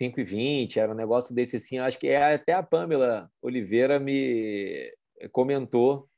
[0.00, 1.78] 5,20, era um negócio desse assim.
[1.78, 4.92] Acho que é, até a Pamela Oliveira me
[5.32, 6.08] comentou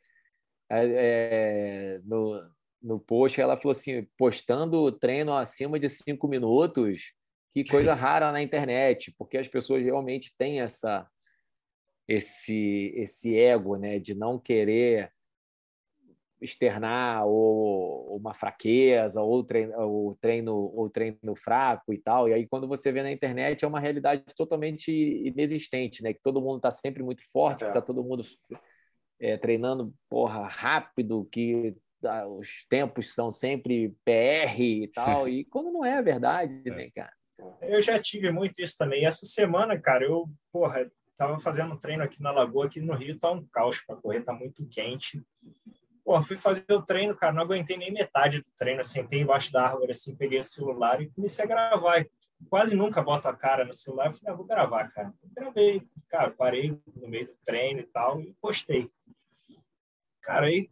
[0.71, 2.51] é, no,
[2.83, 7.13] no post, ela falou assim: postando treino acima de cinco minutos,
[7.53, 11.07] que coisa rara na internet, porque as pessoas realmente têm essa
[12.09, 15.13] esse esse ego, né, de não querer
[16.41, 22.29] externar ou uma fraqueza ou treino, ou treino ou treino fraco e tal.
[22.29, 26.13] E aí quando você vê na internet é uma realidade totalmente inexistente, né?
[26.13, 27.67] Que todo mundo está sempre muito forte, é.
[27.67, 28.23] que está todo mundo
[29.21, 35.29] é, treinando porra rápido, que tá, os tempos são sempre PR e tal.
[35.29, 36.71] E quando não é a verdade, é.
[36.71, 37.13] né, cara?
[37.61, 39.05] Eu já tive muito isso também.
[39.05, 43.31] Essa semana, cara, eu porra tava fazendo treino aqui na Lagoa, aqui no Rio tá
[43.31, 45.23] um caos para correr, tá muito quente.
[46.05, 48.81] Pô, fui fazer o treino, cara, não aguentei nem metade do treino.
[48.81, 52.07] Eu sentei embaixo da árvore, assim, peguei o celular e comecei a gravar.
[52.49, 54.07] Quase nunca boto a cara no celular.
[54.07, 55.13] Eu falei, ah, vou gravar, cara.
[55.23, 58.91] Eu gravei, cara, parei no meio do treino e tal e postei.
[60.27, 60.69] Cara, aí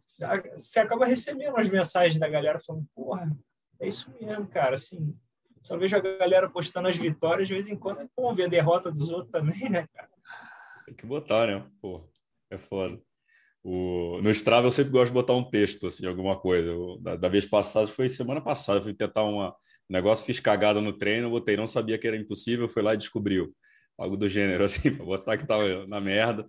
[0.53, 3.31] você acaba recebendo as mensagens da galera falando, porra,
[3.79, 5.17] é isso mesmo, cara, assim,
[5.63, 8.47] só vejo a galera postando as vitórias, de vez em quando é bom ver a
[8.49, 10.09] derrota dos outros também, né, cara?
[10.85, 11.65] Tem que botar, né?
[11.81, 12.07] Pô,
[12.51, 13.01] é foda.
[13.63, 16.71] O, no Strava eu sempre gosto de botar um texto, assim, alguma coisa.
[17.01, 20.93] da, da, vez passada, foi semana passada, fui tentar uma, um negócio, fiz cagada no
[20.93, 23.55] treino, botei, não sabia que era impossível, fui lá e descobriu.
[23.97, 26.45] Algo do gênero, assim, para botar que tava na merda.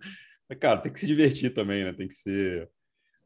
[0.47, 1.93] Mas, cara, tem que se divertir também, né?
[1.93, 2.69] Tem que ser...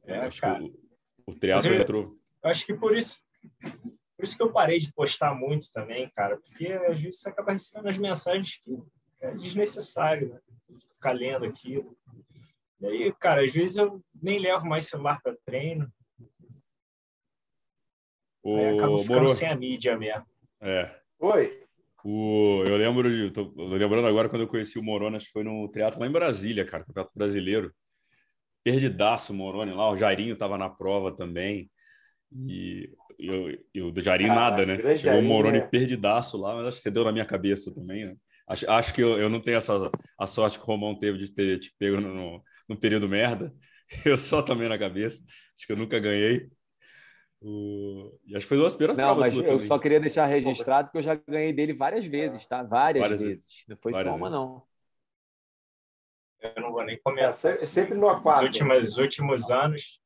[0.05, 0.59] É, acho cara.
[0.59, 2.17] que o, o teatro eu, entrou...
[2.43, 3.19] Acho que por isso...
[4.15, 7.53] Por isso que eu parei de postar muito também, cara, porque às vezes você acaba
[7.53, 8.79] recebendo as mensagens que
[9.19, 10.39] é desnecessário, né?
[10.93, 11.97] Ficar lendo aquilo.
[12.79, 15.91] E aí, cara, às vezes eu nem levo mais celular para treino.
[18.43, 18.57] O...
[18.57, 19.29] Aí acabo ficando Moro...
[19.29, 20.25] sem a mídia mesmo.
[20.59, 21.01] É.
[21.19, 21.63] Oi.
[22.03, 22.63] O...
[22.67, 23.31] Eu lembro de.
[23.31, 26.11] Tô lembrando agora quando eu conheci o Moroni, acho que foi no teatro lá em
[26.11, 27.73] Brasília, cara, Campeonato Brasileiro.
[28.63, 31.69] Perdidaço o Moroni lá, o Jairinho estava na prova também.
[32.47, 32.89] E
[33.19, 34.95] eu, eu, do Jairinho ah, nada, né?
[34.95, 35.67] Chegou o Moroni né?
[35.67, 38.15] perdidaço lá, mas acho que você deu na minha cabeça também, né?
[38.47, 41.31] Acho, acho que eu, eu não tenho essa a sorte que o Romão teve de
[41.31, 43.53] ter te pego no, no período merda.
[44.05, 45.21] Eu só também na cabeça.
[45.53, 46.49] Acho que eu nunca ganhei.
[47.41, 48.17] O...
[48.25, 49.59] E acho que foi duas primeiras Não, mas eu também.
[49.59, 52.63] só queria deixar registrado que eu já ganhei dele várias vezes, tá?
[52.63, 53.45] Várias, várias vezes.
[53.45, 53.65] vezes.
[53.67, 54.45] Não foi várias só uma, vezes.
[54.45, 54.63] não.
[56.41, 57.53] Eu não vou nem comentar.
[57.53, 58.39] É, sempre no aquário.
[58.39, 60.01] Os últimos, os últimos anos,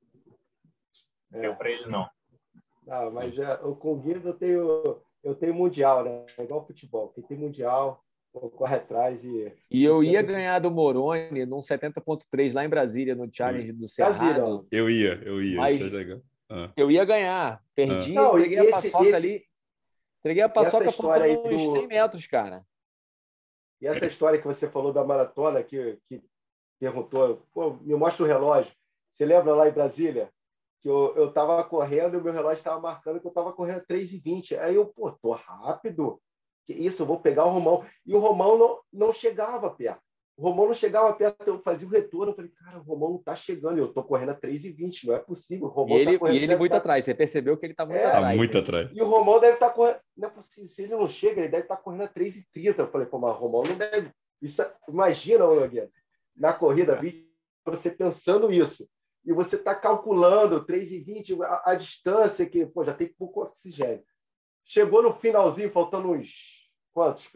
[1.33, 1.41] é.
[1.41, 2.07] deu para ele não.
[2.85, 6.25] Não, mas é, o com Guido eu tenho, eu tenho mundial, né?
[6.37, 7.09] É igual futebol.
[7.09, 8.03] Quem tem mundial
[8.51, 9.51] corre atrás e.
[9.71, 14.67] E eu ia ganhar do Moroni num 70.3 lá em Brasília, no Challenge do Cerrado.
[14.71, 15.57] Eu ia, eu ia.
[15.57, 16.19] Mas é
[16.49, 16.71] ah.
[16.75, 17.61] Eu ia ganhar.
[17.73, 18.21] Perdi, ah.
[18.21, 19.15] Não, peguei esse, a paçoca esse...
[19.15, 19.43] ali.
[20.19, 21.71] Entreguei a paçoca faltando uns do...
[21.73, 22.65] 100 metros, cara.
[23.81, 26.23] E essa história que você falou da maratona, que, que
[26.79, 27.45] perguntou,
[27.81, 28.73] me mostra o relógio.
[29.09, 30.31] Você lembra lá em Brasília?
[30.85, 33.83] que eu, eu tava correndo e o meu relógio estava marcando que eu estava correndo
[33.89, 34.55] 3,20.
[34.59, 36.21] Aí eu, pô, tô rápido.
[36.63, 37.83] Que isso, eu vou pegar o Romão.
[38.05, 40.03] E o Romão não, não chegava perto.
[40.37, 42.31] O Romão não chegava perto, eu fazia o retorno.
[42.31, 43.77] Eu falei, cara, o Romão não tá chegando.
[43.77, 45.67] Eu tô correndo a 3,20, não é possível.
[45.67, 46.77] O Romão e ele, tá e ele muito tá...
[46.77, 47.05] atrás.
[47.05, 48.27] Você percebeu que ele tá muito é, atrás.
[48.27, 48.89] Tá muito atrás.
[48.93, 49.99] E o Romão deve estar tá correndo.
[50.17, 50.69] Não é possível.
[50.69, 52.79] Se ele não chega, ele deve estar tá correndo a 3,30.
[52.79, 54.11] Eu falei, pô, mas o Romão não deve.
[54.41, 55.89] Isso, é, imagina, Nogueira,
[56.35, 56.99] na corrida,
[57.65, 58.87] você pensando isso.
[59.25, 64.03] E você está calculando 3,20 a, a distância, que pô, já tem pouco oxigênio.
[64.65, 67.29] Chegou no finalzinho, faltando uns quantos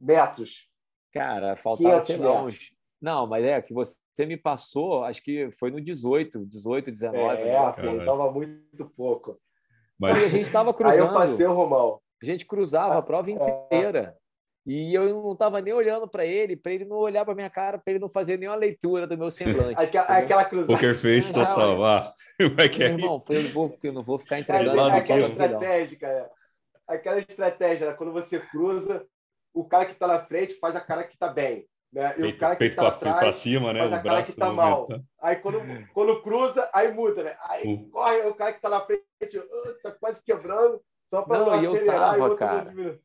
[0.00, 0.67] metros?
[1.12, 2.72] Cara, faltava, sei lá, uns...
[3.00, 7.42] Não, mas é que você me passou, acho que foi no 18, 18, 19.
[7.42, 9.38] É, faltava muito pouco.
[9.98, 10.18] Mas...
[10.18, 11.00] E a gente estava cruzando.
[11.02, 12.00] Aí eu passei o Romão.
[12.22, 14.16] A gente cruzava a prova inteira.
[14.66, 17.78] E eu não estava nem olhando para ele, para ele não olhar para minha cara,
[17.78, 19.80] para ele não fazer nenhuma leitura do meu semblante.
[19.80, 20.74] aquela, aquela cruzada.
[20.74, 21.82] Poker face total.
[21.82, 22.14] Ah,
[22.54, 24.78] vai que é irmão, eu não, vou, eu não vou ficar entregando.
[24.78, 26.30] É, aquela estratégia, cara.
[26.86, 29.06] Aquela estratégia, quando você cruza,
[29.52, 31.66] o cara que está na frente faz a cara que está bem.
[31.92, 32.14] Né?
[32.18, 33.80] E peito, o cara que está atrás cima, né?
[33.80, 34.88] faz a cara que está mal.
[35.20, 35.60] Aí quando,
[35.92, 37.36] quando cruza, aí muda, né?
[37.42, 37.90] Aí uh.
[37.90, 42.14] corre o cara que está na frente, está quase quebrando, só para não, não acelerar
[42.18, 43.00] eu tava, e cara.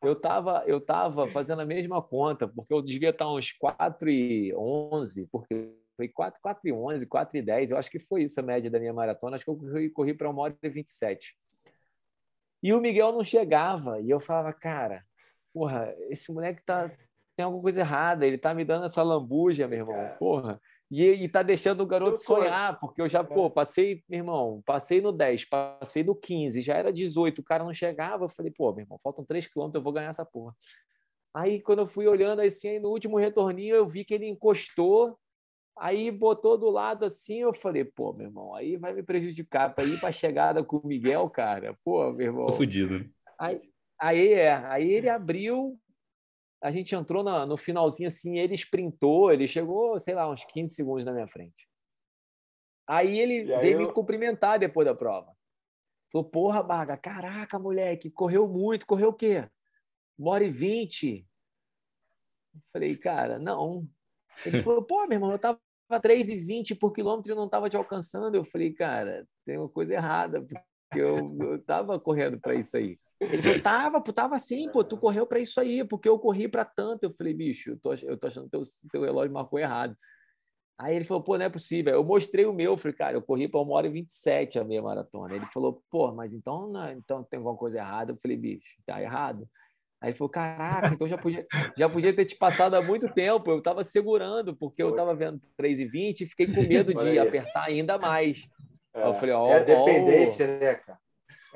[0.00, 4.54] Eu estava eu tava fazendo a mesma conta, porque eu devia estar uns 4 e
[4.54, 8.38] 11, porque foi 4, 4 e 11, 4 e 10, eu acho que foi isso
[8.38, 11.34] a média da minha maratona, acho que eu corri, corri para uma hora e 27.
[12.62, 15.04] E o Miguel não chegava, e eu falava, cara,
[15.52, 16.90] porra, esse moleque tá,
[17.36, 20.60] tem alguma coisa errada, ele tá me dando essa lambuja, meu irmão, porra.
[20.90, 23.50] E, e tá deixando o garoto sonhar, porque eu já, pô, é.
[23.50, 27.74] passei, meu irmão, passei no 10, passei no 15, já era 18, o cara não
[27.74, 30.54] chegava, eu falei, pô, meu irmão, faltam 3 quilômetros, eu vou ganhar essa porra.
[31.34, 35.18] Aí, quando eu fui olhando assim, aí no último retorninho, eu vi que ele encostou,
[35.76, 39.84] aí botou do lado assim, eu falei, pô, meu irmão, aí vai me prejudicar para
[39.84, 41.78] ir para a chegada com o Miguel, cara.
[41.84, 42.46] Pô, meu irmão.
[42.46, 43.08] Tô fudido.
[43.38, 43.60] Aí,
[44.00, 45.78] aí é, aí ele abriu,
[46.62, 50.74] a gente entrou na, no finalzinho assim, ele sprintou, ele chegou, sei lá, uns 15
[50.74, 51.68] segundos na minha frente.
[52.86, 53.86] Aí ele aí veio eu...
[53.86, 55.36] me cumprimentar depois da prova.
[56.10, 59.48] Falou, porra, Baga, caraca, moleque, correu muito, correu o quê?
[60.18, 61.26] Uma hora e vinte.
[62.72, 63.86] Falei, cara, não.
[64.44, 65.60] Ele falou, pô, meu irmão, eu tava
[65.92, 68.34] 3,20 por quilômetro e não tava te alcançando.
[68.34, 72.98] Eu falei, cara, tem uma coisa errada, porque eu, eu tava correndo para isso aí.
[73.20, 76.46] Ele falou, tava, pô, tava assim, pô, tu correu para isso aí, porque eu corri
[76.46, 77.04] para tanto.
[77.04, 78.60] Eu falei, bicho, eu tô, eu tô achando que teu,
[78.92, 79.96] teu relógio marcou errado.
[80.78, 81.92] Aí ele falou, pô, não é possível.
[81.92, 84.64] Eu mostrei o meu, eu falei, cara, eu corri para uma hora e 27 a
[84.64, 85.34] meia maratona.
[85.34, 88.12] Ele falou, pô, mas então, não, então tem alguma coisa errada.
[88.12, 89.48] Eu falei, bicho, tá errado.
[90.00, 91.44] Aí ele falou, caraca, então já podia,
[91.76, 93.50] já podia ter te passado há muito tempo.
[93.50, 97.18] Eu estava segurando, porque eu estava vendo 3 e 20 e fiquei com medo de
[97.18, 98.48] apertar ainda mais.
[98.94, 100.98] É, eu falei, ó, é a dependência, ó, né, cara?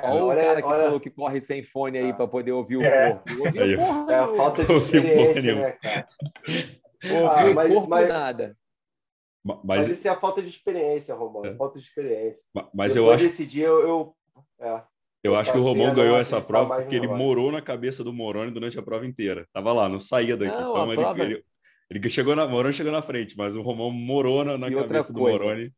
[0.03, 0.85] Olha, olha o cara que olha...
[0.85, 2.15] falou que corre sem fone aí ah.
[2.15, 3.13] para poder ouvir o é.
[3.13, 3.31] corpo.
[3.39, 6.09] Ouviu porra, é a falta de experiência, né, cara?
[7.05, 8.57] Ouviu ah, mas, corpo mas, nada.
[9.45, 11.47] Mas, mas isso é a falta de experiência, Romano.
[11.47, 11.55] É.
[11.55, 12.45] Falta de experiência.
[12.55, 13.25] Mas, mas eu acho.
[13.25, 13.81] Desse dia eu.
[13.81, 14.17] eu,
[14.61, 14.83] é,
[15.25, 18.51] eu acho que o Romão ganhou essa prova porque ele morou na cabeça do Moroni
[18.51, 19.47] durante a prova inteira.
[19.53, 20.57] Tava lá, não saía daqui.
[20.57, 21.23] Não, então ele, prova...
[21.23, 21.45] ele,
[21.91, 22.47] ele, chegou na.
[22.47, 25.73] Moroni chegou na frente, mas o Romão morou na, na cabeça do Moroni.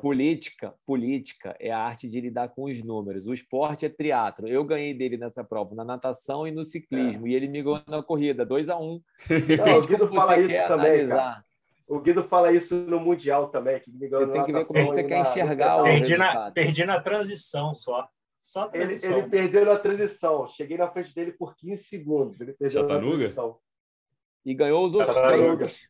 [0.00, 3.26] Política, política é a arte de lidar com os números.
[3.26, 4.46] O esporte é triatlo.
[4.46, 7.30] Eu ganhei dele nessa prova, na natação e no ciclismo, é.
[7.30, 9.00] e ele me ganhou na corrida, 2 a 1 um.
[9.78, 11.44] o Guido fala isso também, cara.
[11.88, 14.84] O Guido fala isso no Mundial também, que me ganhou Você tem que ver como
[14.84, 18.06] você quer enxergar o perdi na, perdi na transição só.
[18.42, 19.10] Só transição.
[19.12, 20.46] Ele, ele, perdeu na transição.
[20.48, 22.40] Cheguei na frente dele por 15 segundos.
[22.40, 23.58] Ele perdeu na transição.
[24.44, 25.88] E ganhou os outros três.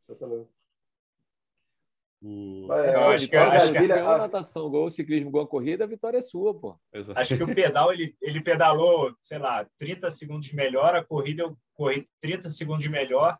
[2.20, 2.72] O...
[2.72, 6.20] É, eu acho que, acho que a natação, gol, ciclismo, gol, corrida, a vitória é
[6.20, 6.76] sua, pô.
[7.14, 11.56] Acho que o pedal ele, ele pedalou, sei lá, 30 segundos melhor, a corrida eu
[11.74, 13.38] corri 30 segundos melhor,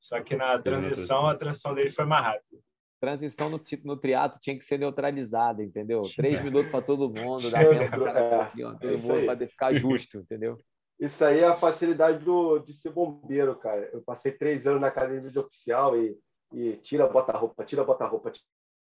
[0.00, 2.62] só que na transição a transição dele foi mais rápida.
[2.98, 6.02] Transição no, no triatlo tinha que ser neutralizada, entendeu?
[6.16, 9.46] Três minutos para todo mundo, dá tempo para cara é, aqui, ó, todo mundo para
[9.46, 10.56] ficar justo, entendeu?
[10.98, 13.90] Isso aí é a facilidade do, de ser bombeiro, cara.
[13.92, 16.16] Eu passei três anos na academia de oficial e
[16.52, 18.46] e tira, bota roupa, tira, bota roupa, tira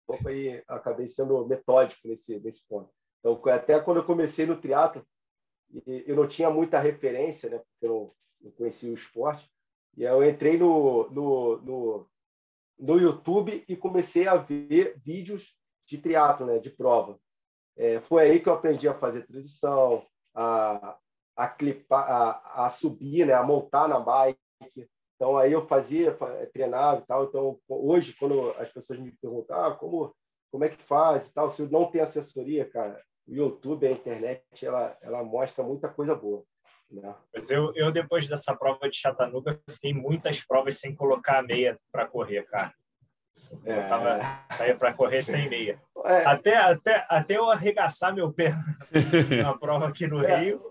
[0.10, 2.90] roupa e acabei sendo metódico nesse, nesse ponto.
[3.20, 5.06] Então, até quando eu comecei no triatlo,
[5.86, 9.48] eu não tinha muita referência, né, porque eu não, conhecia o esporte,
[9.96, 12.10] e eu entrei no, no, no,
[12.80, 15.56] no YouTube e comecei a ver vídeos
[15.86, 17.20] de triatlo, né, de prova.
[17.76, 20.98] É, foi aí que eu aprendi a fazer transição, a,
[21.36, 24.40] a clipar, a, a subir, né, a montar na bike,
[25.20, 26.18] então, aí eu fazia,
[26.54, 27.26] treinava e tal.
[27.26, 30.16] Então, hoje, quando as pessoas me perguntam ah, como
[30.52, 31.50] como é que faz e tal.
[31.50, 36.44] Se não tem assessoria, cara, o YouTube, a internet, ela, ela mostra muita coisa boa.
[36.90, 37.14] Né?
[37.34, 41.78] Mas eu, eu, depois dessa prova de Chattanooga, fiquei muitas provas sem colocar a meia
[41.92, 42.74] para correr, cara.
[43.64, 44.20] Eu tava,
[44.52, 45.80] saía para correr sem meia.
[46.04, 46.26] É.
[46.26, 48.54] Até, até, até eu arregaçar meu pé
[49.44, 50.36] na prova aqui no é.
[50.38, 50.62] Rio.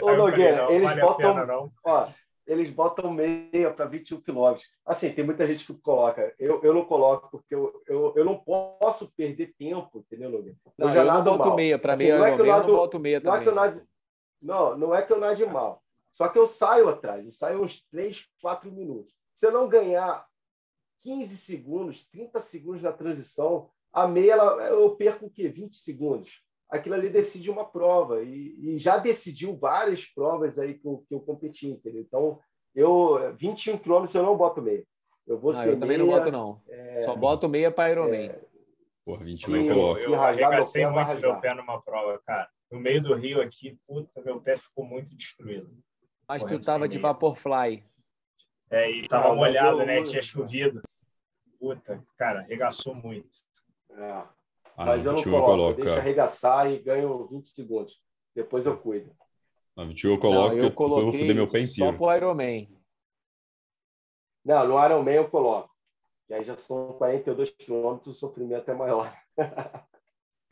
[0.00, 2.08] Ô, Nogueira, eles vale botam, pena, ó,
[2.46, 4.68] eles botam meia para 21 quilômetros.
[4.84, 6.34] Assim, tem muita gente que coloca.
[6.38, 10.58] Eu, eu não coloco, porque eu, eu, eu não posso perder tempo, entendeu, Nogueira?
[10.78, 11.56] Eu não, já eu nado não boto mal.
[11.56, 11.78] meia.
[11.78, 13.40] Para assim, meia, não é que eu, nado, não boto meia não também.
[13.40, 13.88] É que eu nado,
[14.40, 15.82] não, não é que eu nade mal.
[16.10, 17.24] Só que eu saio atrás.
[17.24, 19.14] Eu saio uns 3, 4 minutos.
[19.34, 20.26] Se eu não ganhar
[21.00, 25.48] 15 segundos, 30 segundos na transição, a meia ela, eu perco o quê?
[25.48, 26.42] 20 segundos.
[26.72, 31.14] Aquilo ali decide uma prova e, e já decidiu várias provas aí que eu, que
[31.14, 32.02] eu competi, entendeu?
[32.02, 32.40] Então,
[32.74, 34.82] eu 21 quilômetros eu não boto meia.
[35.26, 36.62] Eu vou ah, eu também não boto não.
[36.66, 37.00] É...
[37.00, 38.30] Só boto meia para Ironman.
[38.30, 38.40] É...
[39.04, 40.00] Porra, 21 eu coloco.
[40.00, 41.20] Eu, eu arregacei muito rasgar.
[41.20, 42.48] meu pé numa prova, cara.
[42.70, 45.70] No meio do rio aqui, puta, meu pé ficou muito destruído.
[46.26, 47.84] Mas tu tava de Vaporfly.
[48.70, 49.86] É, e tava ah, molhado, eu...
[49.86, 50.02] né?
[50.02, 50.80] Tinha chovido.
[51.60, 53.28] Puta, cara, arregaçou muito.
[53.90, 54.24] É.
[54.82, 58.00] Ah, Mas eu não coloco, coloco deixa arregaçar e ganho 20 segundos.
[58.34, 59.14] Depois eu cuido.
[59.76, 61.92] 21 eu coloco, não, eu, eu vou foder meu pé inteiro.
[61.92, 62.68] Só pro Ironman.
[64.44, 65.70] Não, no Ironman eu coloco.
[66.28, 69.14] E aí já são 42 quilômetros, o sofrimento é maior.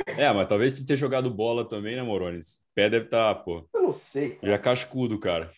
[0.07, 2.57] É, mas talvez tu ter jogado bola também, né, Morones?
[2.57, 3.69] O pé deve estar, tá, pô.
[3.73, 4.37] Eu não sei.
[4.37, 4.53] Cara.
[4.53, 5.53] Já cascudo, cara.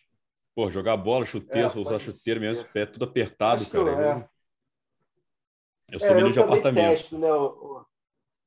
[0.55, 2.47] Pô, jogar bola, chuteiro, é, usar chuteiro ser.
[2.47, 3.91] mesmo, pé tudo apertado, Acho cara.
[3.91, 4.29] Eu, é.
[5.93, 6.91] eu sou é, menino de apartamento.
[6.91, 7.29] Testo, né?
[7.29, 7.87] Eu,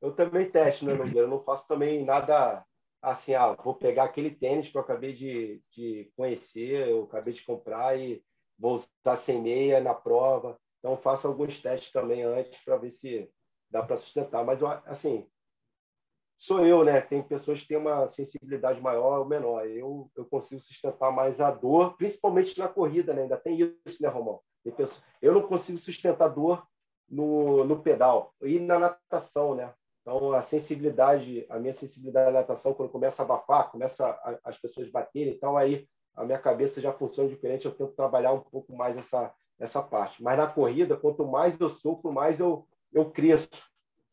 [0.01, 1.19] eu, também testo, né, Nogueira?
[1.19, 2.65] Eu não faço também nada
[3.01, 7.43] assim, ah, vou pegar aquele tênis que eu acabei de, de conhecer, eu acabei de
[7.43, 8.23] comprar e
[8.57, 10.59] vou usar sem meia na prova.
[10.79, 13.29] Então, faço alguns testes também antes para ver se
[13.69, 14.43] dá para sustentar.
[14.43, 15.27] Mas, assim,
[16.37, 17.01] sou eu, né?
[17.01, 19.67] Tem pessoas que têm uma sensibilidade maior ou menor.
[19.67, 23.23] Eu, eu consigo sustentar mais a dor, principalmente na corrida, né?
[23.23, 24.41] Ainda tem isso, né, Romão?
[25.21, 26.65] Eu não consigo sustentar dor
[27.07, 29.73] no, no pedal e na natação, né?
[30.05, 34.57] Então, a sensibilidade, a minha sensibilidade na natação, quando começa a abafar, começa a, as
[34.57, 38.75] pessoas baterem, então aí a minha cabeça já funciona diferente, eu tento trabalhar um pouco
[38.75, 40.21] mais essa, essa parte.
[40.21, 43.49] Mas na corrida, quanto mais eu sofro, mais eu, eu cresço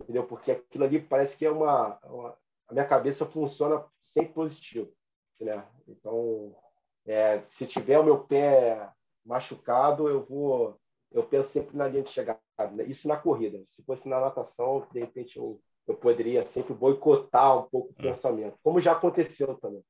[0.03, 0.26] entendeu?
[0.26, 2.36] Porque aquilo ali parece que é uma, uma
[2.68, 4.93] a minha cabeça funciona sempre positivo,
[5.40, 5.66] né?
[5.86, 6.57] Então,
[7.05, 8.90] é, se tiver o meu pé
[9.24, 10.80] machucado, eu vou,
[11.11, 12.40] eu penso sempre na linha de chegada.
[12.72, 12.84] Né?
[12.84, 13.62] Isso na corrida.
[13.70, 18.03] Se fosse na natação, de repente eu, eu poderia sempre boicotar um pouco o é.
[18.03, 19.83] pensamento, como já aconteceu também.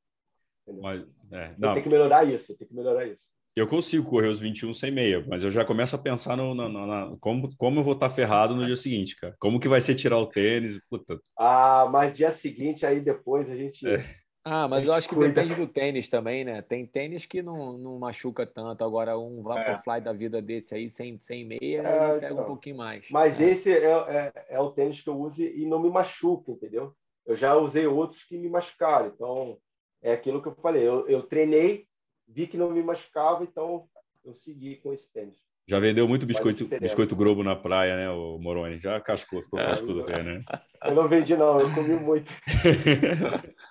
[1.32, 4.90] É, tem que melhorar isso, tem que melhorar isso eu consigo correr os 21 sem
[4.90, 7.92] meia, mas eu já começo a pensar no, no, no na, como, como eu vou
[7.92, 9.36] estar ferrado no dia seguinte, cara.
[9.38, 10.80] Como que vai ser tirar o tênis?
[10.88, 11.20] Puta.
[11.38, 13.86] Ah, mas dia seguinte, aí depois a gente.
[13.86, 13.98] É.
[14.44, 15.32] Ah, mas eu acho que cuida.
[15.32, 16.62] depende do tênis também, né?
[16.62, 18.84] Tem tênis que não, não machuca tanto.
[18.84, 20.00] Agora, um Vaporfly é.
[20.00, 22.42] da vida desse aí, sem, sem meia, é, pega então.
[22.42, 23.08] um pouquinho mais.
[23.10, 23.50] Mas é.
[23.50, 26.92] esse é, é, é, o tênis que eu uso e não me machuca, entendeu?
[27.24, 29.12] Eu já usei outros que me machucaram.
[29.14, 29.58] Então,
[30.02, 30.86] é aquilo que eu falei.
[30.86, 31.86] Eu, eu treinei
[32.32, 33.84] vi que não me machucava, então
[34.24, 35.36] eu segui com esse tênis.
[35.68, 38.80] Já vendeu muito biscoito, biscoito Globo na praia, né, o Moroni?
[38.80, 40.42] Já cascou, ficou é, cascudo até, né?
[40.84, 42.32] Eu não vendi, não, eu comi muito.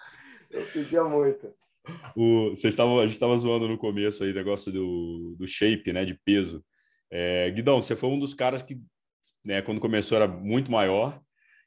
[0.51, 1.53] eu pedia muito.
[2.15, 6.13] O, vocês a gente estava zoando no começo aí, negócio do, do shape, né, de
[6.13, 6.63] peso.
[7.09, 8.79] É, Guidão, você foi um dos caras que,
[9.43, 11.19] né, quando começou era muito maior,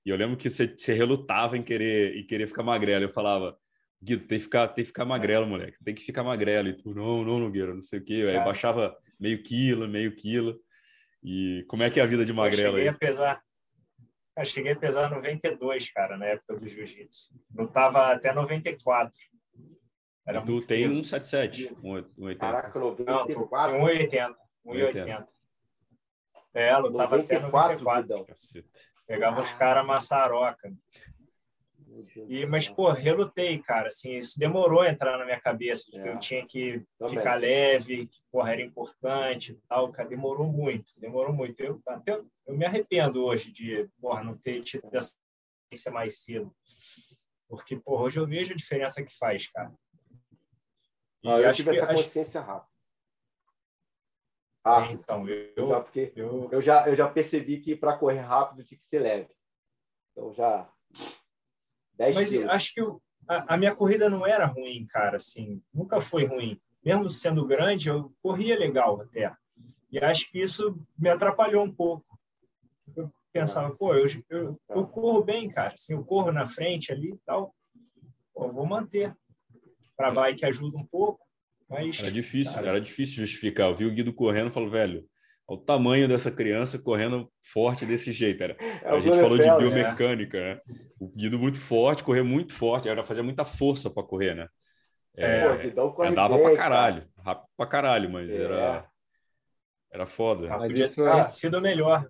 [0.04, 3.04] e eu lembro que você, você relutava em querer, em querer ficar magrelo.
[3.04, 3.56] Eu falava,
[4.02, 5.82] Guido, tem que ficar, tem que ficar magrelo, moleque.
[5.82, 6.68] Tem que ficar magrelo.
[6.68, 8.26] E tu, não, não, Nogueira, não sei o quê.
[8.28, 10.60] Aí baixava meio quilo, meio quilo.
[11.22, 12.94] E como é que é a vida de magrelo eu cheguei aí?
[12.94, 13.42] A pesar,
[14.36, 17.32] eu cheguei a pesar 92, cara, na época do jiu-jitsu.
[17.56, 19.12] Eu tava até 94.
[20.26, 22.38] Era e tu tem 177, 180.
[22.38, 23.78] Caraca, 94?
[23.78, 24.36] Não, 180.
[24.64, 25.28] 180.
[26.54, 28.26] É, eu tava até 94.
[29.06, 30.72] Pegava os caras maçaroca.
[32.28, 33.88] E, mas, pô, relutei, cara.
[33.88, 36.12] Assim, isso demorou a entrar na minha cabeça, de que é.
[36.12, 37.16] eu tinha que Também.
[37.16, 40.08] ficar leve, que, porra, era importante tal, cara.
[40.08, 41.60] Demorou muito, demorou muito.
[41.60, 45.14] Eu, até, eu me arrependo hoje de, porra, não ter tido essa
[45.72, 46.54] experiência mais cedo.
[47.48, 49.72] Porque, porra, hoje eu vejo a diferença que faz, cara.
[51.22, 52.50] E ah, eu tive que, essa consciência acho...
[52.50, 52.74] rápida.
[54.66, 55.00] Rápido.
[55.00, 56.48] Então, eu, eu, já fiquei, eu...
[56.50, 59.30] eu, já, eu já percebi que para correr rápido tinha que ser leve.
[60.12, 60.70] Então já
[61.98, 62.50] 10 Mas quilos.
[62.50, 66.60] acho que eu, a, a, minha corrida não era ruim, cara, assim, nunca foi ruim.
[66.84, 69.32] Mesmo sendo grande, eu corria legal até.
[69.90, 72.04] E acho que isso me atrapalhou um pouco.
[73.32, 75.74] pensava, pô, eu, eu, eu corro bem, cara.
[75.74, 77.54] Assim, eu corro na frente ali e tal.
[78.34, 79.16] Pô, vou manter.
[79.96, 81.24] Para bike ajuda um pouco,
[81.68, 82.00] mas...
[82.00, 83.70] Era difícil, cara, era difícil justificar.
[83.70, 85.08] Eu vi o Guido correndo e falo, velho,
[85.46, 88.42] o tamanho dessa criança correndo forte desse jeito.
[88.42, 88.56] Era.
[88.60, 89.56] É a gente falou de né?
[89.56, 90.60] biomecânica, né?
[90.98, 94.48] O Guido muito forte, correr muito forte, era fazer muita força para correr, né?
[95.16, 98.34] É, Pô, andava para caralho, rápido para caralho, mas é.
[98.34, 98.88] era
[99.92, 100.48] era foda.
[100.48, 101.22] Mas Podia isso ter é...
[101.22, 102.08] sido melhor.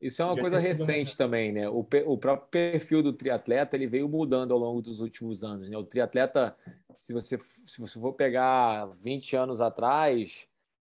[0.00, 1.68] Isso é uma Podia coisa recente também, né?
[1.68, 5.68] O, o próprio perfil do triatleta ele veio mudando ao longo dos últimos anos.
[5.68, 5.76] Né?
[5.76, 6.56] O triatleta,
[7.00, 10.46] se você, se você for pegar 20 anos atrás,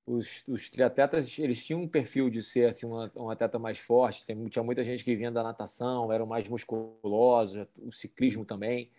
[0.06, 4.26] os, os triatletas eles tinham um perfil de ser assim, um, um atleta mais forte.
[4.26, 8.92] Tem, tinha muita gente que vinha da natação, eram mais musculosos, o ciclismo também.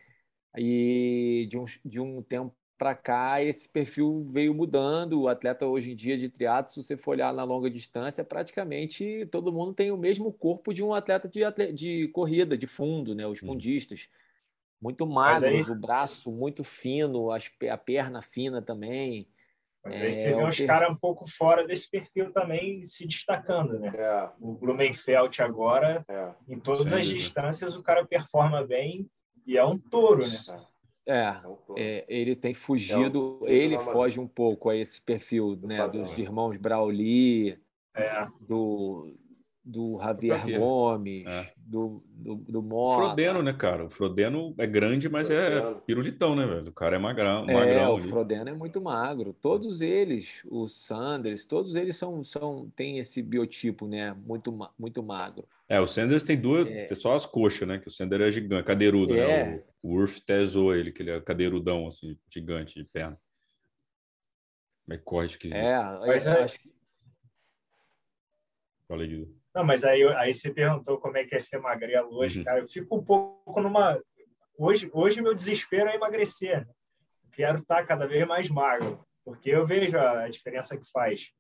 [0.57, 5.23] E de um, de um tempo para cá, esse perfil veio mudando.
[5.23, 9.27] O atleta hoje em dia de triatlo, se você for olhar na longa distância, praticamente
[9.31, 13.15] todo mundo tem o mesmo corpo de um atleta de, atleta, de corrida, de fundo,
[13.15, 13.27] né?
[13.27, 14.09] Os fundistas.
[14.81, 15.75] Muito magros, aí...
[15.75, 19.27] o braço muito fino, a perna fina também.
[19.87, 23.79] Mas aí você é, vê uns caras um pouco fora desse perfil também se destacando,
[23.79, 23.93] né?
[23.95, 24.29] É.
[24.41, 26.31] O Blumenfeld agora, é.
[26.49, 29.09] em todas Sim, as distâncias, o cara performa bem
[29.47, 30.61] e é um touro, né?
[31.09, 31.37] É,
[31.77, 35.87] é, é ele tem fugido, é ele foge um pouco a esse perfil, né?
[35.89, 37.57] Dos irmãos Brauli,
[38.41, 39.17] do,
[39.67, 40.61] do Javier, Javier.
[40.61, 41.53] Gomes, é.
[41.57, 43.03] do, do, do Mota.
[43.03, 43.85] O Frodeno, né, cara?
[43.87, 46.69] O Frodeno é grande, mas é pirulitão, né, velho?
[46.69, 47.51] O cara é magrão.
[47.51, 48.09] É, magrão o ali.
[48.09, 49.33] Frodeno é muito magro.
[49.33, 54.17] Todos eles, o Sanders, todos eles são, são têm esse biotipo, né?
[54.25, 55.49] Muito, muito magro.
[55.69, 56.95] É, o Sanders tem duas, é.
[56.95, 57.79] só as coxas, né?
[57.79, 59.21] Que o Sanders é gigante, cadeirudo, né?
[59.21, 59.47] é.
[59.47, 59.63] né?
[59.83, 63.19] O, o Urf tesou ele, que ele é cadeirudão, assim, gigante de perna.
[64.87, 65.57] Mas corre esquisito.
[65.57, 66.73] É, mas é, acho que...
[68.87, 69.37] Falei, Guido.
[69.57, 72.45] Não, mas aí, aí você perguntou como é que é ser magrelo hoje, uhum.
[72.45, 72.61] cara.
[72.61, 73.99] Eu fico um pouco numa.
[74.59, 76.69] Hoje, hoje meu desespero é emagrecer.
[77.33, 81.31] Quero estar cada vez mais magro, porque eu vejo a diferença que faz.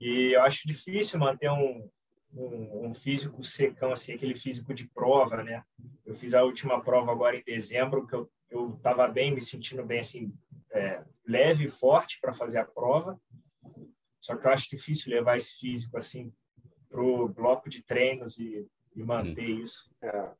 [0.00, 1.86] E eu acho difícil manter um,
[2.32, 5.62] um, um, físico secão, assim, aquele físico de prova, né?
[6.06, 9.84] Eu fiz a última prova agora em dezembro, que eu eu estava bem, me sentindo
[9.84, 10.32] bem, assim,
[10.72, 13.20] é, leve e forte para fazer a prova.
[14.20, 16.32] Só que eu acho difícil levar esse físico assim
[16.96, 19.62] para o bloco de treinos e, e manter hum.
[19.62, 19.90] isso.
[20.00, 20.30] É.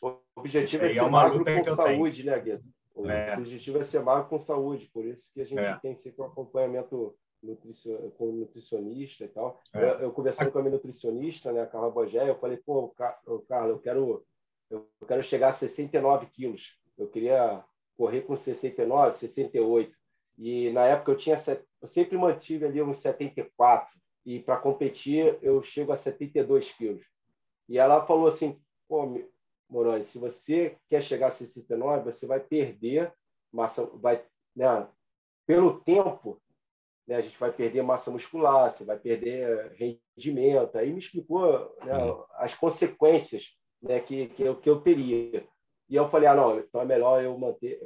[0.00, 2.34] O objetivo é, é ser é magro com saúde, tenho.
[2.34, 2.64] né, Guedo?
[2.94, 3.36] O é.
[3.36, 5.76] objetivo é ser magro com saúde, por isso que a gente é.
[5.78, 7.16] tem sempre um acompanhamento
[8.16, 9.60] com nutricionista e tal.
[9.74, 9.82] É.
[9.82, 12.94] Eu, eu, conversando com a minha nutricionista, né, a Carla Bogé, eu falei, pô,
[13.48, 14.24] Carla, eu quero,
[14.70, 16.78] eu quero chegar a 69 quilos.
[16.96, 17.64] Eu queria
[17.96, 19.92] correr com 69, 68.
[20.38, 21.36] E na época eu tinha,
[21.80, 27.04] eu sempre mantive ali uns 74 e para competir eu chego a 72 quilos.
[27.68, 29.20] E ela falou assim, pô,
[29.68, 33.12] Moroni, se você quer chegar a 69, você vai perder
[33.52, 34.86] massa, vai, né,
[35.46, 36.40] pelo tempo,
[37.06, 40.76] né, a gente vai perder massa muscular, você vai perder rendimento.
[40.76, 42.24] Aí me explicou né, uhum.
[42.34, 45.46] as consequências né, que, que, eu, que eu teria.
[45.88, 47.80] E eu falei, ah, não, então é melhor eu manter,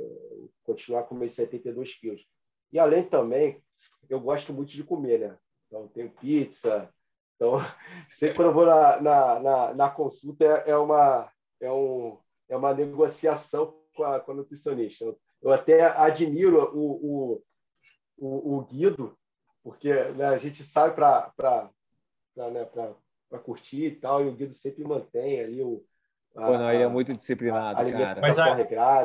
[0.65, 2.25] continuar com meus 72 quilos.
[2.73, 3.63] E além também,
[4.09, 5.39] eu gosto muito de comer, né?
[5.77, 6.93] Então, tenho pizza.
[7.35, 7.59] Então,
[8.13, 12.19] sempre quando eu vou na, na, na, na consulta, é, é, uma, é, um,
[12.49, 15.05] é uma negociação com a, com a nutricionista.
[15.43, 17.43] Eu até admiro o, o,
[18.17, 19.17] o, o Guido,
[19.63, 21.71] porque né, a gente sai para
[22.37, 22.65] né,
[23.45, 25.85] curtir e tal, e o Guido sempre mantém ali o,
[26.37, 28.21] Pô, não, ele é muito disciplinado, cara.
[28.21, 28.55] Mas a,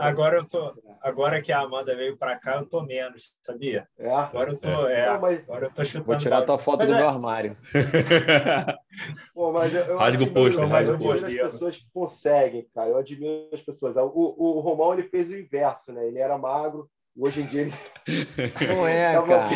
[0.06, 3.88] agora eu tô, agora que a Amanda veio para cá, eu tô menos, sabia?
[3.98, 4.14] É.
[4.14, 5.06] Agora eu tô, é.
[5.06, 5.18] é.
[5.18, 5.40] mas...
[5.40, 6.06] agora eu tô chutando.
[6.06, 6.98] Vou tirar a tua foto mas do é...
[6.98, 7.58] meu armário.
[9.34, 12.90] Pô, mas eu, eu Rasga o posto, as pessoas que conseguem, cara.
[12.90, 13.96] Eu admiro as pessoas.
[13.96, 16.06] O, o, o Romão ele fez o inverso, né?
[16.06, 17.74] Ele era magro, Hoje em dia ele.
[18.68, 19.50] Não é, é cara.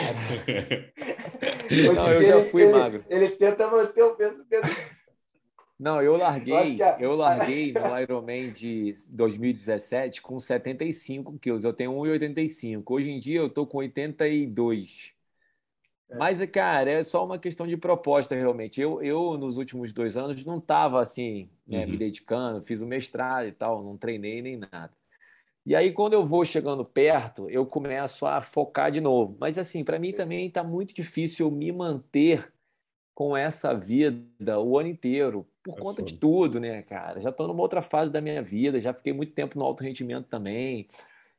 [1.93, 3.05] Não, eu já fui ele, magro.
[3.09, 4.67] Ele, ele tenta manter o peso dele.
[5.77, 11.63] Não, eu larguei, eu, eu larguei no Ironman de 2017 com 75 quilos.
[11.63, 12.83] Eu tenho 1,85.
[12.87, 15.13] Hoje em dia eu tô com 82.
[16.09, 16.15] É.
[16.15, 18.79] Mas, cara, é só uma questão de proposta, realmente.
[18.79, 21.91] Eu, eu nos últimos dois anos, não estava assim, né, uhum.
[21.91, 24.91] me dedicando, fiz o mestrado e tal, não treinei nem nada.
[25.65, 29.35] E aí, quando eu vou chegando perto, eu começo a focar de novo.
[29.39, 32.53] Mas, assim, para mim também está muito difícil me manter
[33.15, 36.03] com essa vida o ano inteiro, por é conta foda.
[36.03, 37.21] de tudo, né, cara?
[37.21, 40.27] Já estou numa outra fase da minha vida, já fiquei muito tempo no alto rendimento
[40.27, 40.87] também.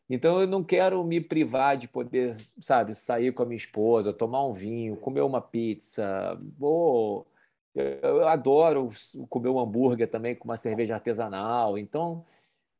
[0.09, 4.45] Então eu não quero me privar de poder, sabe, sair com a minha esposa, tomar
[4.47, 7.27] um vinho, comer uma pizza, ou
[7.75, 8.89] Eu adoro
[9.29, 11.77] comer um hambúrguer também com uma cerveja artesanal.
[11.77, 12.25] Então,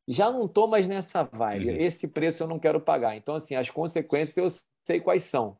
[0.07, 1.69] já não estou mais nessa vibe.
[1.69, 1.75] Uhum.
[1.77, 3.15] Esse preço eu não quero pagar.
[3.15, 5.55] Então, assim, as consequências eu sei quais são.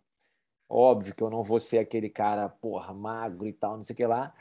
[0.69, 3.97] Óbvio que eu não vou ser aquele cara, porra, magro e tal, não sei o
[3.97, 4.33] que lá.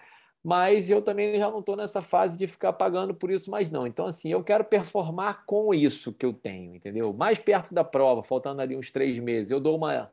[0.43, 3.87] Mas eu também já não estou nessa fase de ficar pagando por isso mais não.
[3.87, 7.13] Então, assim, eu quero performar com isso que eu tenho, entendeu?
[7.13, 10.13] Mais perto da prova, faltando ali uns três meses, eu dou uma,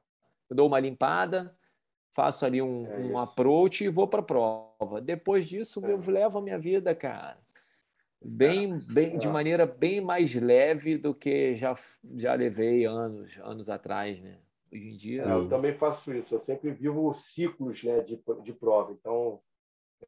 [0.49, 1.55] eu dou uma limpada,
[2.11, 5.01] faço ali um, é um approach e vou para a prova.
[5.01, 5.91] Depois disso, é.
[5.91, 7.37] eu levo a minha vida, cara,
[8.23, 9.31] bem, bem, de é.
[9.31, 11.77] maneira bem mais leve do que já,
[12.15, 14.39] já levei anos, anos atrás, né?
[14.73, 15.23] Hoje em dia.
[15.23, 16.33] É, eu também faço isso.
[16.33, 18.91] Eu sempre vivo ciclos, né, de, de prova.
[18.91, 19.39] Então,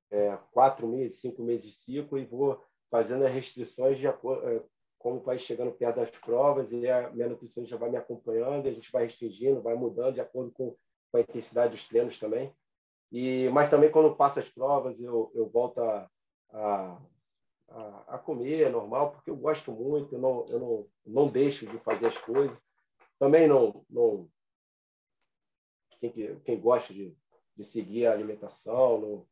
[0.09, 2.59] é, quatro meses, cinco meses de ciclo e vou
[2.89, 4.63] fazendo as restrições de acordo, é,
[4.97, 8.73] como vai chegando perto das provas e a minha nutricionista vai me acompanhando e a
[8.73, 10.75] gente vai restringindo, vai mudando de acordo com,
[11.11, 12.51] com a intensidade dos treinos também.
[13.11, 16.09] E mas também quando passa as provas eu, eu volto a,
[16.51, 16.97] a,
[18.07, 21.77] a, comer é normal porque eu gosto muito, eu não eu não, não deixo de
[21.77, 22.57] fazer as coisas.
[23.19, 24.27] Também não não
[26.09, 27.13] quem, quem gosta de,
[27.55, 29.25] de seguir a alimentação, não,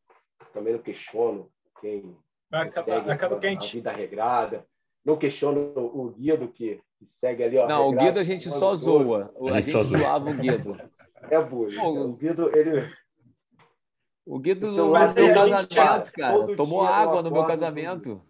[0.53, 1.49] também não questiono
[1.81, 2.15] quem
[2.51, 4.65] acaba, acaba a, a vida regrada,
[5.03, 7.57] não questiono o Guido que, que segue ali.
[7.57, 10.33] Ó, não, regrado, o Guido a gente só zoa, a, a gente, gente zoava o
[10.33, 10.75] Guido.
[11.31, 11.77] É bullying.
[11.77, 12.93] O Guido, ele...
[14.25, 18.21] O Guido no meu casamento, cara, tomou água no meu casamento.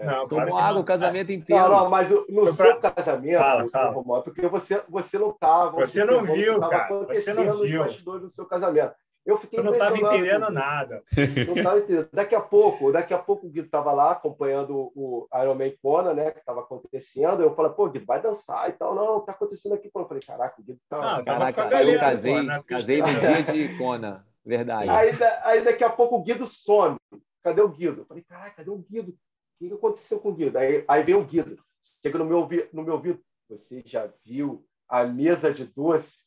[0.00, 0.06] É.
[0.06, 1.62] Não, Tomou claro água o casamento inteiro.
[1.62, 4.22] Não, não, mas no seu casamento, fala, fala.
[4.22, 5.72] porque você, você não estava.
[5.72, 7.04] Você, não viu, cara.
[7.08, 7.84] Você não viu.
[7.84, 8.94] Os seu casamento.
[9.26, 11.04] Eu fiquei eu não estava entendendo nada.
[11.46, 12.08] Não estava entendendo.
[12.10, 16.30] Daqui a pouco, daqui a pouco o Guido estava lá acompanhando o Ironman Kona, né,
[16.30, 17.42] que estava acontecendo.
[17.42, 18.94] Eu falei, pô, Guido, vai dançar e tal.
[18.94, 19.90] Não, o que está acontecendo aqui?
[19.94, 20.96] Eu falei, caraca, o Guido tá.
[20.96, 24.88] Não, caraca, galera, eu casei, né, casei no dia de Kona, verdade.
[24.88, 25.10] Aí,
[25.42, 26.96] aí daqui a pouco o Guido some.
[27.42, 28.00] Cadê o Guido?
[28.00, 29.14] Eu falei, caraca, cadê o Guido?
[29.60, 30.56] O que aconteceu com o Guido?
[30.58, 31.58] Aí, aí vem o Guido,
[32.02, 33.20] chega no meu, no meu ouvido.
[33.48, 36.18] Você já viu a mesa de doce?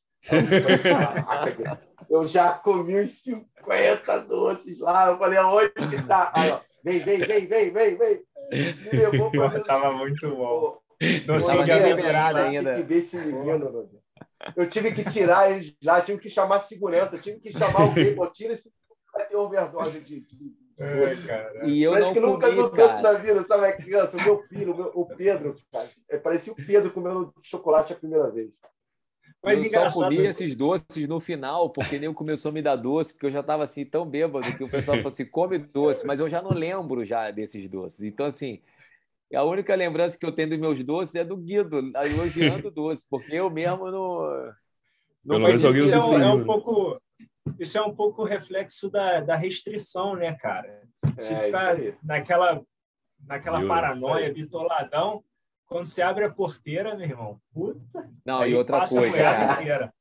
[2.09, 5.07] Eu já comi uns 50 doces lá.
[5.07, 6.31] Eu falei, aonde que tá?
[6.33, 8.23] Aí, ó, vem, vem, vem, vem, vem, vem.
[8.51, 10.79] Me levou pra Tava muito bom.
[11.25, 12.75] Docinho de amendoim ainda.
[12.75, 13.89] Tive que ver esse menino,
[14.55, 18.27] Eu tive que tirar eles lá, tive que chamar segurança, tive que chamar alguém, pô,
[18.27, 18.71] tira esse
[19.13, 23.01] vai ter overdose de, de, é, e eu Parece não que nunca comi, cara.
[23.01, 23.65] na vida, sabe?
[23.65, 27.33] A criança, o meu filho, o, meu, o Pedro, cara, é, parecia o Pedro comendo
[27.43, 28.49] chocolate a primeira vez.
[29.43, 29.91] Mas eu engraçado...
[29.91, 33.31] só comi esses doces no final, porque nem começou a me dar doce, porque eu
[33.31, 36.41] já estava assim tão bêbado que o pessoal falou assim, come doce, mas eu já
[36.41, 38.03] não lembro já desses doces.
[38.03, 38.61] Então, assim,
[39.33, 43.35] a única lembrança que eu tenho dos meus doces é do Guido, elogiando doce, porque
[43.35, 44.53] eu mesmo não...
[45.25, 47.01] não mas isso é um, é um, pouco...
[47.59, 50.83] Isso é um pouco reflexo da, da restrição, né, cara?
[51.19, 52.61] Se é, ficar naquela,
[53.25, 55.23] naquela paranoia, bitoladão,
[55.65, 58.09] quando você abre a porteira, meu irmão, puta.
[58.25, 59.93] Não, e outra coisa, cara,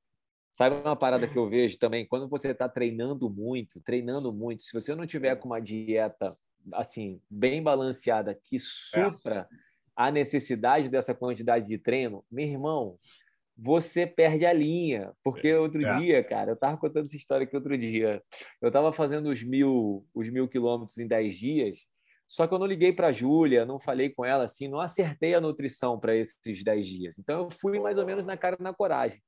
[0.52, 2.06] sabe uma parada que eu vejo também?
[2.06, 6.36] Quando você está treinando muito, treinando muito, se você não tiver com uma dieta
[6.74, 9.56] assim bem balanceada que supra é.
[9.96, 12.98] a necessidade dessa quantidade de treino, meu irmão,
[13.62, 15.12] você perde a linha.
[15.22, 15.58] Porque é.
[15.58, 15.98] outro é.
[15.98, 18.22] dia, cara, eu estava contando essa história aqui outro dia.
[18.60, 21.78] Eu estava fazendo os mil, os mil quilômetros em 10 dias
[22.32, 25.34] só que eu não liguei para a Júlia, não falei com ela assim, não acertei
[25.34, 27.18] a nutrição para esses 10 dias.
[27.18, 29.20] Então eu fui mais ou menos na cara na coragem.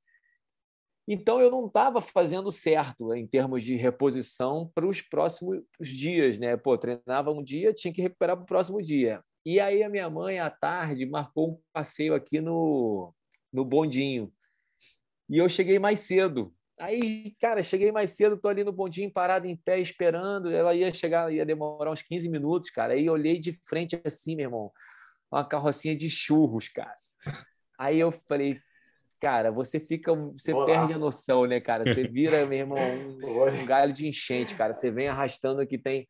[1.07, 6.57] Então eu não estava fazendo certo em termos de reposição para os próximos dias, né?
[6.57, 9.22] Pô, treinava um dia, tinha que recuperar para o próximo dia.
[9.45, 13.12] E aí a minha mãe à tarde marcou um passeio aqui no
[13.55, 14.32] no bondinho.
[15.30, 16.52] E eu cheguei mais cedo.
[16.78, 20.50] Aí, cara, cheguei mais cedo, tô ali no bondinho, parado em pé, esperando.
[20.50, 22.94] Ela ia chegar, ia demorar uns 15 minutos, cara.
[22.94, 24.72] Aí olhei de frente assim, meu irmão,
[25.30, 26.96] uma carrocinha de churros, cara.
[27.78, 28.61] Aí eu falei,
[29.20, 30.66] cara, você fica, você Olá.
[30.66, 31.84] perde a noção, né, cara?
[31.84, 32.78] Você vira, meu irmão,
[33.22, 34.72] um, um galho de enchente, cara.
[34.72, 36.09] Você vem arrastando que tem.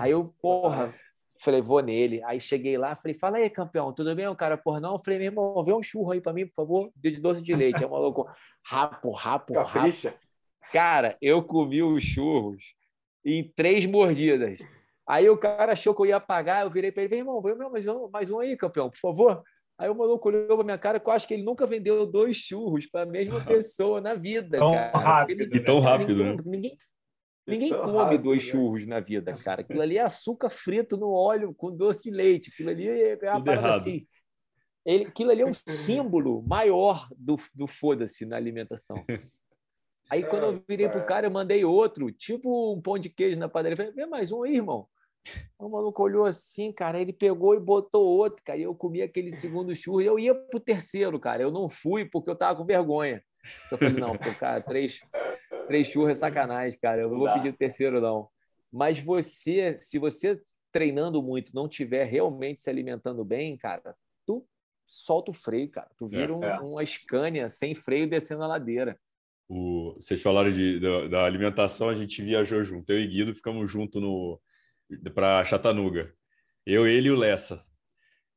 [0.00, 0.94] Aí eu, porra,
[1.40, 2.22] Falei, vou nele.
[2.24, 4.26] Aí cheguei lá, falei, fala aí, campeão, tudo bem?
[4.26, 4.98] O cara, por não.
[4.98, 7.82] falei, meu irmão, vê um churro aí para mim, por favor, de doce de leite.
[7.84, 8.28] É o maluco,
[8.64, 10.10] rapo, rapo, Capricha.
[10.10, 10.20] rapo.
[10.72, 12.74] Cara, eu comi os churros
[13.24, 14.60] em três mordidas.
[15.06, 17.86] Aí o cara achou que eu ia pagar, eu virei para ele, irmão, vem mais
[17.86, 19.42] um, mais um aí, campeão, por favor.
[19.78, 22.36] Aí o maluco olhou para minha cara que eu acho que ele nunca vendeu dois
[22.36, 24.58] churros para a mesma pessoa na vida.
[24.58, 24.98] Tão cara.
[24.98, 25.42] rápido.
[25.42, 26.42] Ele, tão rápido, ninguém, né?
[26.44, 26.78] Ninguém,
[27.48, 28.50] Ninguém come rápido, dois né?
[28.50, 29.62] churros na vida, cara.
[29.62, 32.50] Aquilo ali é açúcar frito no óleo com doce de leite.
[32.52, 34.06] Aquilo ali é uma parada assim.
[34.84, 38.96] Ele, aquilo ali é um símbolo maior do, do foda-se na alimentação.
[40.10, 43.48] Aí quando eu virei pro cara, eu mandei outro, tipo um pão de queijo na
[43.48, 43.76] padaria.
[43.76, 44.86] Falei, vê mais um aí, irmão.
[45.58, 48.58] O maluco olhou assim, cara, ele pegou e botou outro, cara.
[48.58, 51.42] E eu comi aquele segundo churro e eu ia pro terceiro, cara.
[51.42, 53.22] Eu não fui porque eu tava com vergonha.
[53.70, 55.00] Eu falei, não, pô, cara, três,
[55.68, 57.02] três churros é sacanagem, cara.
[57.02, 58.28] Eu não vou pedir o terceiro, não.
[58.72, 60.40] Mas você, se você
[60.72, 63.94] treinando muito não tiver realmente se alimentando bem, cara,
[64.26, 64.46] tu
[64.84, 65.88] solta o freio, cara.
[65.96, 66.60] Tu vira é, um, é.
[66.60, 68.98] uma Scania sem freio descendo a ladeira.
[69.48, 72.92] O, vocês falaram de, da, da, alimentação, a gente viajou junto.
[72.92, 74.40] Eu e Guido ficamos junto no
[75.14, 76.12] para Chattanooga.
[76.66, 77.64] Eu, ele e o Lessa.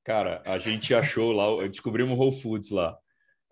[0.03, 2.97] Cara, a gente achou lá, descobrimos o Whole Foods lá.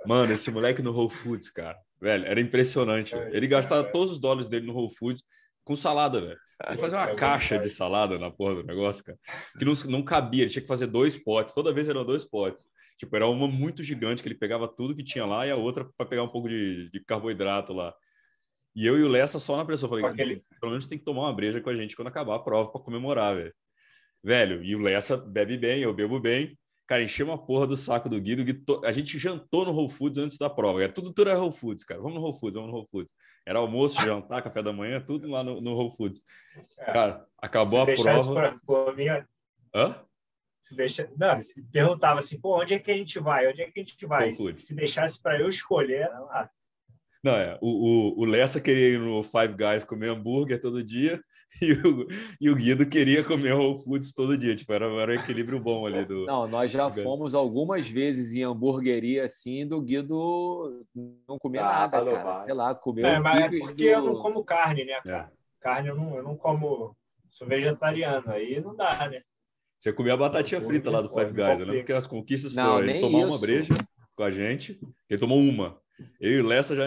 [0.06, 3.16] Mano, esse moleque no Whole Foods, cara, velho, era impressionante.
[3.16, 3.36] Velho.
[3.36, 5.24] Ele gastava todos os dólares dele no Whole Foods
[5.64, 6.40] com salada, velho.
[6.68, 9.18] Ele fazia uma caixa de salada na porra do negócio, cara,
[9.58, 12.68] que não, não cabia, ele tinha que fazer dois potes, toda vez eram dois potes.
[12.98, 15.90] Tipo, era uma muito gigante que ele pegava tudo que tinha lá e a outra
[15.98, 17.94] para pegar um pouco de, de, carboidrato lá.
[18.76, 19.88] E eu e o Lessa só na pressão.
[19.88, 20.42] Falei, Aquele...
[20.60, 22.82] pelo menos tem que tomar uma breja com a gente quando acabar a prova para
[22.82, 23.54] comemorar, velho.
[24.22, 26.59] Velho, e o Lessa bebe bem, eu bebo bem.
[26.90, 28.44] Cara, encheu uma porra do saco do Guido.
[28.44, 28.84] Guido.
[28.84, 30.82] A gente jantou no Whole Foods antes da prova.
[30.82, 32.02] Era tudo, tudo era Whole Foods, cara.
[32.02, 33.14] Vamos no Whole Foods, vamos no Whole Foods.
[33.46, 36.20] Era almoço, jantar, café da manhã, tudo lá no, no Whole Foods.
[36.80, 36.92] É.
[36.92, 38.60] Cara, acabou Se a prova.
[38.66, 39.28] Pra, minha...
[39.72, 40.04] Hã?
[40.60, 41.08] Se deixa...
[41.16, 41.38] Não,
[41.72, 43.48] perguntava assim, pô, onde é que a gente vai?
[43.48, 44.34] Onde é que a gente vai?
[44.34, 46.50] Se, se deixasse para eu escolher, era lá.
[47.24, 47.56] Não, é.
[47.62, 51.24] O, o, o Lessa queria ir no Five Guys comer hambúrguer todo dia
[51.62, 52.08] e o,
[52.40, 54.56] e o Guido queria comer Whole Foods todo dia.
[54.56, 56.26] Tipo, era, era um equilíbrio bom ali do.
[56.26, 60.86] Não, nós já fomos algumas vezes em hamburgueria assim, do Guido
[61.28, 62.24] não comia ah, nada, cara.
[62.24, 62.46] Vai.
[62.46, 63.06] Sei lá, comeu.
[63.06, 63.90] É, mas é porque do...
[63.90, 65.32] eu não como carne, né, cara?
[65.34, 65.40] É.
[65.60, 66.96] Carne eu não, eu não como.
[67.30, 69.22] Sou vegetariano, aí não dá, né?
[69.78, 71.78] Você comia a batatinha frita lá do Five Guys, né?
[71.78, 73.28] Porque as conquistas não, foram ele tomar isso.
[73.28, 73.74] uma breja
[74.16, 74.80] com a gente,
[75.10, 75.80] ele tomou uma.
[76.20, 76.86] Eu e o Lessa já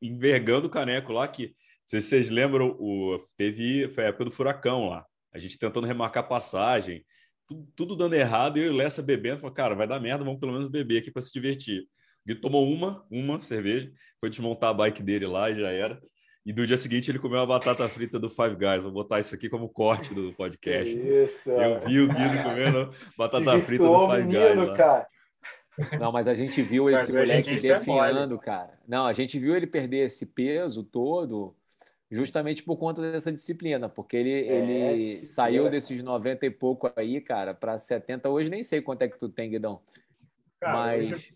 [0.00, 1.54] envergando o caneco lá, que
[1.86, 5.04] se vocês lembram, o, teve, foi a época do furacão lá.
[5.32, 7.04] A gente tentando remarcar passagem,
[7.46, 10.24] tudo, tudo dando errado, e eu e o Lessa bebendo, falou, cara, vai dar merda,
[10.24, 11.86] vamos pelo menos beber aqui para se divertir.
[12.26, 16.00] Ele tomou uma, uma cerveja, foi desmontar a bike dele lá e já era.
[16.46, 18.82] E do dia seguinte ele comeu a batata frita do Five Guys.
[18.82, 20.94] Vou botar isso aqui como corte do podcast.
[20.94, 21.50] Isso.
[21.50, 24.76] Eu vi o Guido comendo batata frita do Five menino, Guys.
[24.76, 25.06] Cara.
[25.98, 28.78] Não, mas a gente viu esse moleque é definhando, é cara.
[28.86, 31.56] Não, a gente viu ele perder esse peso todo
[32.14, 37.20] justamente por conta dessa disciplina, porque ele, é, ele saiu desses 90 e pouco aí,
[37.20, 38.28] cara, para 70.
[38.28, 39.82] Hoje nem sei quanto é que tu tem, Guidão.
[40.60, 41.32] Cara, mas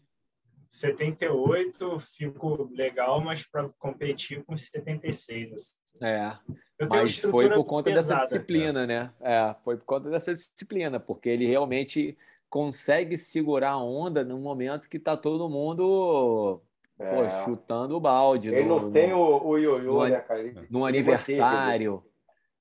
[0.70, 5.52] 78 fico legal, mas para competir com 76.
[5.52, 5.74] Assim.
[6.00, 6.38] É.
[6.88, 8.86] mas foi por conta pesada, dessa disciplina, cara.
[8.86, 9.12] né?
[9.20, 12.16] É, foi por conta dessa disciplina, porque ele realmente
[12.48, 16.62] consegue segurar a onda no momento que está todo mundo
[16.98, 17.14] é.
[17.14, 18.48] pô, chutando o balde.
[18.52, 20.40] Ele no, não tem no, o, o ioiô, no, né, cara?
[20.40, 22.02] Ele, no aniversário.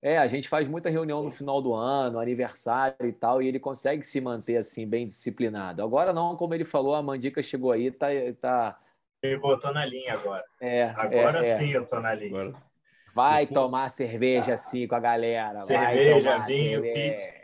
[0.02, 3.60] É, a gente faz muita reunião no final do ano, aniversário e tal, e ele
[3.60, 5.82] consegue se manter assim, bem disciplinado.
[5.82, 8.08] Agora não, como ele falou, a Mandica chegou aí, tá.
[8.40, 8.80] tá...
[9.24, 10.44] Ele botou na linha agora.
[10.62, 11.56] É, agora é, é.
[11.56, 11.78] sim é.
[11.78, 12.40] eu tô na linha.
[12.40, 12.68] Agora.
[13.16, 15.64] Vai tomar cerveja assim com a galera.
[15.64, 16.94] Cerveja, vinho, cerveja.
[16.94, 17.38] pizza.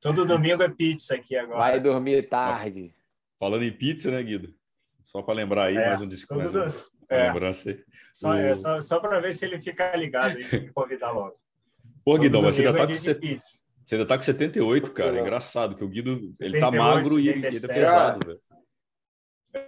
[0.00, 1.58] Todo domingo é pizza aqui agora.
[1.58, 2.92] Vai dormir tarde.
[3.38, 4.57] Falando em pizza, né, Guido?
[5.08, 6.64] Só para lembrar aí, é, mais um disco, mais um,
[7.08, 7.28] é.
[7.28, 7.82] lembrança aí.
[8.12, 8.34] Só, o...
[8.34, 11.34] é, só, só para ver se ele fica ligado e me convidar logo.
[12.04, 13.38] Pô, Guidão, mas você ainda, tá com set...
[13.82, 15.16] você ainda tá com 78, cara.
[15.16, 17.24] É engraçado, que o Guido ele 78, tá magro 77.
[17.24, 18.40] e ele é pesado, velho.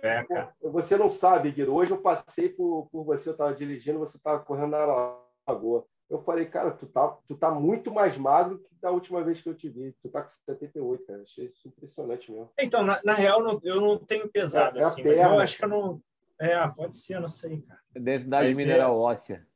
[0.03, 0.53] É, cara.
[0.63, 1.75] Você não sabe, Guido.
[1.75, 5.17] Hoje eu passei por, por você, eu estava dirigindo, você estava correndo na
[5.49, 5.87] lagoa.
[6.11, 9.49] Eu falei, cara, tu tá, tu tá muito mais magro que da última vez que
[9.49, 9.95] eu te vi.
[10.03, 11.23] Tu tá com 78, cara.
[11.23, 12.51] Achei isso impressionante mesmo.
[12.59, 15.59] Então, na, na real, não, eu não tenho pesado é, é assim, mas eu acho
[15.59, 16.03] que eu não.
[16.41, 17.81] É, pode ser, eu não sei, cara.
[17.95, 19.47] Densidade mineral óssea.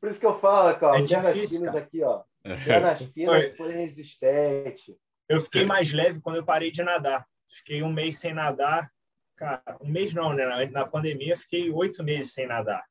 [0.00, 1.84] Por isso que eu falo, cara, é difícil, finas cara.
[1.84, 2.22] aqui, ó.
[2.64, 4.98] Pernas finas, porém resistente.
[5.28, 7.26] Eu fiquei mais leve quando eu parei de nadar.
[7.48, 8.90] Fiquei um mês sem nadar.
[9.36, 10.66] Cara, um mês não, né?
[10.66, 12.84] Na pandemia, fiquei oito meses sem nadar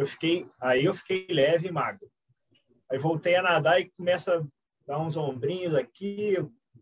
[0.00, 2.10] eu fiquei, aí eu fiquei leve e magro.
[2.90, 4.44] Aí voltei a nadar e começa
[4.90, 6.36] dar uns ombrinhos aqui,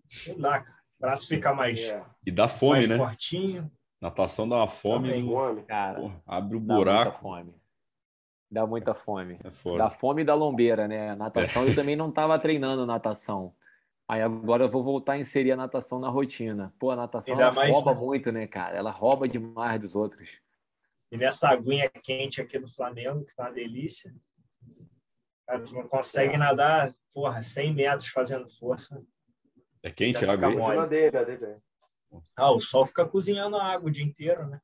[0.09, 0.65] sei lá,
[0.99, 2.03] o braço fica mais é.
[2.25, 2.97] e dá fome, mais né?
[2.97, 3.71] Fortinho.
[4.01, 5.63] Natação dá uma fome, fome.
[5.65, 6.01] cara.
[6.01, 6.89] Porra, abre o buraco.
[6.91, 7.55] Dá muita fome.
[8.51, 9.39] Dá muita fome.
[9.45, 11.15] É dá fome da lombeira, né?
[11.17, 11.71] Natação é.
[11.71, 13.55] eu também não estava treinando natação.
[14.09, 16.73] Aí agora eu vou voltar a inserir a natação na rotina.
[16.79, 18.01] Pô, a natação ela mais, rouba né?
[18.01, 18.79] muito, né, cara?
[18.79, 20.41] Ela rouba demais dos outros.
[21.13, 24.15] E nessa aguinha quente aqui do Flamengo, que tá uma delícia.
[25.49, 29.03] Cara, tu não consegue nadar, porra, 100 metros fazendo força.
[29.83, 31.57] É quente a água aí?
[32.37, 34.61] Ah, o sol fica cozinhando a água o dia inteiro, né?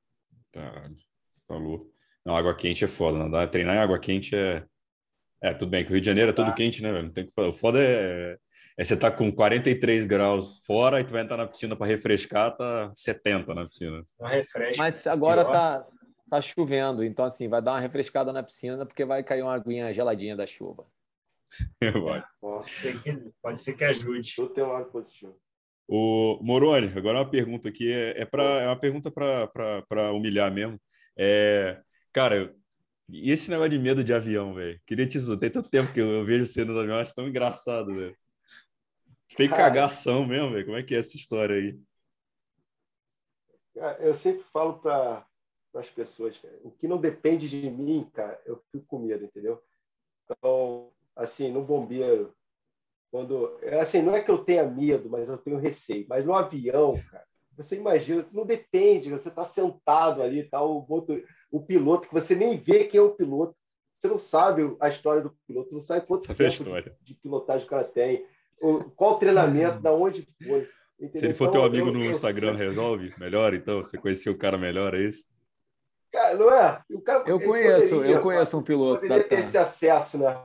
[0.52, 0.90] Tá,
[1.48, 1.90] tá louco.
[2.22, 3.18] Não, água quente é foda.
[3.18, 3.46] Não dá.
[3.46, 4.62] Treinar em água quente é.
[5.40, 6.52] É, tudo bem, que o Rio de Janeiro é tudo tá.
[6.52, 7.04] quente, né, velho?
[7.04, 7.48] Não tem que falar.
[7.48, 8.38] O foda é,
[8.76, 12.54] é você tá com 43 graus fora e tu vai entrar na piscina para refrescar,
[12.56, 14.04] tá 70 na piscina.
[14.20, 14.78] Um refresco.
[14.78, 15.86] Mas agora tá,
[16.28, 19.92] tá chovendo, então assim, vai dar uma refrescada na piscina porque vai cair uma aguinha
[19.92, 20.86] geladinha da chuva.
[22.40, 24.34] pode, ser que, pode ser que ajude.
[24.34, 25.38] Tudo tem um lado positivo.
[25.86, 30.80] O Moroni, agora uma pergunta aqui, é, é, pra, é uma pergunta para humilhar mesmo.
[31.16, 31.80] É,
[32.12, 32.54] cara,
[33.08, 34.80] e esse negócio de medo de avião, velho?
[34.86, 37.28] Queria te dizer, tem tanto tempo que eu, eu vejo você nos aviões, acho tão
[37.28, 38.16] engraçado, velho.
[39.36, 40.64] Tem cagação mesmo, velho?
[40.64, 41.78] Como é que é essa história aí?
[43.98, 45.26] Eu sempre falo para
[45.78, 49.62] as pessoas, cara, o que não depende de mim, cara, eu fico com medo, entendeu?
[50.24, 52.34] Então, assim, no bombeiro,
[53.10, 53.58] quando.
[53.80, 56.06] Assim, não é que eu tenha medo, mas eu tenho receio.
[56.08, 57.24] Mas no avião, cara,
[57.56, 60.86] você imagina, não depende, você está sentado ali, tá o,
[61.50, 63.54] o piloto, que você nem vê quem é o piloto.
[63.98, 67.64] Você não sabe a história do piloto, não sabe quanto sabe tempo de, de, pilotagem
[67.64, 68.26] o cara tem,
[68.96, 70.68] qual treinamento, da onde foi.
[70.98, 71.20] Entendeu?
[71.20, 73.82] Se ele for então, teu amigo eu, no eu, Instagram, eu, resolve melhor, então?
[73.82, 75.24] Você conheceu o cara melhor, é isso?
[76.14, 76.80] Cara, não é?
[77.04, 79.00] Cara, eu conheço, poderia, eu conheço um piloto.
[79.00, 80.40] Poderia ter esse acesso, né?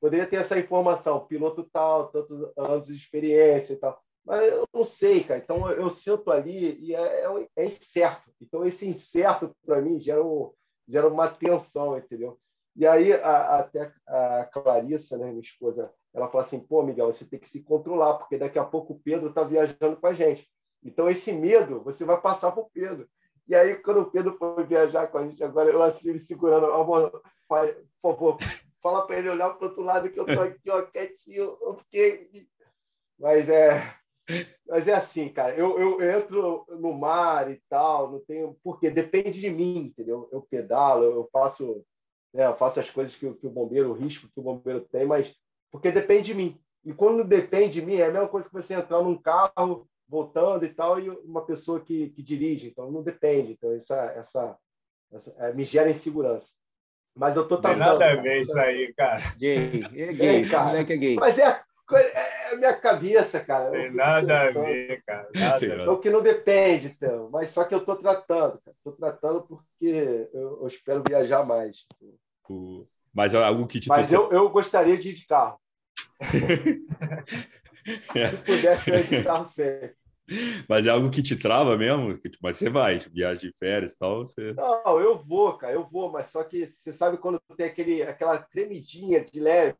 [0.00, 4.02] Poderia ter essa informação, piloto tal, tantos anos de experiência e tal.
[4.24, 5.38] Mas eu não sei, cara.
[5.38, 8.30] Então eu, eu sento ali e é, é, é incerto.
[8.40, 10.54] Então esse incerto, para mim, gera, um,
[10.88, 12.40] gera uma tensão, entendeu?
[12.74, 17.26] E aí a, até a Clarissa, né, minha esposa, ela fala assim: pô, Miguel, você
[17.26, 20.48] tem que se controlar, porque daqui a pouco o Pedro está viajando com a gente.
[20.82, 23.06] Então esse medo você vai passar para o Pedro.
[23.50, 26.66] E aí, quando o Pedro foi viajar com a gente, agora eu assim, ele segurando,
[26.66, 28.38] amor, por favor,
[28.80, 31.58] fala para ele olhar para o outro lado que eu estou aqui, ó, quietinho.
[31.60, 32.30] Eu fiquei...
[33.18, 33.92] Mas é,
[34.68, 35.52] mas é assim, cara.
[35.56, 38.56] Eu, eu, entro no mar e tal, não tenho.
[38.62, 40.28] Porque depende de mim, entendeu?
[40.30, 41.84] Eu pedalo, eu faço,
[42.32, 45.04] né, eu faço as coisas que, que o bombeiro, o risco que o bombeiro tem,
[45.04, 45.34] mas
[45.72, 46.56] porque depende de mim.
[46.84, 50.64] E quando depende de mim, é a mesma coisa que você entrar num carro voltando
[50.64, 52.66] e tal, e uma pessoa que, que dirige.
[52.66, 53.52] Então, não depende.
[53.52, 54.58] Então, essa, essa,
[55.12, 56.52] essa é, me gera insegurança.
[57.14, 57.80] Mas eu tô tratando.
[57.80, 59.20] Tem nada a ver isso aí, cara.
[59.38, 59.84] Gay.
[59.84, 60.80] É gay, é, cara.
[60.80, 61.16] é gay.
[61.16, 61.62] Mas é,
[61.92, 63.70] é a minha cabeça, cara.
[63.70, 65.28] Tem nada a ver, cara.
[65.34, 65.66] Nada.
[65.66, 67.28] É o que não depende, então.
[67.30, 71.86] Mas só que eu tô tratando, Estou tratando porque eu, eu, espero viajar mais.
[73.12, 75.58] Mas é algo que te Mas eu, eu gostaria de ir de carro.
[76.20, 77.80] é.
[78.30, 79.94] Se pudesse, eu ir de carro sempre.
[80.68, 82.18] Mas é algo que te trava mesmo?
[82.42, 84.26] Mas você vai, tipo, viagem de férias e tal?
[84.26, 84.52] Você...
[84.54, 88.38] Não, eu vou, cara, eu vou, mas só que você sabe quando tem aquele, aquela
[88.38, 89.76] tremidinha de leve,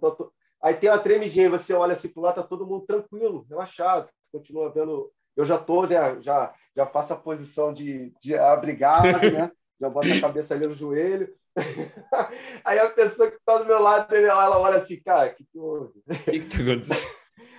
[0.00, 0.32] tanto...
[0.62, 4.72] aí tem uma tremidinha, você olha assim pro lado, tá todo mundo tranquilo, relaxado, continua
[4.72, 5.10] vendo.
[5.36, 9.50] Eu já tô, né, já, já faço a posição de, de abrigado, né?
[9.80, 11.32] Já boto a cabeça ali no joelho.
[12.64, 16.00] Aí a pessoa que está do meu lado, ela olha assim, cara, que que houve?
[16.04, 17.17] O que, que tá acontecendo?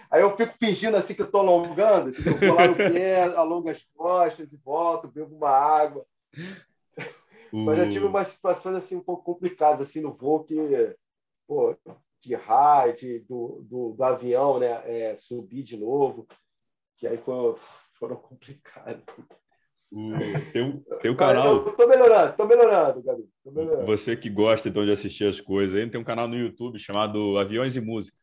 [0.10, 3.70] Aí eu fico fingindo assim que eu estou alongando, eu vou lá no pé, alongo
[3.70, 6.06] as costas e volto, bebo uma água.
[7.52, 10.56] Mas eu tive umas situações assim um pouco complicadas assim no voo que,
[11.48, 11.76] pô,
[12.22, 12.96] de raio,
[13.28, 16.28] do, do, do, avião, né, é, subir de novo,
[16.98, 17.56] que aí foi,
[17.94, 19.04] foram complicados.
[19.92, 20.12] O,
[21.02, 21.68] tem, um canal.
[21.68, 23.28] Estou melhorando, estou melhorando, Gabi.
[23.46, 23.86] melhorando.
[23.88, 27.40] Você que gosta então de assistir as coisas, aí tem um canal no YouTube chamado
[27.40, 28.18] Aviões e Música,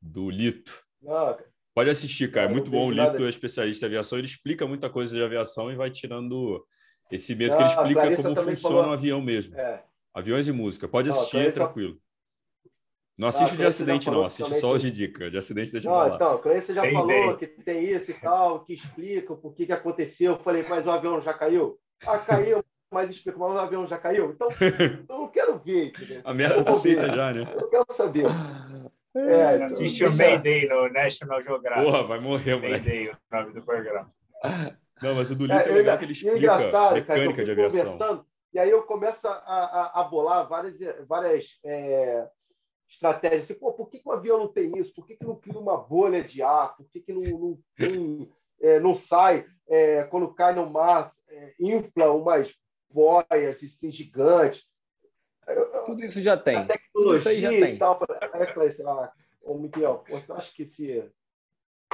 [0.00, 0.83] do Lito.
[1.04, 1.36] Não,
[1.74, 2.48] Pode assistir, cara.
[2.48, 2.86] É muito bom.
[2.86, 4.16] O Lito é especialista em aviação.
[4.16, 6.64] Ele explica muita coisa de aviação e vai tirando
[7.10, 8.86] esse medo não, que ele explica como funciona falou...
[8.86, 9.58] um avião mesmo.
[9.58, 9.82] É.
[10.14, 10.86] Aviões e música.
[10.86, 11.98] Pode assistir, não, tranquilo.
[13.16, 14.24] Não assiste de acidente, não.
[14.24, 15.30] Assiste só os de dica.
[15.30, 16.14] De acidente, deixa eu falar.
[16.14, 17.36] Então, Cleiton já bem, falou bem.
[17.36, 20.32] que tem isso e tal, que explica o porquê que aconteceu.
[20.32, 21.78] Eu falei, mas o avião já caiu?
[22.04, 24.30] Ah, caiu, mas explica, mas o avião já caiu?
[24.30, 24.48] Então,
[25.08, 25.88] eu não quero ver.
[25.88, 26.22] Entendeu?
[26.24, 27.52] A merda tá feita já, né?
[27.54, 28.26] Eu quero saber.
[29.16, 31.84] É, então, Assiste o Mayday no National Geographic.
[31.84, 32.68] Porra, vai morrer, mano.
[32.68, 34.12] Mayday, o nome do programa.
[35.02, 37.50] Não, mas o do Lito é, é legal que ele explica é mecânica cara, de
[37.50, 38.26] aviação.
[38.52, 40.76] E aí eu começo a, a, a bolar várias,
[41.06, 42.28] várias é,
[42.88, 43.44] estratégias.
[43.44, 44.94] Assim, Pô, por que, que, o avião não tem isso?
[44.94, 46.76] Por que, que não cria uma bolha de ar?
[46.76, 48.30] Por que, que não, não, tem,
[48.60, 52.54] é, não sai, é, quando cai no mar, é, infla umas
[52.88, 54.64] boias assim, gigantes?
[55.84, 56.56] Tudo isso já tem.
[56.56, 57.74] A tecnologia já tem.
[57.74, 58.00] e tal.
[58.32, 59.12] Aí eu falei assim, ah,
[59.42, 61.04] ô Miguel, eu acho que se,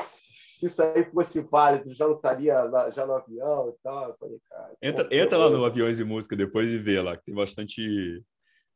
[0.05, 2.55] se isso aí fosse válido, já não estaria
[2.95, 4.09] já no avião e tal.
[4.09, 4.73] Eu falei, cara.
[4.83, 8.23] Entra, pô, entra lá no Aviões e Música depois e vê lá, que tem bastante,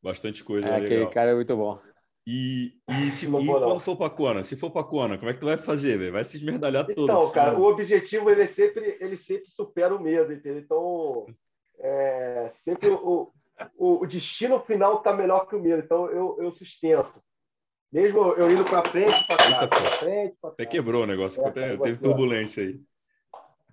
[0.02, 0.68] bastante coisa.
[0.68, 1.78] É, aquele cara é muito bom.
[2.26, 4.44] E, e, se, e quando for para Kona?
[4.44, 6.12] Se for para Kona, como é que tu vai fazer, velho?
[6.12, 7.05] Vai se esmerdalhar então, todo.
[7.05, 10.60] Então, cara, o objetivo ele sempre, ele sempre supera o medo, entendeu?
[10.60, 11.26] Então,
[11.78, 13.30] é, sempre o,
[13.76, 17.22] o, o destino final está melhor que o meu, então eu, eu sustento.
[17.93, 21.51] Mesmo eu indo para frente, para trás, para frente, para Até quebrou o negócio, é,
[21.51, 22.81] teve, teve turbulência aí.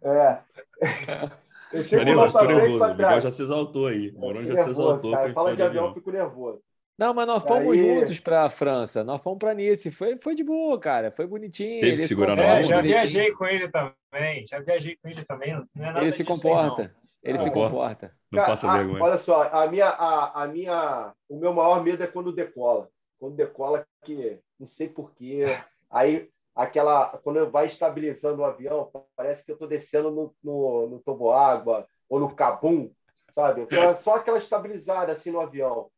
[0.04, 0.42] É.
[1.96, 2.84] Danilo, estou nervoso.
[2.84, 4.10] O Miguel já se exaltou aí.
[4.12, 5.12] O Morão já nervoso, se exaltou.
[5.12, 6.62] Cara, fala de avião, eu fico nervoso.
[6.98, 7.78] Não, mas nós fomos aí...
[7.78, 9.04] juntos para a França.
[9.04, 9.90] Nós fomos para Nice.
[9.90, 11.10] Foi, foi de boa, cara.
[11.10, 11.82] Foi bonitinho.
[11.82, 14.46] Teve que segurar na é, Já viajei com ele também.
[14.48, 15.54] Já viajei com ele também.
[15.54, 16.84] Não é nada ele se comporta.
[16.84, 16.90] Aí,
[17.24, 18.14] ele se comporta.
[18.32, 19.04] Não passa vergonha.
[19.04, 22.90] Olha só, a minha, a, a minha, o meu maior medo é quando decola.
[23.20, 25.46] Quando decola, que não sei porquê.
[25.90, 31.00] Aí, aquela, quando vai estabilizando o avião, parece que eu estou descendo no, no, no
[31.00, 32.92] toboágua ou no cabum,
[33.32, 33.68] sabe?
[34.02, 35.90] Só aquela estabilizada assim no avião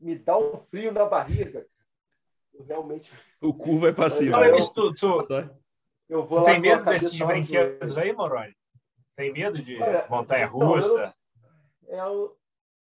[0.00, 1.66] me dá um frio na barriga.
[2.52, 3.10] Eu realmente.
[3.40, 4.38] O cu vai para cima.
[4.38, 5.26] Olha isso, tu, tu,
[6.08, 8.54] eu vou tu tem medo desses brinquedos aí, Moroni?
[9.22, 9.78] Tem medo de
[10.08, 11.14] montanha russa?
[11.82, 12.36] Então, é o...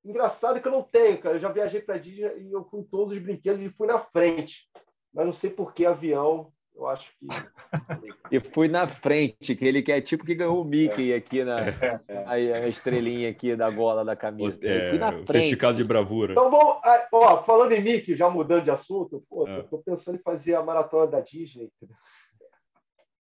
[0.05, 1.37] engraçado que eu não tenho, cara.
[1.37, 3.99] Eu já viajei para Disney e eu fui em todos os brinquedos e fui na
[3.99, 4.69] frente.
[5.13, 7.27] Mas não sei por que avião eu acho que.
[8.33, 11.17] e fui na frente, que ele que é tipo que ganhou o Mickey é.
[11.17, 12.01] aqui na é.
[12.25, 14.59] a, a, estrelinha aqui da gola da camisa.
[14.63, 15.33] É, fui na frente.
[15.33, 16.33] Certificado de bravura.
[16.33, 16.79] Então vamos.
[17.13, 19.63] Ó, falando em Mickey, já mudando de assunto, pô, é.
[19.65, 21.71] tô pensando em fazer a maratona da Disney.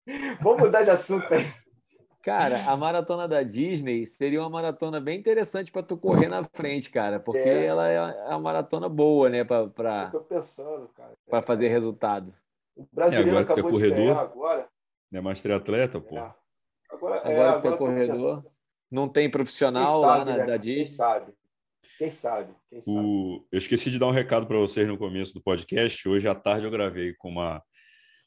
[0.41, 1.45] vamos mudar de assunto aí.
[2.27, 6.89] Cara, a maratona da Disney seria uma maratona bem interessante para tu correr na frente,
[6.89, 7.67] cara, porque é.
[7.67, 8.01] ela é
[8.31, 9.69] uma maratona boa, né, para
[11.25, 12.33] para fazer resultado.
[12.75, 14.67] O brasileiro é, agora acabou que corredor, agora.
[15.13, 16.17] É mais triatleta, pô.
[16.17, 16.35] É.
[16.89, 18.45] Agora, é, agora, agora tem corredor.
[18.91, 20.45] Não tem profissional sabe, lá na, né?
[20.47, 20.83] da Disney.
[20.83, 21.33] Quem sabe?
[21.97, 22.53] Quem sabe?
[22.69, 22.97] Quem sabe?
[23.07, 23.47] O...
[23.49, 26.09] Eu esqueci de dar um recado para vocês no começo do podcast.
[26.09, 27.63] Hoje à tarde eu gravei com uma,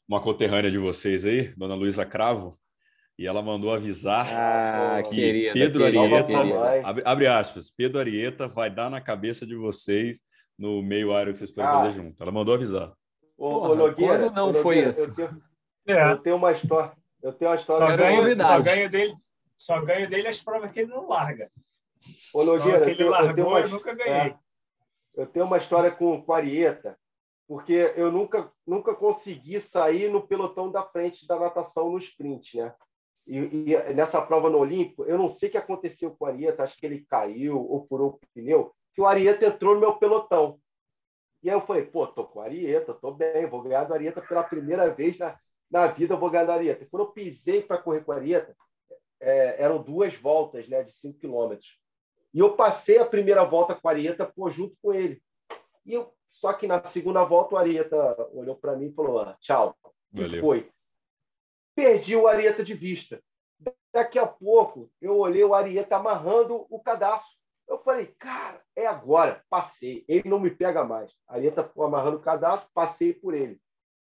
[0.09, 2.59] uma conterrânea de vocês aí, dona Luísa Cravo,
[3.21, 6.87] e ela mandou avisar ah, que querida, Pedro querida, Arieta.
[6.87, 10.19] Abre, abre, aspas, Pedro Arieta vai dar na cabeça de vocês
[10.57, 11.83] no meio aéreo que vocês podem ah.
[11.83, 12.23] fazer junto.
[12.23, 12.91] Ela mandou avisar.
[13.37, 15.01] Ô, Porra, Nogueira, quando não Nogueira, foi isso?
[15.01, 15.43] Eu tenho,
[15.87, 16.11] é.
[16.11, 16.93] eu tenho uma história.
[17.21, 17.87] Eu tenho uma história.
[17.87, 19.13] Só ganho, só ganho dele,
[19.55, 21.51] só ganho dele as provas que ele não larga.
[22.33, 24.31] Ô, Nogueira, que ele largou, eu, uma, eu nunca ganhei.
[24.31, 24.35] É,
[25.15, 26.97] eu tenho uma história com, com a Arieta,
[27.47, 32.73] porque eu nunca, nunca consegui sair no pelotão da frente da natação no sprint, né?
[33.27, 36.63] E, e, nessa prova no Olímpico, eu não sei o que aconteceu com o Arieta,
[36.63, 40.59] acho que ele caiu ou furou o pneu, que o Arieta entrou no meu pelotão.
[41.43, 44.21] E aí eu falei, pô, tô com a Arieta, tô bem, vou ganhar do Arieta
[44.21, 45.37] pela primeira vez na,
[45.69, 46.83] na vida, eu vou ganhar do Arieta.
[46.83, 48.55] E quando eu pisei para correr com a Arieta,
[49.19, 51.79] é, eram duas voltas né, de 5 quilômetros.
[52.33, 55.21] E eu passei a primeira volta com a Arieta pô, junto com ele.
[55.85, 59.35] E eu, só que na segunda volta o Arieta olhou para mim e falou: ah,
[59.39, 59.75] tchau.
[60.11, 60.37] Valeu.
[60.37, 60.71] E foi.
[61.75, 63.21] Perdi o Arieta de vista.
[63.93, 67.31] Daqui a pouco eu olhei o Arieta amarrando o cadastro.
[67.67, 69.43] Eu falei, cara, é agora.
[69.49, 70.03] Passei.
[70.07, 71.11] Ele não me pega mais.
[71.27, 73.59] Arieta amarrando o cadastro, passei por ele.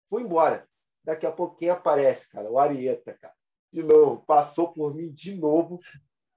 [0.10, 0.68] Fui embora.
[1.04, 2.50] Daqui a pouco quem aparece, cara?
[2.50, 3.34] O Arieta, cara.
[3.72, 5.80] De novo, passou por mim de novo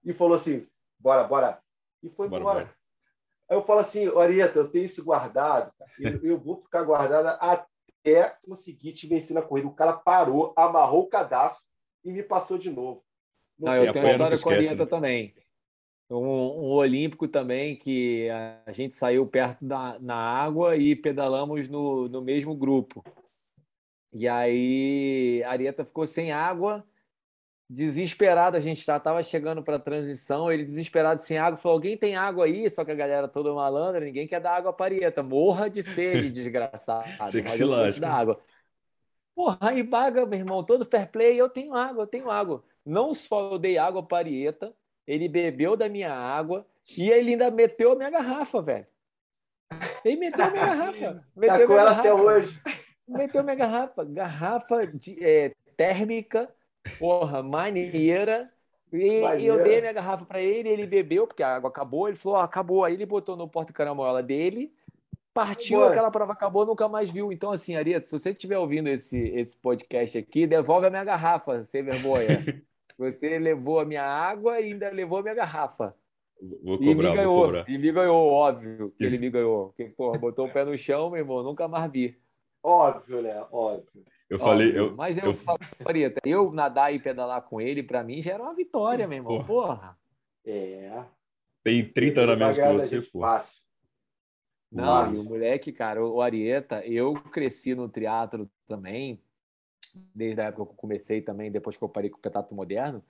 [0.05, 0.67] e falou assim:
[0.99, 1.63] bora, bora.
[2.03, 2.61] E foi bora, embora.
[2.61, 2.81] Bora.
[3.51, 7.37] Aí eu falo assim, Arieta, eu tenho isso guardado, eu, eu, vou ficar guardado
[8.01, 9.69] até conseguir te vencer na corrida.
[9.69, 11.65] O cara parou, amarrou o cadastro
[12.05, 13.05] e me passou de novo.
[13.59, 14.87] Não, eu tenho uma história com a Arieta né?
[14.87, 15.35] também
[16.17, 18.29] um, um, olímpico também que
[18.67, 23.05] a gente saiu perto da na água e pedalamos no, no mesmo grupo.
[24.13, 26.85] E aí a Arieta ficou sem água,
[27.71, 28.59] desesperada.
[28.59, 32.47] A gente estava chegando para a transição, ele desesperado sem água, falou: Alguém tem água
[32.47, 32.69] aí?
[32.69, 35.23] Só que a galera toda malandra, ninguém quer dar água para Arieta.
[35.23, 37.09] Morra de sede, desgraçado.
[37.21, 38.09] Você que se lasca.
[38.09, 38.41] Água.
[39.35, 42.65] Porra, aí baga, meu irmão, todo fair play, eu tenho água, eu tenho água.
[42.85, 44.75] Não só eu dei água para Arieta,
[45.07, 46.67] ele bebeu da minha água
[46.99, 48.87] e ele ainda meteu a minha garrafa, velho.
[50.05, 51.25] Ele meteu a minha garrafa.
[51.31, 52.01] Tá meteu tá com ela garrafa.
[52.01, 52.63] até hoje.
[53.09, 54.05] Meteu a minha garrafa.
[54.05, 56.53] Garrafa de, é, térmica,
[56.99, 58.51] porra, maneira.
[58.93, 62.09] E, e eu dei a minha garrafa para ele, ele bebeu, porque a água acabou.
[62.09, 62.85] Ele falou: acabou.
[62.85, 64.73] Aí ele botou no porta-caramola dele,
[65.33, 65.91] partiu, Boa.
[65.91, 67.33] aquela prova acabou, nunca mais viu.
[67.33, 71.65] Então, assim, Arieta, se você estiver ouvindo esse, esse podcast aqui, devolve a minha garrafa,
[71.65, 72.45] sem vergonha.
[72.99, 75.97] Você levou a minha água e ainda levou a minha garrafa.
[76.63, 77.65] Vou cobrar, e me ganhou, vou cobrar.
[77.67, 79.69] E me ganhou, óbvio que ele me ganhou.
[79.69, 82.19] Porque, porra, botou o pé no chão, meu irmão, nunca mais vi.
[82.63, 83.43] Óbvio, né?
[83.51, 84.05] Óbvio.
[84.31, 84.79] Eu falei.
[84.79, 85.35] Eu, Mas eu, eu...
[85.35, 86.15] faria.
[86.25, 89.45] Eu nadar e pedalar com ele, para mim, já era uma vitória, meu irmão.
[89.45, 89.99] Porra.
[90.47, 91.05] É.
[91.63, 93.21] Tem 30 anos a menos que você, pô.
[93.21, 93.63] Fácil.
[94.73, 99.21] Não, e o moleque, cara, o Arieta, eu cresci no teatro também
[100.15, 103.03] desde a época que eu comecei também, depois que eu parei com o Petato Moderno,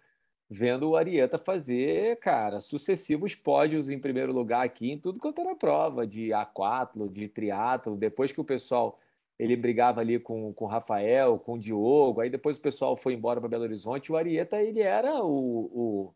[0.48, 5.54] vendo o Arieta fazer, cara, sucessivos pódios em primeiro lugar aqui em tudo quanto era
[5.54, 8.98] prova, de aquatlo, de triatlo, depois que o pessoal
[9.40, 13.14] ele brigava ali com, com o Rafael, com o Diogo, aí depois o pessoal foi
[13.14, 16.14] embora para Belo Horizonte, o Arieta ele era o, o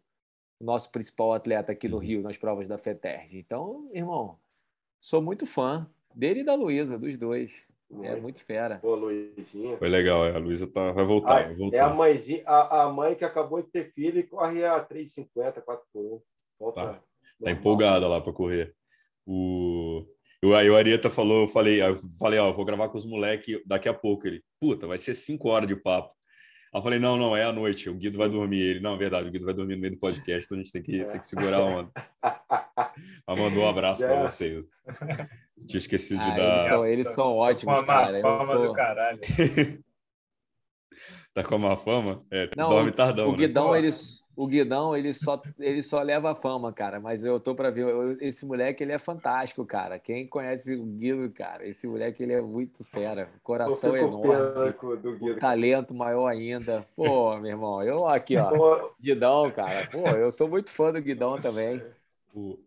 [0.61, 2.03] nosso principal atleta aqui no uhum.
[2.03, 3.39] Rio, nas provas da FETERG.
[3.39, 4.39] Então, irmão,
[5.01, 7.67] sou muito fã dele e da Luísa, dos dois.
[8.03, 8.79] É muito fera.
[8.81, 9.79] Pô, Luizinha.
[9.79, 11.77] Foi legal, a Luísa tá, vai voltar, ah, vai voltar.
[11.79, 15.63] É a, mãezinha, a, a, mãe que acabou de ter filho e corre a 3,50,
[15.63, 16.21] 4 por 1.
[16.61, 17.01] Volta tá,
[17.43, 18.75] tá empolgada lá para correr.
[19.27, 20.05] O...
[20.45, 23.59] O, aí o Arieta falou, eu falei, eu falei, ó, vou gravar com os moleques
[23.65, 24.27] daqui a pouco.
[24.27, 26.15] Ele, puta, vai ser cinco horas de papo.
[26.73, 28.61] Aí eu falei, não, não, é à noite, o Guido vai dormir.
[28.61, 30.73] Ele, não, é verdade, o Guido vai dormir no meio do podcast, então a gente
[30.73, 31.91] tem que, tem que segurar a onda.
[33.27, 34.23] Mas mandou um abraço para é.
[34.29, 34.65] vocês.
[35.67, 36.57] Tinha esquecido de ah, dar.
[36.57, 38.21] Eles são, eles são ótimos, cara.
[38.21, 38.67] Fama sou...
[38.67, 39.21] do caralho.
[41.33, 42.27] tá com uma fama?
[42.31, 43.29] É, não, dorme tardão.
[43.29, 43.39] O né?
[43.39, 43.79] Guidão, né?
[43.79, 46.99] eles, o Guidão, ele só, ele só leva a fama, cara.
[47.01, 47.83] Mas eu tô para ver.
[47.83, 49.99] Eu, esse moleque, ele é fantástico, cara.
[49.99, 53.29] Quem conhece o Guido, cara, esse moleque, ele é muito fera.
[53.43, 54.75] Coração enorme.
[55.19, 56.87] Do talento maior ainda.
[56.97, 58.91] Pô, meu irmão, eu aqui, ó.
[59.01, 59.89] Guidão, cara.
[59.91, 61.83] Pô, eu sou muito fã do Guidão também.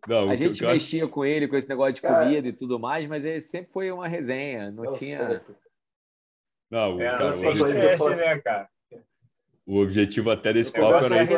[0.06, 1.12] Não, a gente mexia acho...
[1.12, 4.08] com ele, com esse negócio de comida e tudo mais, mas ele sempre foi uma
[4.08, 4.70] resenha.
[4.70, 5.42] Não, tinha.
[6.70, 8.10] Não, o, é, cara, não o, objetivo...
[8.10, 8.70] né, cara?
[9.68, 11.34] O objetivo até desse papo era isso.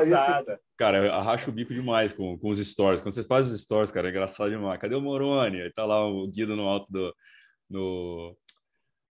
[0.77, 3.02] Cara, arracha o bico demais com, com os stories.
[3.02, 4.81] Quando você faz os stories, cara, é engraçado demais.
[4.81, 5.61] Cadê o Moroni?
[5.61, 7.12] Aí tá lá o Guido no alto do.
[7.69, 8.36] No...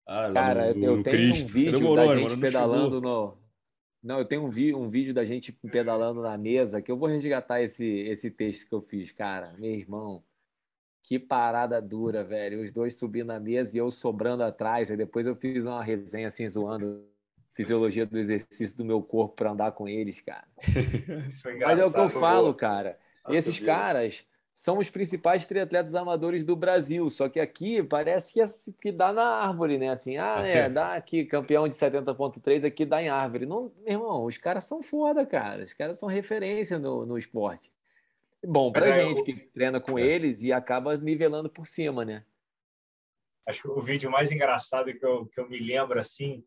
[0.09, 1.45] Ah, cara, no, eu no tenho Cristo.
[1.45, 3.39] um vídeo Moroni, da gente pedalando no.
[4.03, 7.07] Não, eu tenho um, vi um vídeo da gente pedalando na mesa que eu vou
[7.07, 9.13] resgatar esse, esse texto que eu fiz.
[9.13, 10.25] Cara, meu irmão,
[11.03, 12.65] que parada dura, velho.
[12.65, 14.91] Os dois subindo na mesa e eu sobrando atrás.
[14.91, 17.12] Aí depois eu fiz uma resenha assim, zoando
[17.55, 20.47] fisiologia do exercício do meu corpo para andar com eles, cara.
[21.61, 22.99] Mas é o que eu falo, cara.
[23.25, 23.67] Nossa, Esses viu?
[23.67, 28.47] caras são os principais triatletas amadores do Brasil, só que aqui parece que, é,
[28.81, 29.91] que dá na árvore, né?
[29.91, 33.47] Assim, ah, é, dá aqui, campeão de 70.3 aqui dá em árvore.
[33.47, 35.63] Não, meu irmão, os caras são foda, cara.
[35.63, 37.73] Os caras são referência no, no esporte.
[38.45, 39.25] Bom pra é, gente eu...
[39.25, 40.03] que treina com é.
[40.03, 42.25] eles e acaba nivelando por cima, né?
[43.47, 46.45] Acho que o vídeo mais engraçado que eu, que eu me lembro, assim,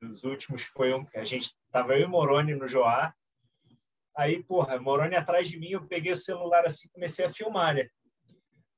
[0.00, 3.14] dos últimos foi um, a gente tava eu e Moroni no Joá.
[4.16, 7.88] Aí, porra, Moroni atrás de mim, eu peguei o celular assim, comecei a filmar, né?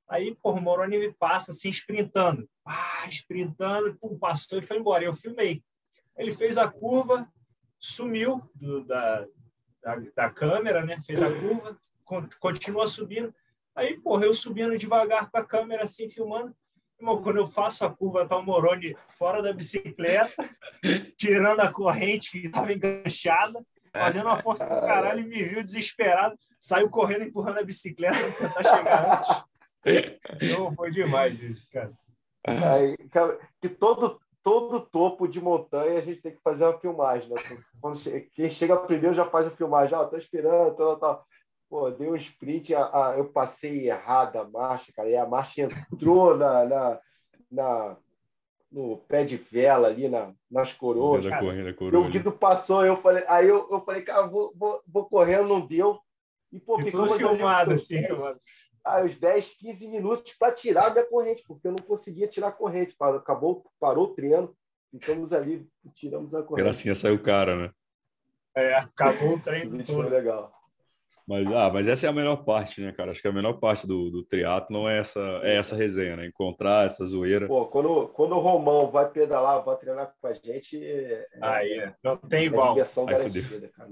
[0.08, 2.48] Aí, porra, o Moroni me passa assim, sprintando.
[2.64, 5.04] Ah, sprintando, pum, passou e foi embora.
[5.04, 5.62] Eu filmei.
[6.16, 7.26] Ele fez a curva,
[7.78, 9.26] sumiu do, da,
[9.82, 11.00] da, da, câmera, né?
[11.02, 11.80] Fez a curva,
[12.38, 13.34] continua subindo.
[13.74, 16.54] Aí, porra, eu subindo devagar com a câmera assim, filmando
[17.02, 20.48] quando eu faço a curva, tá o Moroni fora da bicicleta,
[21.16, 26.36] tirando a corrente que estava enganchada, fazendo uma força do caralho e me viu desesperado,
[26.58, 29.44] saiu correndo, empurrando a bicicleta para tentar chegar antes.
[30.40, 31.92] Então, foi demais isso, cara.
[32.46, 32.96] Aí,
[33.60, 37.36] que todo, todo topo de montanha a gente tem que fazer uma filmagem, né?
[37.80, 37.98] Quando
[38.32, 41.26] quem chega primeiro já faz a filmagem, oh, tô esperando, tal, tal.
[41.72, 45.62] Pô, deu um sprint, a, a, eu passei errado a marcha, cara, e a marcha
[45.90, 47.00] entrou na, na,
[47.50, 47.96] na
[48.70, 51.26] no pé de vela ali, na, nas coroas.
[51.26, 51.40] Cara.
[51.40, 55.06] Correndo, coroa, o Guido passou, eu falei, aí eu, eu falei, cara, vou, vou, vou
[55.06, 55.98] correndo, não deu.
[56.52, 58.38] E, pô, e ficou filmado assim, mano.
[58.84, 62.48] Aí, uns 10, 15 minutos para tirar a minha corrente, porque eu não conseguia tirar
[62.48, 62.94] a corrente.
[63.00, 64.54] Acabou, parou o treino,
[64.90, 66.64] ficamos ali, tiramos a corrente.
[66.64, 67.70] Gracinha saiu o cara, né?
[68.54, 70.02] É, acabou o treino todo.
[70.02, 70.52] Foi legal.
[71.26, 73.12] Mas, ah, mas essa é a melhor parte, né, cara?
[73.12, 76.26] Acho que a melhor parte do, do triatlo é essa, é essa resenha, né?
[76.26, 77.46] Encontrar essa zoeira.
[77.46, 80.84] Pô, quando, quando o Romão vai pedalar, vai treinar com a gente.
[80.84, 82.76] É, aí, é, não tem igual.
[82.78, 82.84] É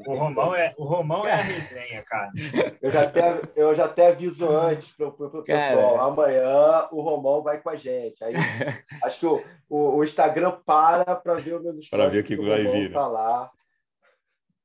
[0.07, 2.31] o Romão é, o Romão é a resenha, cara.
[2.83, 6.01] Eu já até, eu já até aviso antes pro, pro, pro pessoal.
[6.01, 8.23] Amanhã o Romão vai com a gente.
[8.25, 8.35] Aí,
[9.05, 12.37] acho que o, o, o Instagram para para ver os meus Para ver o que
[12.37, 12.93] vai vir.
[12.93, 13.51] Tá lá.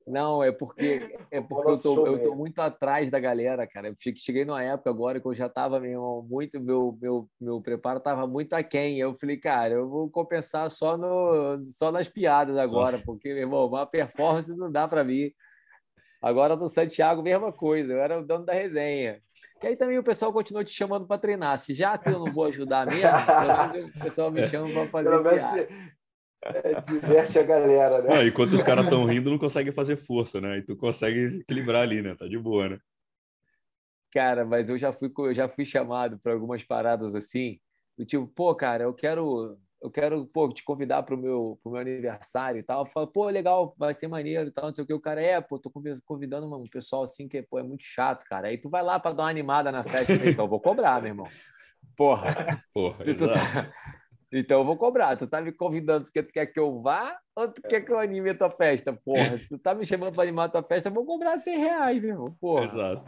[0.08, 3.88] Não, é porque é porque eu tô, eu tô muito atrás da galera, cara.
[3.88, 8.28] Eu cheguei numa época agora que eu já tava muito meu meu meu preparo tava
[8.28, 9.00] muito aquém.
[9.00, 13.66] Eu falei, cara, eu vou compensar só no só nas piadas agora, porque meu irmão,
[13.66, 15.32] uma performance não dá para mim.
[16.22, 19.20] Agora no Santiago mesma coisa, eu era o dono da resenha.
[19.64, 21.58] E aí também o pessoal continua te chamando para treinar.
[21.58, 25.68] Se já que eu não vou ajudar mesmo, o pessoal me chama para fazer piada.
[26.46, 28.16] É, diverte a galera, né?
[28.16, 30.60] Não, enquanto os caras estão rindo, não consegue fazer força, né?
[30.60, 32.16] E tu consegue equilibrar ali, né?
[32.16, 32.80] Tá de boa, né?
[34.14, 37.60] Cara, mas eu já fui, eu já fui chamado para algumas paradas assim,
[37.98, 41.72] do tipo, pô, cara, eu quero eu quero pô, te convidar para o meu, pro
[41.72, 42.82] meu aniversário e tal.
[42.82, 44.94] Eu falo, pô, legal, vai ser maneiro e tal, não sei o que.
[44.94, 45.72] O cara é, pô, tô
[46.04, 48.48] convidando um pessoal assim que pô, é muito chato, cara.
[48.48, 51.12] Aí tu vai lá para dar uma animada na festa, então eu vou cobrar, meu
[51.12, 51.28] irmão.
[51.96, 52.26] Porra.
[52.74, 53.72] Porra se tu tá...
[54.38, 55.16] Então eu vou cobrar.
[55.16, 57.98] Tu tá me convidando porque tu quer que eu vá ou tu quer que eu
[57.98, 58.92] anime a tua festa?
[58.92, 61.58] Porra, se tu tá me chamando para animar a tua festa, eu vou cobrar 100
[61.58, 62.38] reais, meu irmão.
[62.40, 62.66] Porra.
[62.66, 63.06] Exato.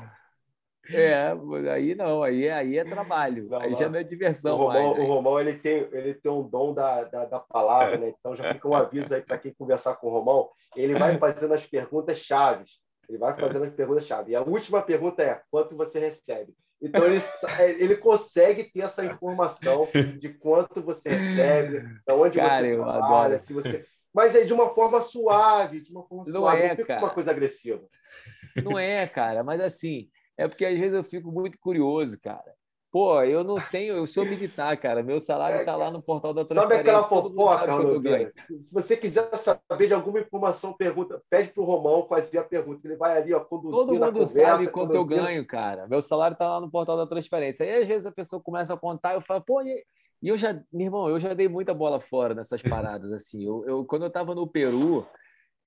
[0.89, 1.33] É,
[1.69, 4.55] aí não, aí, aí é trabalho, não, aí já não é diversão.
[4.55, 7.97] O Romão, mais, o Romão ele, tem, ele tem um dom da, da, da palavra,
[7.97, 8.13] né?
[8.17, 10.49] Então já fica um aviso aí para quem conversar com o Romão.
[10.77, 12.79] Ele vai fazendo as perguntas chaves.
[13.09, 14.31] Ele vai fazendo as perguntas chaves.
[14.31, 16.53] E a última pergunta é: quanto você recebe?
[16.81, 17.21] Então ele,
[17.79, 19.87] ele consegue ter essa informação
[20.19, 23.85] de quanto você recebe, de onde cara, você trabalha, se você.
[24.13, 27.01] Mas é de uma forma suave, de uma forma não suave, é, não fica cara.
[27.01, 27.87] uma coisa agressiva.
[28.63, 32.53] Não é, cara, mas assim, é porque às vezes eu fico muito curioso, cara.
[32.97, 35.03] Pô, eu não tenho, eu sou militar, cara.
[35.03, 36.77] Meu salário está é, lá no portal da transparência.
[36.77, 38.31] Sabe aquela fofoca, Rodrigo?
[38.47, 42.87] Se você quiser saber de alguma informação, pergunta, pede para o Romão fazer a pergunta.
[42.87, 45.85] Ele vai ali, ó, conduzir Todo mundo conversa, sabe quanto eu ganho, cara.
[45.87, 47.63] Meu salário está lá no portal da transparência.
[47.63, 49.83] Aí às vezes a pessoa começa a contar, eu falo, pô, e
[50.23, 53.45] eu já, meu irmão, eu já dei muita bola fora nessas paradas assim.
[53.45, 55.05] Eu, eu quando eu estava no Peru,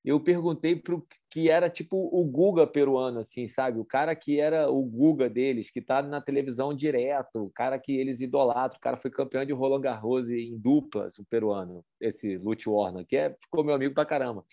[0.05, 3.79] eu perguntei para o que era tipo o Guga peruano, assim, sabe?
[3.79, 7.93] O cara que era o Guga deles, que está na televisão direto, o cara que
[7.93, 12.69] eles idolatram, o cara foi campeão de Roland Garros em duplas, o peruano, esse Lute
[12.69, 14.45] Warner, que é, ficou meu amigo pra caramba.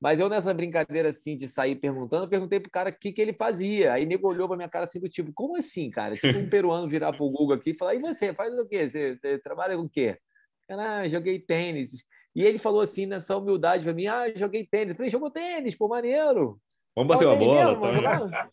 [0.00, 3.20] Mas eu, nessa brincadeira assim de sair perguntando, eu perguntei pro cara o que, que
[3.20, 3.94] ele fazia.
[3.94, 6.14] Aí nego olhou pra minha cara assim, do tipo, como assim, cara?
[6.14, 8.88] Tipo um peruano virar pro Guga aqui e falar, e você, faz o quê?
[8.88, 10.18] Você, você trabalha com o quê?
[10.68, 12.04] Cara, joguei tênis.
[12.36, 14.90] E ele falou assim, nessa humildade para mim: ah, joguei tênis.
[14.90, 16.60] Eu falei: jogou tênis, pô, maneiro.
[16.94, 17.70] Vamos bater uma bola.
[17.70, 18.50] Mesmo, tá?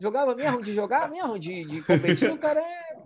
[0.00, 2.32] jogava, jogava, mesmo, de jogar mesmo, de, de competir.
[2.32, 3.02] O cara é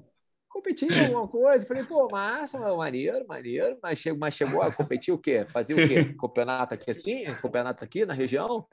[0.48, 1.66] competir em alguma coisa.
[1.66, 3.76] Falei, pô, massa, maneiro, maneiro.
[3.82, 5.44] Mas chegou, mas chegou a competir o quê?
[5.48, 6.14] Fazer o quê?
[6.20, 7.24] Campeonato aqui assim?
[7.42, 8.64] Campeonato aqui na região?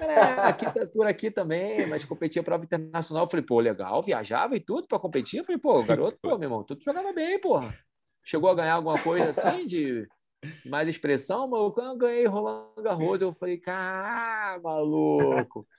[0.00, 0.16] É,
[0.48, 3.28] aqui, tá, por aqui também, mas competia prova internacional.
[3.28, 5.38] Falei, pô, legal, viajava e tudo para competir.
[5.38, 7.72] Eu falei, pô, garoto, pô, meu irmão, tu jogava bem, porra.
[8.24, 10.08] Chegou a ganhar alguma coisa assim de
[10.64, 15.66] mais expressão, mas quando eu ganhei Roland Garros, eu falei, cara, maluco.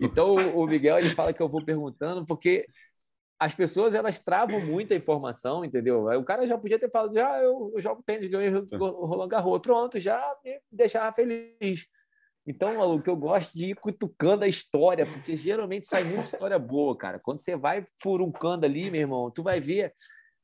[0.00, 2.64] Então o Miguel ele fala que eu vou perguntando porque
[3.38, 6.04] as pessoas elas travam muita informação, entendeu?
[6.04, 9.98] O cara já podia ter falado, já eu, eu jogo tênis, ganhei Roland Garros, pronto,
[9.98, 11.88] já me deixava feliz.
[12.46, 16.96] Então, maluco, eu gosto de ir cutucando a história, porque geralmente sai muita história boa,
[16.96, 17.18] cara.
[17.18, 19.92] Quando você vai furuncando ali, meu irmão, tu vai ver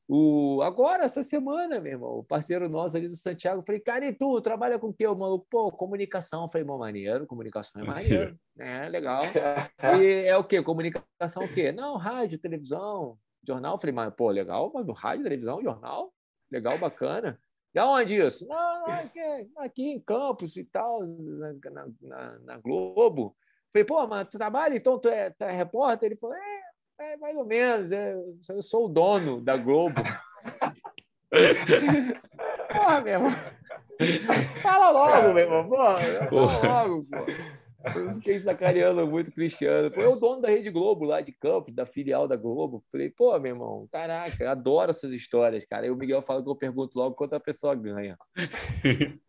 [0.07, 4.13] o, agora, essa semana, meu irmão, o parceiro nosso ali do Santiago, falei, cara, e
[4.13, 5.07] tu, trabalha com o quê?
[5.07, 6.43] O maluco, pô, comunicação.
[6.43, 9.23] Eu falei, bom, maneiro, comunicação é maneiro, é legal.
[10.01, 10.61] E é o quê?
[10.61, 11.71] Comunicação o quê?
[11.71, 13.17] Não, rádio, televisão,
[13.47, 13.75] jornal.
[13.75, 16.13] Eu falei, mas, pô, legal, mas rádio, televisão, jornal,
[16.51, 17.39] legal, bacana.
[17.73, 18.45] E aonde isso?
[18.47, 19.19] Não, aqui,
[19.57, 23.35] aqui em Campos e tal, na, na, na Globo.
[23.37, 26.07] Eu falei, pô, mas tu trabalha, então tu é, tu é repórter?
[26.11, 26.61] Ele falou, é,
[26.99, 27.91] é, mais ou menos.
[27.91, 28.15] É,
[28.49, 30.01] eu sou o dono da Globo.
[32.71, 33.31] Porra, meu irmão.
[34.61, 35.67] Fala logo, meu irmão.
[35.69, 35.97] Porra,
[36.59, 37.17] fala logo, pô.
[37.99, 39.91] Eu fiquei sacaneando muito o Cristiano.
[39.91, 42.83] Foi o dono da Rede Globo lá de Campos, da filial da Globo.
[42.89, 45.83] Falei, pô, meu irmão, caraca, adoro essas histórias, cara.
[45.83, 48.17] Aí o Miguel fala que eu pergunto logo quanto a pessoa ganha.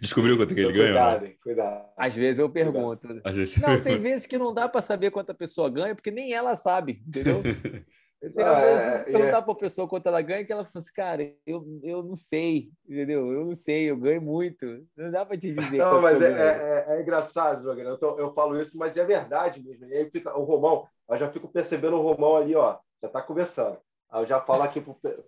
[0.00, 0.92] Descobriu quanto que ele ganha?
[0.92, 1.84] Cuidado, cuidado.
[1.96, 3.06] Às vezes eu pergunto.
[3.24, 6.32] Vezes não, tem vezes que não dá para saber quanto a pessoa ganha, porque nem
[6.32, 7.42] ela sabe, entendeu?
[8.36, 9.42] Ah, é, perguntar é.
[9.42, 12.70] para a pessoa quanto ela ganha, que ela fala assim, cara, eu, eu não sei,
[12.86, 13.32] entendeu?
[13.32, 14.66] Eu não sei, eu ganho muito.
[14.94, 15.78] Não dá para te dizer.
[15.78, 17.88] Não, mas é, é, é, engraçado, Jogueira.
[17.88, 19.86] Eu, tô, eu falo isso, mas é verdade mesmo.
[19.86, 23.22] E aí fica o Romão, eu já fico percebendo o Romão ali, ó, já está
[23.22, 23.78] conversando.
[24.12, 24.84] Aí eu já falo aqui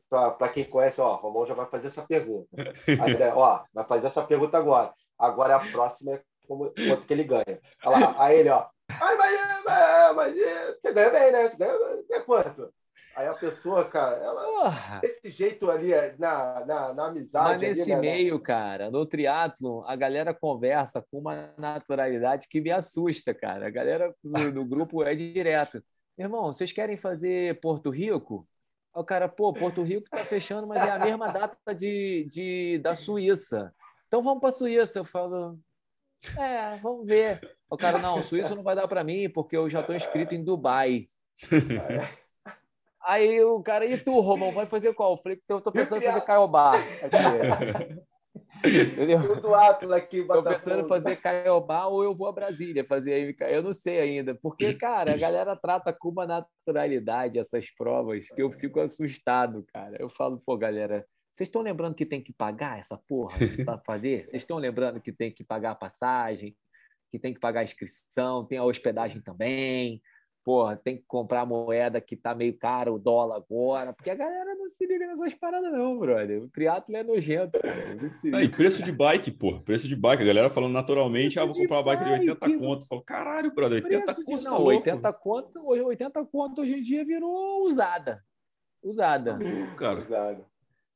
[0.09, 2.49] para quem conhece, ó, o Romão já vai fazer essa pergunta.
[2.87, 4.93] Aí, ó, vai fazer essa pergunta agora.
[5.19, 7.61] Agora a próxima é como, quanto que ele ganha.
[7.85, 8.67] Olha lá, aí ele, ó,
[9.01, 10.35] Ai, mas, mas, mas
[10.81, 11.49] você ganha bem, né?
[11.49, 11.79] Você ganha,
[12.09, 12.75] ganha quanto?
[13.17, 17.45] Aí a pessoa, cara, ela desse jeito ali, é, na, na, na amizade.
[17.45, 18.43] Mas nesse ali, né, meio, né?
[18.43, 23.67] cara, no triatlo, a galera conversa com uma naturalidade que me assusta, cara.
[23.67, 25.83] A galera no, no grupo é direto.
[26.17, 28.47] Irmão, vocês querem fazer Porto Rico?
[28.95, 32.95] O cara, pô, Porto Rico está fechando, mas é a mesma data de, de, da
[32.95, 33.75] Suíça.
[34.07, 34.99] Então vamos para a Suíça.
[34.99, 35.59] Eu falo,
[36.39, 37.41] é, vamos ver.
[37.69, 40.45] O cara, não, Suíça não vai dar para mim, porque eu já estou inscrito em
[40.45, 41.09] Dubai.
[43.05, 45.13] Aí o cara, e tu, Romão, vai fazer qual?
[45.13, 46.75] Eu falei, eu estou pensando em fazer Caiobá.
[48.65, 49.21] Entendeu?
[49.35, 53.37] Tudo Atlas aqui, Estou pensando em fazer Caiobá ou eu vou a Brasília fazer aí.
[53.53, 54.35] Eu não sei ainda.
[54.35, 59.97] Porque, cara, a galera trata com uma naturalidade essas provas que eu fico assustado, cara.
[60.01, 64.27] Eu falo, pô, galera, Vocês estão lembrando que tem que pagar essa porra para fazer?
[64.29, 66.55] Vocês estão lembrando que tem que pagar a passagem,
[67.11, 70.03] que tem que pagar a inscrição, tem a hospedagem também,
[70.45, 74.55] porra, tem que comprar moeda que tá meio caro, o dólar agora, porque a galera
[74.55, 76.43] não se liga nessas paradas, não, brother.
[76.43, 77.97] O triatlo é nojento, cara.
[78.35, 79.59] Ah, e preço de bike, pô.
[79.61, 80.23] Preço de bike.
[80.23, 82.87] A galera falando naturalmente, ah, vou comprar uma bike de 80 bike, conto.
[82.87, 84.37] Falo, caralho, brother, 80 conto.
[84.37, 84.45] De...
[84.45, 88.23] Tá não, 80 conto, 80 conto hoje em dia virou usada.
[88.83, 89.39] Usada.
[89.77, 90.01] Cara.
[90.01, 90.52] Usada.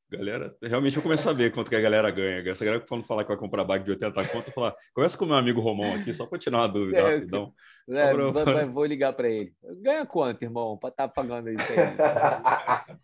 [0.09, 2.49] Galera, realmente eu começo a ver quanto que a galera ganha.
[2.49, 5.27] Essa galera que falar que vai comprar bike de 80 conto, falar, começa com o
[5.27, 7.53] meu amigo Romão aqui, só para tirar uma dúvida é, rapidão.
[7.89, 8.31] É, pra...
[8.31, 9.53] vai, vai, vou ligar para ele.
[9.81, 12.97] Ganha quanto, irmão, para estar tá pagando isso aí?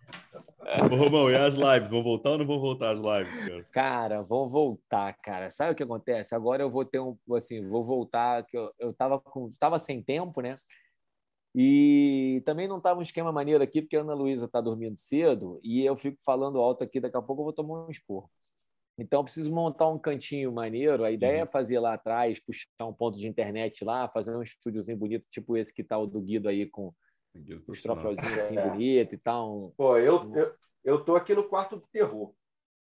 [0.89, 1.89] Ô, Romão, e as lives?
[1.89, 3.65] Vão voltar ou não vão voltar as lives, cara?
[3.73, 5.49] Cara, vão voltar, cara.
[5.49, 6.33] Sabe o que acontece?
[6.33, 10.01] Agora eu vou ter um, assim, vou voltar, que eu, eu tava com, tava sem
[10.01, 10.55] tempo, né?
[11.55, 15.59] E também não estava um esquema maneiro aqui, porque a Ana Luísa está dormindo cedo
[15.63, 18.29] e eu fico falando alto aqui, daqui a pouco eu vou tomar um esporro.
[18.97, 21.03] Então, eu preciso montar um cantinho maneiro.
[21.03, 21.43] A ideia uhum.
[21.43, 25.57] é fazer lá atrás, puxar um ponto de internet lá, fazer um estúdiozinho bonito, tipo
[25.57, 26.93] esse que tá o do Guido aí, com
[27.67, 28.69] os troféuzinhos assim é.
[28.69, 29.65] bonito e tal.
[29.65, 29.71] Um...
[29.75, 30.53] Pô, eu, eu,
[30.83, 32.33] eu tô aqui no quarto do terror.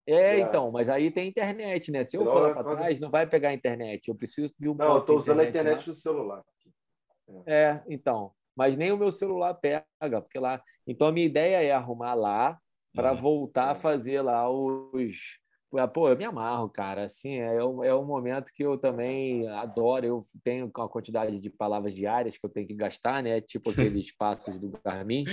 [0.07, 2.03] É, é, então, mas aí tem internet, né?
[2.03, 4.09] Se eu for lá para trás, não vai pegar a internet.
[4.09, 6.43] Eu preciso de um Não, eu estou usando a internet no celular.
[7.45, 10.61] É, então mas nem o meu celular pega, porque lá.
[10.85, 12.59] Então a minha ideia é arrumar lá
[12.93, 13.19] para uhum.
[13.19, 15.39] voltar a fazer lá os.
[15.95, 17.05] Pô, eu me amarro, cara.
[17.05, 20.05] Assim, é um, é um momento que eu também adoro.
[20.05, 23.41] Eu tenho uma quantidade de palavras diárias que eu tenho que gastar, né?
[23.41, 25.25] Tipo aqueles passos do Garmin.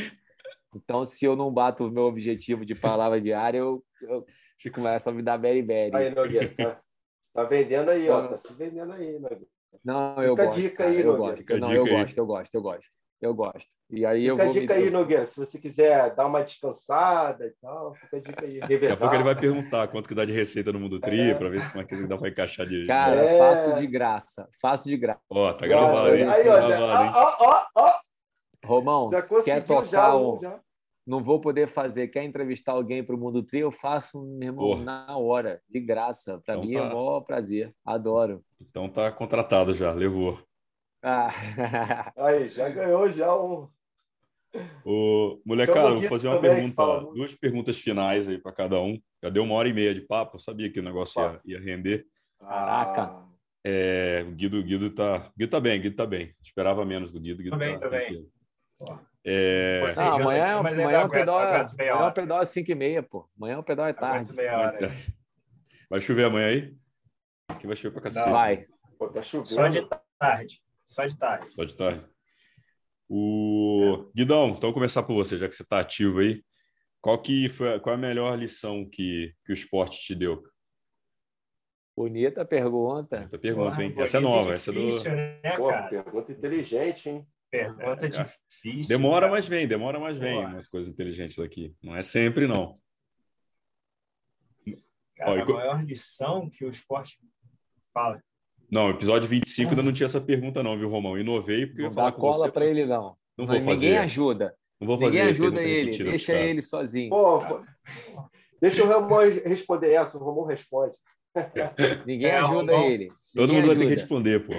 [0.75, 4.23] Então, se eu não bato o meu objetivo de palavra diária, eu, eu
[4.71, 5.95] começo a me dar beriberi.
[5.95, 6.81] Aí, Nogueira, tá,
[7.33, 8.27] tá vendendo aí, ó.
[8.27, 9.47] Tá se vendendo aí, Nogueira.
[9.83, 10.61] Não, eu Fica gosto.
[10.61, 11.59] Dica aí, eu gosto.
[11.59, 13.04] Não, eu gosto, eu gosto, eu gosto.
[13.25, 13.73] Eu gosto.
[13.89, 14.45] E aí fica eu vou.
[14.45, 18.45] A dica aí, Nogueira, se você quiser dar uma descansada e tal, fica a dica
[18.45, 18.59] aí.
[18.69, 18.79] Revezar.
[18.79, 21.33] Daqui a pouco ele vai perguntar quanto que dá de receita no Mundo Tri, é.
[21.33, 22.85] para ver se como é que dá para encaixar de.
[22.85, 23.37] Cara, é.
[23.39, 24.47] faço de graça.
[24.61, 25.21] Faço de graça.
[25.27, 26.23] Ó, tá gravado aí.
[26.23, 27.99] Aí, ó, já, ó, ó, ó.
[28.63, 29.09] Romão,
[29.43, 30.39] quer tocar já, um...
[30.39, 30.59] já.
[31.05, 32.07] Não vou poder fazer.
[32.07, 33.59] Quer entrevistar alguém para o Mundo Tri?
[33.59, 34.83] Eu faço, meu irmão, Porra.
[34.83, 36.41] na hora, de graça.
[36.45, 36.85] Para então mim é tá...
[36.85, 37.73] é o maior prazer.
[37.83, 38.43] Adoro.
[38.61, 40.39] Então tá contratado já, levou.
[41.07, 41.29] Ah.
[42.17, 43.69] Aí, já ganhou já um.
[44.83, 46.83] O molecada, vou fazer uma pergunta,
[47.13, 48.99] duas perguntas finais aí para cada um.
[49.21, 51.59] Já deu uma hora e meia de papo, eu sabia que o negócio ia, ia
[51.59, 52.07] render.
[52.39, 53.23] Caraca.
[53.63, 56.33] É, o Guido, Guido tá, Guido tá bem, Guido tá bem.
[56.41, 57.43] Esperava menos do Guido.
[57.43, 58.27] Guido tá bem, tá, bem.
[59.23, 59.81] É...
[59.95, 63.29] Não, amanhã, amanhã, o pedal, é, amanhã o pedal é 5 e meia, pô.
[63.37, 64.31] Amanhã o pedal é tarde.
[65.89, 66.75] Vai chover amanhã aí?
[67.47, 68.29] Aqui vai chover pra cacete.
[68.31, 68.65] Vai.
[68.97, 69.47] Pô, tá chovendo.
[69.47, 69.87] Só de
[70.17, 70.64] tarde.
[70.85, 71.53] Só de tarde.
[71.53, 72.05] Só de tarde.
[73.09, 76.43] O Guidão, então começar por você, já que você está ativo aí.
[77.01, 80.43] Qual que foi qual é a melhor lição que, que o esporte te deu?
[81.95, 83.17] Bonita pergunta.
[83.17, 83.93] Bonita pergunta, hein?
[83.97, 85.03] Essa é nova, essa é do.
[85.03, 87.27] Né, Pô, pergunta inteligente, hein?
[87.49, 88.09] Pergunta é.
[88.09, 88.97] difícil.
[88.97, 89.31] Demora, cara.
[89.31, 90.47] mas vem, demora, mas vem Pô.
[90.49, 91.75] umas coisas inteligentes daqui.
[91.81, 92.79] Não é sempre, não.
[95.15, 97.17] Cara, Ó, a maior lição que o esporte
[97.93, 98.21] fala
[98.69, 101.17] não, episódio 25 ainda não tinha essa pergunta, não, viu, Romão?
[101.17, 103.15] Inovei porque não eu ia falar dá cola para ele, não.
[103.37, 103.85] Não vou fazer.
[103.87, 104.55] Ninguém ajuda.
[104.79, 105.17] Não vou fazer.
[105.17, 107.09] Ninguém ajuda ele, deixa ele sozinho.
[107.09, 107.41] Pô,
[108.61, 110.95] deixa o Romão responder essa, o Romão responde.
[112.05, 112.89] Ninguém é, ajuda Romão.
[112.89, 113.05] ele.
[113.05, 113.75] Ninguém Todo mundo ajuda.
[113.75, 114.53] vai ter que responder, pô.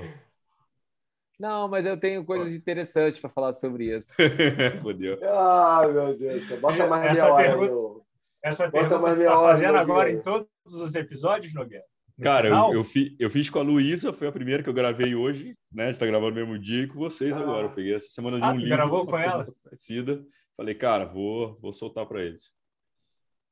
[1.39, 4.13] Não, mas eu tenho coisas interessantes para falar sobre isso.
[4.81, 5.19] Fodeu.
[5.23, 6.45] Ai, meu Deus.
[6.61, 8.01] Bota mais essa minha pergunta, hora,
[8.43, 11.85] Essa pergunta você está fazendo agora em todos os episódios, Nogueira?
[12.21, 15.15] Cara, eu, eu, fi, eu, fiz com a Luísa, foi a primeira que eu gravei
[15.15, 15.85] hoje, né?
[15.85, 17.41] A gente tá gravando no mesmo dia e com vocês ah.
[17.41, 17.67] agora.
[17.67, 18.71] Eu peguei essa semana de ah, um livro.
[18.71, 19.47] gravou com ela?
[19.63, 20.25] Parecida.
[20.57, 22.51] Falei, cara, vou, vou soltar para eles.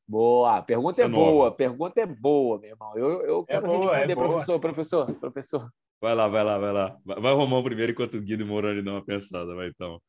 [0.09, 2.97] Boa, pergunta é, é boa, pergunta é boa, meu irmão.
[2.97, 5.71] Eu, eu é quero é boa, responder, é professor, professor, professor.
[6.01, 6.99] Vai lá, vai lá, vai lá.
[7.05, 9.69] Vai, vai o Romão primeiro enquanto o Guido e o Moroni dão uma pensada, vai
[9.69, 10.01] então.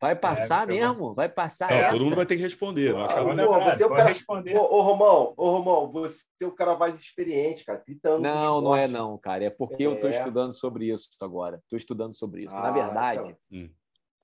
[0.00, 1.14] Vai passar é, mesmo?
[1.14, 2.94] Vai passar é, Todo mundo vai ter que responder.
[2.96, 4.08] Ah, pô, você é o cara...
[4.08, 4.56] responder.
[4.56, 7.78] Ô, ô, Romão, ô, Romão, você é o cara mais experiente, cara.
[7.78, 9.44] 30 anos não, não é não, cara.
[9.44, 9.86] É porque é.
[9.86, 11.58] eu estou estudando sobre isso agora.
[11.62, 12.56] Estou estudando sobre isso.
[12.56, 13.70] Ah, Na verdade, então.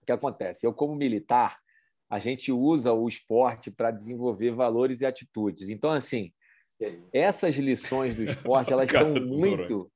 [0.03, 0.67] o que acontece?
[0.67, 1.59] Eu, como militar,
[2.09, 5.69] a gente usa o esporte para desenvolver valores e atitudes.
[5.69, 6.33] Então, assim,
[7.13, 9.91] essas lições do esporte, elas estão muito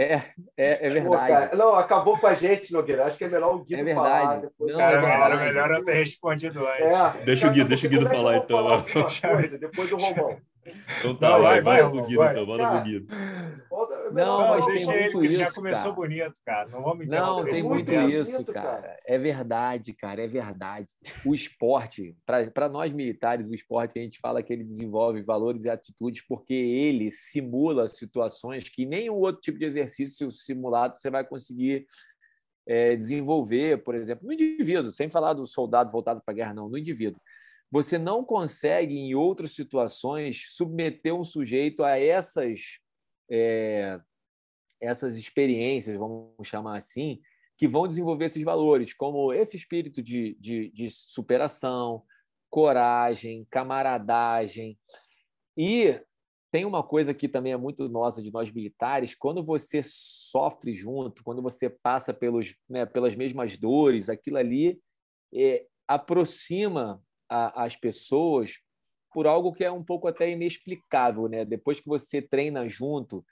[0.00, 0.22] é,
[0.56, 1.50] é, é verdade.
[1.50, 3.06] Pô, não, acabou com a gente, Nogueira.
[3.06, 4.06] Acho que é melhor o Guido é verdade.
[4.06, 4.36] falar.
[4.36, 4.72] Depois...
[4.72, 5.22] Não, é verdade.
[5.22, 7.20] Era melhor eu ter respondido antes.
[7.20, 8.84] É, deixa o Guido, deixa o Guido falar, então.
[9.34, 10.38] Coisa, depois do Romão.
[10.98, 13.06] Então tá, não, vai, vai, vai, vai, Guido, então, bora Guido.
[14.12, 15.94] Não, mas tem muito ele, isso, já começou cara.
[15.94, 16.68] bonito, cara.
[16.68, 18.98] Não vamos Não, tem muito isso, cara.
[19.04, 20.88] É verdade, cara, é verdade.
[21.24, 25.70] O esporte, para nós militares, o esporte, a gente fala que ele desenvolve valores e
[25.70, 31.86] atitudes porque ele simula situações que nenhum outro tipo de exercício simulado você vai conseguir
[32.66, 36.68] é, desenvolver, por exemplo, no indivíduo, sem falar do soldado voltado para a guerra, não,
[36.68, 37.20] no indivíduo.
[37.70, 42.78] Você não consegue, em outras situações, submeter um sujeito a essas,
[43.30, 44.00] é,
[44.80, 47.20] essas experiências, vamos chamar assim,
[47.56, 52.04] que vão desenvolver esses valores, como esse espírito de, de, de superação,
[52.48, 54.78] coragem, camaradagem.
[55.56, 56.00] E
[56.50, 61.22] tem uma coisa que também é muito nossa de nós militares, quando você sofre junto,
[61.22, 64.80] quando você passa pelos, né, pelas mesmas dores, aquilo ali
[65.34, 68.60] é, aproxima a, as pessoas
[69.12, 71.44] por algo que é um pouco até inexplicável, né?
[71.44, 73.24] Depois que você treina junto,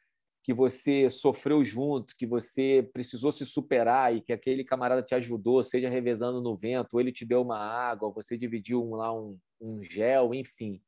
[0.43, 5.63] que você sofreu junto, que você precisou se superar e que aquele camarada te ajudou,
[5.63, 9.39] seja revezando no vento, ou ele te deu uma água, você dividiu um, lá um,
[9.61, 10.81] um gel, enfim.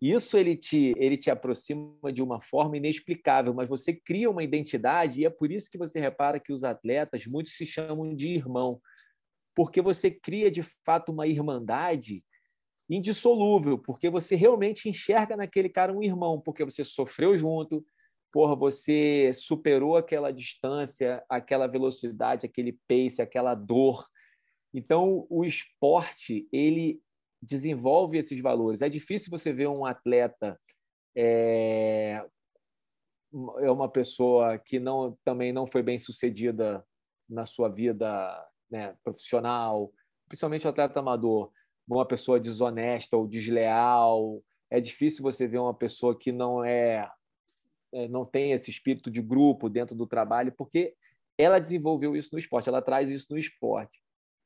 [0.00, 5.22] Isso ele te, ele te aproxima de uma forma inexplicável, mas você cria uma identidade
[5.22, 8.80] e é por isso que você repara que os atletas muitos se chamam de irmão,
[9.54, 12.22] porque você cria de fato uma irmandade
[12.88, 17.84] indissolúvel, porque você realmente enxerga naquele cara um irmão, porque você sofreu junto,
[18.32, 24.06] porra, você superou aquela distância, aquela velocidade, aquele pace, aquela dor.
[24.72, 27.00] Então, o esporte, ele
[27.42, 28.82] desenvolve esses valores.
[28.82, 30.58] É difícil você ver um atleta
[31.16, 32.22] é,
[33.58, 36.86] é uma pessoa que não também não foi bem sucedida
[37.28, 39.90] na sua vida né, profissional,
[40.28, 41.50] principalmente o atleta amador,
[41.94, 44.42] uma pessoa desonesta ou desleal.
[44.70, 47.08] É difícil você ver uma pessoa que não é,
[47.92, 50.94] é, não tem esse espírito de grupo dentro do trabalho, porque
[51.38, 54.00] ela desenvolveu isso no esporte, ela traz isso no esporte.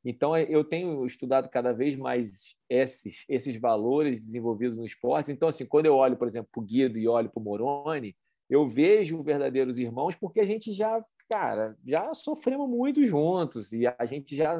[0.04, 5.30] Então, é, eu tenho estudado cada vez mais esses, esses valores desenvolvidos no esporte.
[5.30, 8.16] Então, assim, quando eu olho, por exemplo, para o Guido e olho para o Moroni,
[8.48, 14.04] eu vejo verdadeiros irmãos porque a gente já, cara, já sofremos muito juntos e a
[14.06, 14.58] gente já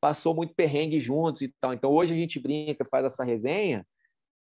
[0.00, 1.72] passou muito perrengue juntos e tal.
[1.72, 3.86] Então hoje a gente brinca, faz essa resenha,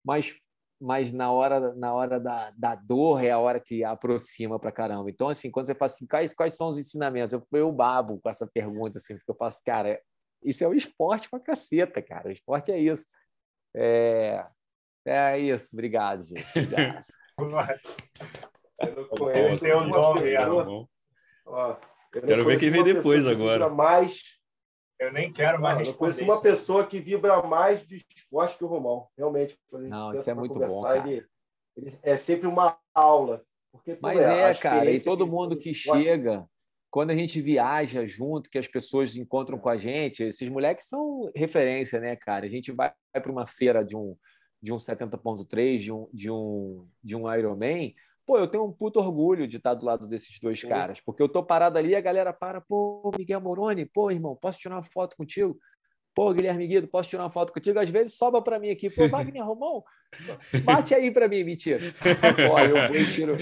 [0.03, 0.36] mas
[0.80, 5.10] mas na hora na hora da, da dor é a hora que aproxima para caramba.
[5.10, 7.34] Então assim, quando você fala assim, quais quais são os ensinamentos?
[7.34, 9.99] Eu eu babo com essa pergunta assim, porque eu faço, cara,
[10.44, 12.30] isso é o esporte pra caceta, cara.
[12.30, 13.06] O esporte é isso.
[13.76, 14.45] É,
[15.06, 15.69] é isso.
[15.74, 16.45] Obrigado, gente.
[16.56, 17.06] Obrigado.
[18.80, 20.38] eu não conheço o nome,
[22.11, 23.69] Quero ver quem vem depois agora.
[23.69, 24.22] Mais
[24.99, 28.64] eu nem quero mais não, Eu conheço uma pessoa que vibra mais de esporte que
[28.64, 29.57] o Romão, realmente.
[29.72, 31.07] Não, isso é muito bom, cara.
[31.07, 31.26] Ele,
[31.76, 33.44] ele, é sempre uma aula.
[33.72, 36.48] Porque, Mas é, cara, e todo mundo que chega,
[36.90, 41.30] quando a gente viaja junto, que as pessoas encontram com a gente, esses moleques são
[41.36, 42.45] referência, né, cara?
[42.45, 44.15] A gente vai, vai para uma feira de um,
[44.61, 47.94] de um 70.3, de um, de um, de um Ironman,
[48.28, 50.68] Pô, eu tenho um puto orgulho de estar do lado desses dois Sim.
[50.68, 54.36] caras, porque eu tô parado ali e a galera para, pô, Miguel Moroni, pô, irmão,
[54.36, 55.58] posso tirar uma foto contigo?
[56.14, 57.80] Pô, Guilherme Guido, posso tirar uma foto contigo?
[57.80, 59.82] Às vezes sobra para mim aqui, pô, Wagner Romão,
[60.66, 61.80] bate aí para mim, mentira.
[62.36, 63.38] Pô, eu vou e tiro.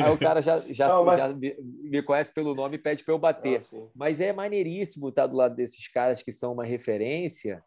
[0.00, 1.16] Aí o cara já, já, não, mas...
[1.16, 3.60] já me, me, conhece pelo nome e pede para eu bater.
[3.74, 7.60] Ah, mas é maneiríssimo estar do lado desses caras que são uma referência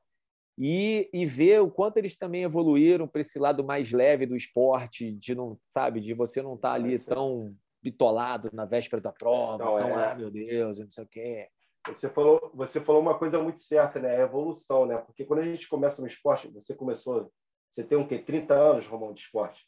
[0.57, 5.11] e, e ver o quanto eles também evoluíram para esse lado mais leve do esporte,
[5.11, 9.64] de não, sabe, de você não estar tá ali tão bitolado na véspera da prova,
[9.64, 10.11] não, tão, é.
[10.11, 11.48] ah, meu Deus, não sei o quê.
[11.88, 14.18] Você falou, você falou uma coisa muito certa, né?
[14.18, 14.98] A evolução, né?
[14.98, 17.32] Porque quando a gente começa no esporte, você começou,
[17.72, 18.19] você tem o quê?
[18.19, 19.65] 30 anos, Romão, de esporte?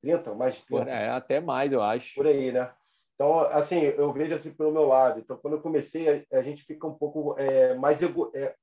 [0.00, 0.34] 30?
[0.34, 0.90] Mais de 30?
[0.90, 2.16] É, até mais, eu acho.
[2.16, 2.72] Por aí, né?
[3.14, 5.20] Então, assim, eu vejo assim pelo meu lado.
[5.20, 8.54] Então, quando eu comecei, a, a gente fica um pouco é, mais ego, é, é,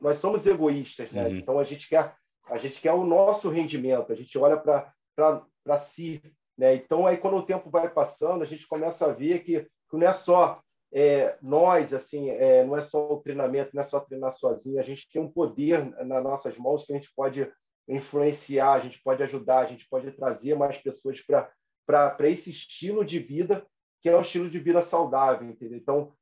[0.00, 1.26] nós somos egoístas, né?
[1.26, 1.36] Uhum.
[1.36, 2.14] Então a gente quer
[2.48, 6.22] a gente quer o nosso rendimento, a gente olha para si,
[6.56, 6.74] né?
[6.74, 10.06] Então aí quando o tempo vai passando, a gente começa a ver que, que não
[10.06, 10.60] é só
[10.92, 14.84] é, nós assim, é, não é só o treinamento, não é só treinar sozinho, a
[14.84, 17.50] gente tem um poder nas nossas mãos que a gente pode
[17.88, 21.50] influenciar, a gente pode ajudar, a gente pode trazer mais pessoas para
[21.84, 23.64] para esse estilo de vida
[24.02, 25.78] que é um estilo de vida saudável, entendeu?
[25.78, 26.12] Então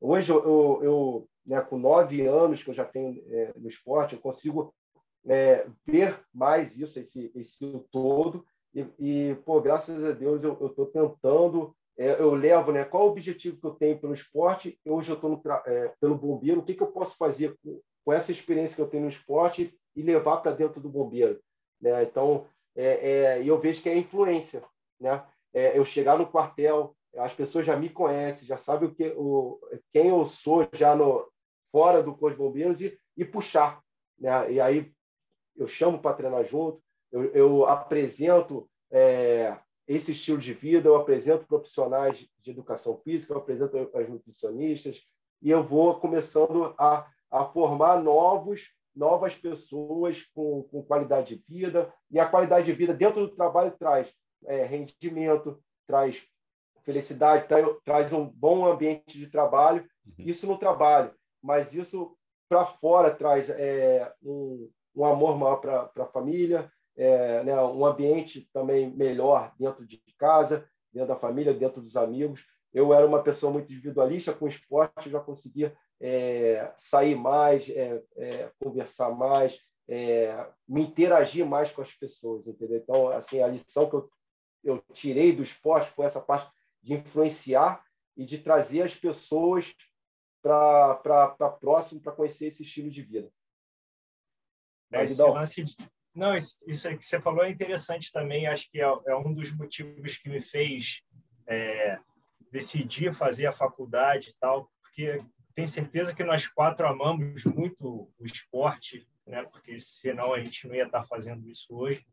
[0.00, 4.14] hoje eu, eu, eu né, com nove anos que eu já tenho é, no esporte,
[4.14, 4.74] eu consigo
[5.26, 8.44] é, ver mais isso, esse, esse todo.
[8.74, 12.84] E, e, pô, graças a Deus, eu estou tentando, é, eu levo, né?
[12.84, 14.78] Qual o objetivo que eu tenho pelo esporte?
[14.84, 18.32] Hoje eu estou é, pelo bombeiro, o que, que eu posso fazer com, com, essa
[18.32, 21.38] experiência que eu tenho no esporte e levar para dentro do bombeiro?
[21.80, 22.02] Né?
[22.02, 24.64] Então, é, é, eu vejo que é influência,
[24.98, 25.22] né?
[25.54, 29.60] É, eu chegar no quartel, as pessoas já me conhecem, já sabem o que, o,
[29.92, 31.30] quem eu sou já no
[31.72, 33.82] fora do Corpo de Bombeiros e, e puxar,
[34.18, 34.52] né?
[34.52, 34.92] E aí
[35.56, 36.80] eu chamo para treinar junto,
[37.10, 39.56] eu, eu apresento é,
[39.88, 45.00] esse estilo de vida, eu apresento profissionais de educação física, eu apresento as nutricionistas
[45.40, 51.92] e eu vou começando a, a formar novos novas pessoas com, com qualidade de vida
[52.10, 54.12] e a qualidade de vida dentro do trabalho traz
[54.44, 56.22] é, rendimento, traz
[56.84, 59.82] felicidade, traz, traz um bom ambiente de trabalho.
[60.06, 60.14] Uhum.
[60.18, 62.16] Isso no trabalho, mas isso
[62.48, 68.48] para fora traz é, um, um amor maior para a família, é, né, um ambiente
[68.52, 72.44] também melhor dentro de casa, dentro da família, dentro dos amigos.
[72.72, 78.50] Eu era uma pessoa muito individualista com esporte, já conseguia é, sair mais, é, é,
[78.58, 79.58] conversar mais,
[79.88, 82.78] é, me interagir mais com as pessoas, entendeu?
[82.78, 84.10] Então, assim, a lição que eu,
[84.64, 86.50] eu tirei do esporte foi essa parte
[86.82, 87.84] de influenciar
[88.16, 89.74] e de trazer as pessoas
[90.42, 91.28] para
[91.60, 93.30] próximo para conhecer esse estilo de vida.
[94.92, 95.74] É, esse lance de...
[96.14, 98.46] Não, isso, isso que você falou é interessante também.
[98.46, 101.02] Acho que é, é um dos motivos que me fez
[101.46, 101.98] é,
[102.50, 105.18] decidir fazer a faculdade e tal, porque
[105.54, 109.42] tenho certeza que nós quatro amamos muito o esporte, né?
[109.44, 112.04] Porque senão a gente não ia estar fazendo isso hoje.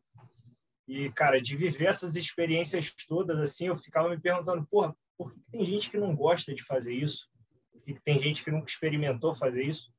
[0.88, 5.42] E, cara, de viver essas experiências todas, assim, eu ficava me perguntando, porra, por que
[5.52, 7.30] tem gente que não gosta de fazer isso?
[7.94, 9.92] Que tem gente que nunca experimentou fazer isso?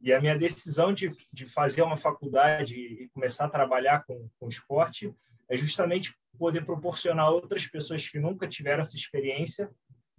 [0.00, 4.48] E a minha decisão de, de fazer uma faculdade e começar a trabalhar com, com
[4.48, 5.14] esporte
[5.48, 9.70] é justamente poder proporcionar a outras pessoas que nunca tiveram essa experiência,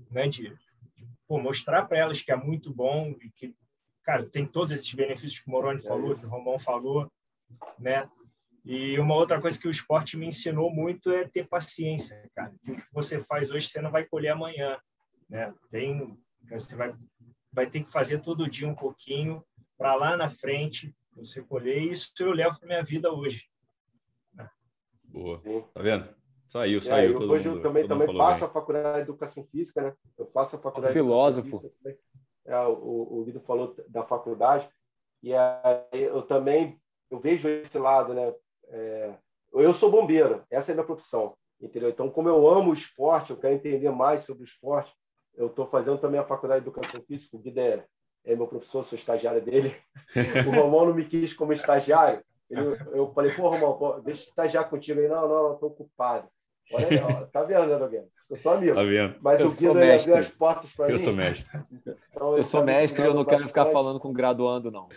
[0.10, 0.50] né, de,
[0.96, 3.56] de pô, mostrar para elas que é muito bom e que,
[4.04, 7.12] cara, tem todos esses benefícios que o Moroni falou, que o Romão falou,
[7.78, 8.10] né?
[8.64, 12.52] E uma outra coisa que o esporte me ensinou muito é ter paciência, cara.
[12.68, 14.80] O que você faz hoje você não vai colher amanhã,
[15.30, 15.54] né?
[15.70, 16.18] Tem,
[16.50, 16.96] você vai
[17.56, 19.44] vai ter que fazer todo dia um pouquinho
[19.78, 21.82] para lá na frente você colher.
[21.82, 23.46] E isso eu levo para minha vida hoje.
[25.06, 25.42] Boa.
[25.74, 26.14] Tá vendo?
[26.46, 27.16] Saiu, saiu.
[27.16, 28.50] É, hoje mundo, eu também, também faço bem.
[28.50, 29.94] a faculdade de Educação Física, né?
[30.18, 31.48] Eu faço a faculdade Filósofo.
[31.48, 32.00] de Educação Física.
[32.46, 34.70] É, o, o Guido falou da faculdade.
[35.24, 36.80] E aí eu também
[37.10, 38.34] eu vejo esse lado, né?
[38.68, 39.16] É,
[39.54, 41.90] eu sou bombeiro, essa é a minha profissão, entendeu?
[41.90, 44.94] Então, como eu amo o esporte, eu quero entender mais sobre o esporte,
[45.38, 47.86] eu estou fazendo também a faculdade de Educação Física, o Guido é,
[48.26, 49.76] é meu professor, sou estagiário dele.
[50.48, 52.24] o Romão não me quis como estagiário.
[52.50, 52.62] Ele,
[52.94, 55.00] eu falei, pô, Romão, pô, deixa eu estagiar contigo.
[55.00, 56.28] Ele, não, não, estou ocupado.
[56.72, 58.08] Olha aí, ó, tá vendo, né, Nogueira?
[58.30, 58.76] Eu sou amigo.
[58.76, 59.16] Tá vendo?
[59.22, 60.92] Mas eu o Guido abriu as portas para mim.
[60.94, 61.60] Eu sou mestre.
[62.12, 64.90] Então, eu sou mestre e eu não quero ficar falando com graduando, não.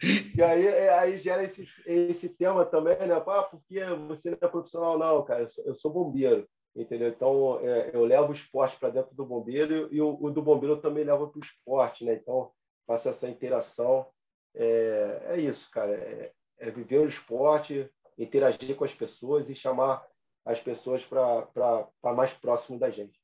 [0.00, 3.14] E aí, é, aí gera esse, esse tema também, né?
[3.14, 5.42] Ah, porque você não é profissional, não, cara.
[5.42, 6.48] Eu sou, eu sou bombeiro,
[6.82, 7.08] entendeu?
[7.08, 10.76] Então, é, eu levo o esporte para dentro do bombeiro e o, o do bombeiro
[10.76, 12.14] eu também levo para o esporte, né?
[12.14, 12.50] Então,
[12.86, 14.06] faço essa interação.
[14.54, 15.92] É, é isso, cara.
[15.92, 20.04] É, é viver o esporte, interagir com as pessoas e chamar
[20.44, 23.18] as pessoas para mais próximo da gente.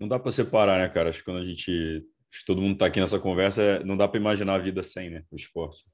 [0.00, 1.10] Não dá para separar, né, cara?
[1.10, 2.04] Acho que quando a gente
[2.46, 5.24] todo mundo está aqui nessa conversa, não dá para imaginar a vida sem, né?
[5.30, 5.84] O esporte.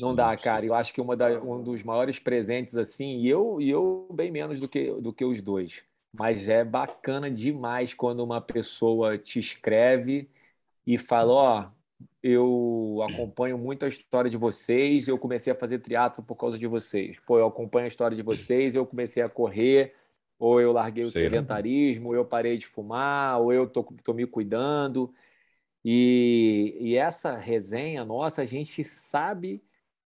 [0.00, 0.64] Não dá, cara.
[0.64, 4.30] Eu acho que uma da, um dos maiores presentes, assim, e eu, e eu bem
[4.30, 5.82] menos do que, do que os dois.
[6.12, 10.28] Mas é bacana demais quando uma pessoa te escreve
[10.86, 15.78] e fala: Ó, oh, eu acompanho muito a história de vocês, eu comecei a fazer
[15.78, 17.18] teatro por causa de vocês.
[17.20, 19.94] Pô, eu acompanho a história de vocês, eu comecei a correr
[20.38, 24.14] ou eu larguei o Sei sedentarismo, ou eu parei de fumar, ou eu tô, tô
[24.14, 25.12] me cuidando.
[25.84, 29.62] E, e essa resenha nossa, a gente sabe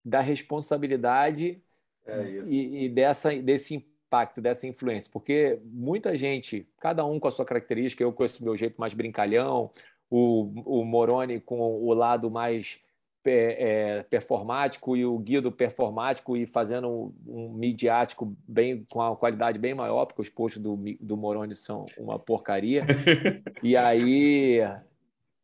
[0.05, 1.63] da responsabilidade
[2.07, 7.31] é e, e, dessa, desse impacto, dessa influência, porque muita gente, cada um com a
[7.31, 9.71] sua característica, eu com esse meu jeito mais brincalhão,
[10.11, 12.81] o, o Moroni com o lado mais
[13.25, 19.75] é, performático e o Guido performático e fazendo um, midiático bem com uma qualidade bem
[19.75, 22.85] maior, porque os posts do, do Moroni são uma porcaria.
[23.63, 24.61] e aí,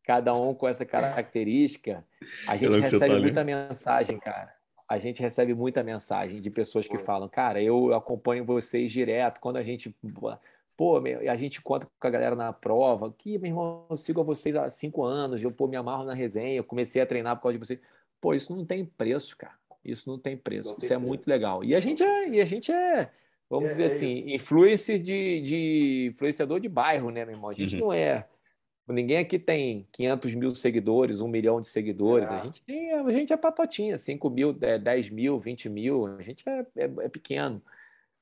[0.07, 2.01] cada um com essa característica,
[2.47, 4.55] a gente recebe tá muita mensagem, cara.
[4.87, 9.41] A gente recebe muita mensagem de pessoas que falam, cara, eu acompanho vocês direto.
[9.41, 9.93] Quando a gente
[10.77, 14.23] pô, a gente conta com a galera na prova, que, meu irmão, eu sigo a
[14.23, 17.43] vocês há cinco anos, eu pô, me amarro na resenha, eu comecei a treinar por
[17.43, 17.79] causa de vocês.
[18.21, 19.55] Pô, isso não tem preço, cara.
[19.83, 20.69] Isso não tem preço.
[20.69, 21.05] Não isso tem é preço.
[21.05, 21.65] muito legal.
[21.65, 23.09] E a gente é, e a gente é
[23.49, 27.49] vamos é, dizer é assim, influencer de, de influenciador de bairro, né, meu irmão?
[27.49, 27.87] A gente uhum.
[27.87, 28.25] não é
[28.87, 32.31] Ninguém aqui tem 500 mil seguidores, um milhão de seguidores.
[32.31, 32.35] É.
[32.35, 36.05] A gente tem, a gente é patotinha, 5 mil, 10 mil, 20 mil.
[36.05, 37.61] A gente é, é, é pequeno,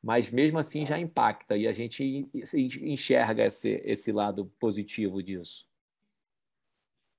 [0.01, 2.27] mas mesmo assim já impacta e a gente
[2.81, 5.69] enxerga esse, esse lado positivo disso.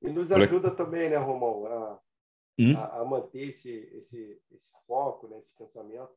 [0.03, 2.01] E nos ajuda também, né, Romão, a,
[2.59, 2.75] Hum?
[2.77, 6.11] a, a manter esse, esse, esse foco, né, esse pensamento.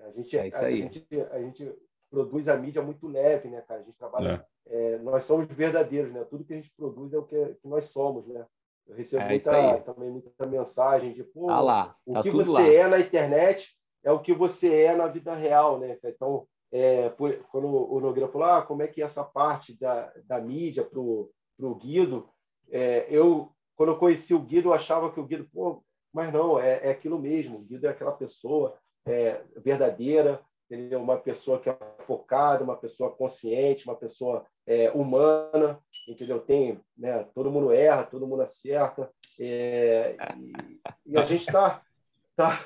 [0.00, 0.82] A gente, É isso a, aí.
[0.82, 1.72] gente, a gente
[2.10, 3.80] produz a mídia muito leve, né, cara?
[3.80, 4.46] A gente trabalha.
[4.70, 6.24] É, nós somos verdadeiros, né?
[6.24, 8.46] Tudo que a gente produz é o que, que nós somos, né?
[8.86, 12.52] Eu recebo É muita, também muita mensagem de, pô, Ah lá, o tá que você
[12.52, 12.66] lá.
[12.66, 15.98] é na internet é o que você é na vida real, né?
[16.04, 20.12] Então, é, por- quando o Nogueira falou, ah, como é que é essa parte da,
[20.24, 21.30] da mídia para o
[21.76, 22.28] Guido,
[22.70, 25.82] é, eu, quando eu conheci o Guido, eu achava que o Guido, pô,
[26.12, 28.76] mas não, é, é aquilo mesmo, o Guido é aquela pessoa
[29.06, 30.40] é, verdadeira,
[30.70, 31.76] ele é uma pessoa que é
[32.06, 35.78] focada, uma pessoa consciente, uma pessoa é, humana,
[36.08, 36.40] entendeu?
[36.40, 40.52] Tem, né, todo mundo erra, todo mundo acerta, é, e,
[41.06, 41.82] e a gente está
[42.36, 42.64] tá,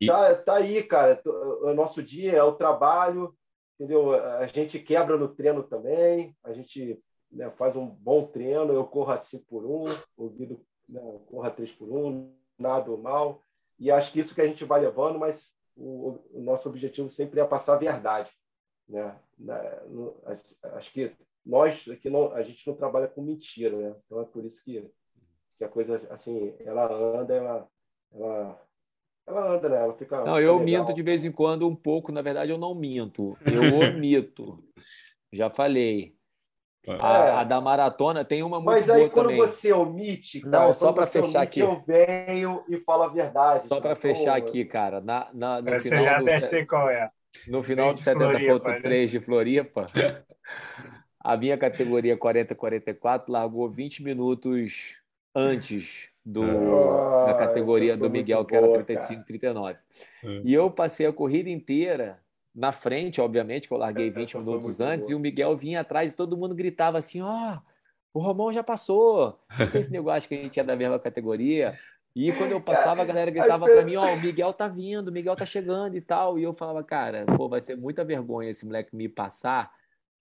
[0.00, 1.20] E- tá, tá aí, cara.
[1.24, 3.34] O nosso dia é o trabalho,
[3.74, 4.14] entendeu?
[4.14, 8.72] A gente quebra no treino também, a gente né, faz um bom treino.
[8.72, 9.84] Eu corro a 5 por 1,
[10.16, 13.42] o Guido né, corra 3 por 1, nada mal.
[13.78, 17.40] E acho que isso que a gente vai levando, mas o, o nosso objetivo sempre
[17.40, 18.30] é passar a verdade.
[18.88, 19.14] Né?
[19.38, 20.16] Na- no-
[20.74, 21.12] acho que
[21.44, 23.96] nós aqui não, a gente não trabalha com mentira, né?
[24.06, 24.90] Então é por isso que,
[25.58, 27.68] que a coisa assim, ela anda, ela,
[28.12, 28.62] ela,
[29.26, 29.76] ela anda, né?
[29.76, 30.24] Ela fica.
[30.24, 30.64] Não, eu legal.
[30.64, 34.62] minto de vez em quando um pouco, na verdade eu não minto, eu omito.
[35.32, 36.15] Já falei.
[36.98, 39.36] A, a da maratona tem uma muito Mas aí boa quando também.
[39.36, 41.60] você omite, cara, Não, só você fechar omite, aqui.
[41.60, 43.68] eu venho e falo a verdade.
[43.68, 47.10] Só para fechar aqui, cara, na, na- no já final do, até sei qual é.
[47.46, 48.80] no final de Floripa, né?
[48.80, 49.86] 70.3 de Floripa,
[51.20, 55.00] a minha categoria 40-44 largou 20 minutos
[55.34, 59.78] antes do, Ah, da categoria essa do Miguel, muito que era boa, 35-39.
[60.22, 60.42] É.
[60.42, 62.20] E eu passei a corrida inteira
[62.56, 65.12] na frente, obviamente, que eu larguei Essa 20 foi minutos antes, boa.
[65.12, 67.58] e o Miguel vinha atrás e todo mundo gritava assim: ó,
[68.14, 69.38] o Romão já passou.
[69.58, 71.78] Não sei se nego acha que a gente é da mesma categoria.
[72.14, 75.12] E quando eu passava, a galera gritava para mim: ó, o Miguel tá vindo, o
[75.12, 76.38] Miguel tá chegando e tal.
[76.38, 79.70] E eu falava: cara, pô, vai ser muita vergonha esse moleque me passar,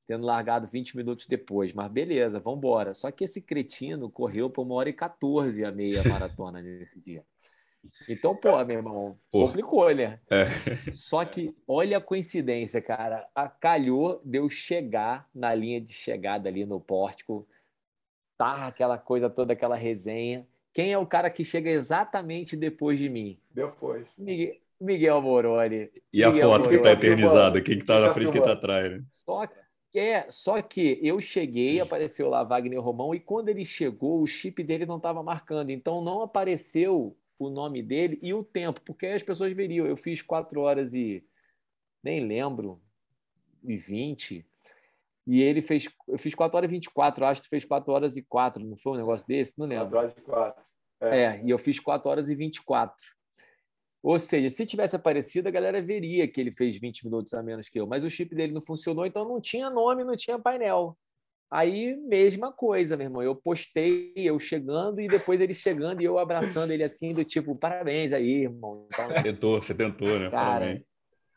[0.06, 1.74] tendo largado 20 minutos depois.
[1.74, 2.94] Mas beleza, vamos embora.
[2.94, 7.24] Só que esse cretino correu por uma hora e 14 a meia maratona nesse dia.
[8.08, 9.48] Então, pô, meu irmão, Pô.
[9.48, 10.20] complicou, né?
[10.30, 10.92] É.
[10.92, 13.28] Só que olha a coincidência, cara.
[13.34, 17.48] A calhou de eu chegar na linha de chegada ali no pórtico.
[18.38, 20.46] Tá aquela coisa toda, aquela resenha.
[20.74, 23.40] Quem é o cara que chega exatamente depois de mim?
[23.50, 24.06] Depois.
[24.18, 25.90] Miguel, Miguel Moroni.
[26.12, 26.84] E a Miguel foto que Moroni.
[26.84, 27.62] tá eternizada?
[27.62, 29.04] Quem que tá na frente e quem tá atrás, né?
[29.10, 29.56] Só que,
[29.98, 34.62] é, só que eu cheguei, apareceu lá Wagner Romão, e quando ele chegou, o chip
[34.64, 35.70] dele não estava marcando.
[35.70, 39.86] Então não apareceu o nome dele e o tempo, porque aí as pessoas veriam.
[39.86, 41.24] Eu fiz 4 horas e
[42.04, 42.82] nem lembro,
[43.64, 44.46] e 20.
[45.28, 45.90] E ele fez.
[46.08, 48.94] Eu fiz 4 horas e 24, acho que fez 4 horas e 4, não foi
[48.94, 49.58] um negócio desse?
[49.58, 49.90] Não lembro.
[49.90, 50.66] Quatro horas e quatro.
[51.02, 52.96] É, e eu fiz 4 horas e 24.
[54.02, 57.68] Ou seja, se tivesse aparecido, a galera veria que ele fez 20 minutos a menos
[57.68, 57.88] que eu.
[57.88, 60.96] Mas o chip dele não funcionou, então não tinha nome, não tinha painel.
[61.52, 63.22] Aí, mesma coisa, meu irmão.
[63.24, 67.56] Eu postei, eu chegando e depois ele chegando e eu abraçando ele assim, do tipo,
[67.56, 68.88] parabéns aí, irmão.
[68.92, 70.30] Então, Tentou, você tentou, né?
[70.30, 70.82] Cara, Parabéns.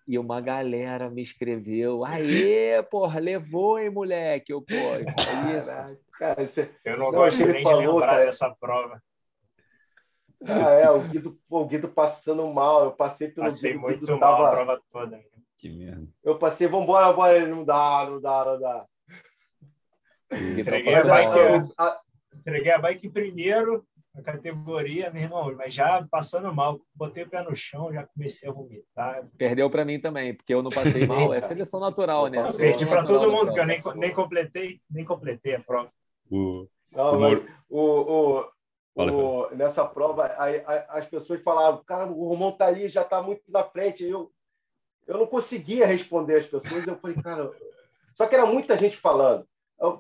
[0.07, 4.53] e uma galera me escreveu, aê, porra, levou, hein, moleque?
[4.53, 5.99] Eu, pô, é isso.
[6.19, 6.71] Cara, você...
[6.85, 8.25] Eu não, Não, gosto nem falou, de lembrar cara.
[8.25, 9.03] dessa prova.
[10.45, 12.85] ah, é, o Guido, o Guido passando mal.
[12.85, 14.51] Eu passei pelo Passei Guido, o muito Guido mal a tava...
[14.51, 15.21] prova toda.
[15.57, 16.07] Que merda.
[16.25, 17.37] Eu passei, vambora, vambora.
[17.37, 18.87] Ele, Não dá, não dá, não dá.
[20.31, 21.39] Entreguei a bike,
[21.79, 22.01] a- a-
[22.35, 23.85] entreguei a bike primeiro
[24.15, 26.81] na categoria, meu irmão, mas já passando mal.
[26.95, 29.25] Botei o pé no chão, já comecei a vomitar.
[29.37, 31.33] Perdeu para mim também, porque eu não passei mal.
[31.33, 32.43] É seleção natural, né?
[32.43, 35.91] Perdi Seleção Perdi para todo mundo, que eu nem, nem completei, nem completei a prova.
[36.31, 36.67] O...
[36.95, 38.45] Não, O mas o, o,
[38.97, 43.05] Fala, o- nessa prova, aí, aí as pessoas falavam, cara, o Romão tá ali, já
[43.05, 44.05] tá muito na frente.
[44.05, 44.33] Eu,
[45.07, 46.87] eu não conseguia responder as pessoas.
[46.87, 47.51] Eu falei, cara.
[48.15, 49.47] Só que era muita gente falando.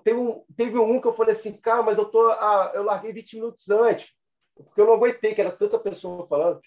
[0.02, 3.12] Teve, um, teve um que eu falei assim, cara, mas eu, tô, ah, eu larguei
[3.12, 4.12] 20 minutos antes,
[4.56, 6.60] porque eu não aguentei, que era tanta pessoa falando.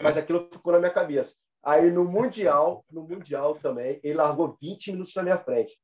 [0.00, 1.34] Mas aquilo ficou na minha cabeça.
[1.62, 5.76] Aí no Mundial, no Mundial também, ele largou 20 minutos na minha frente.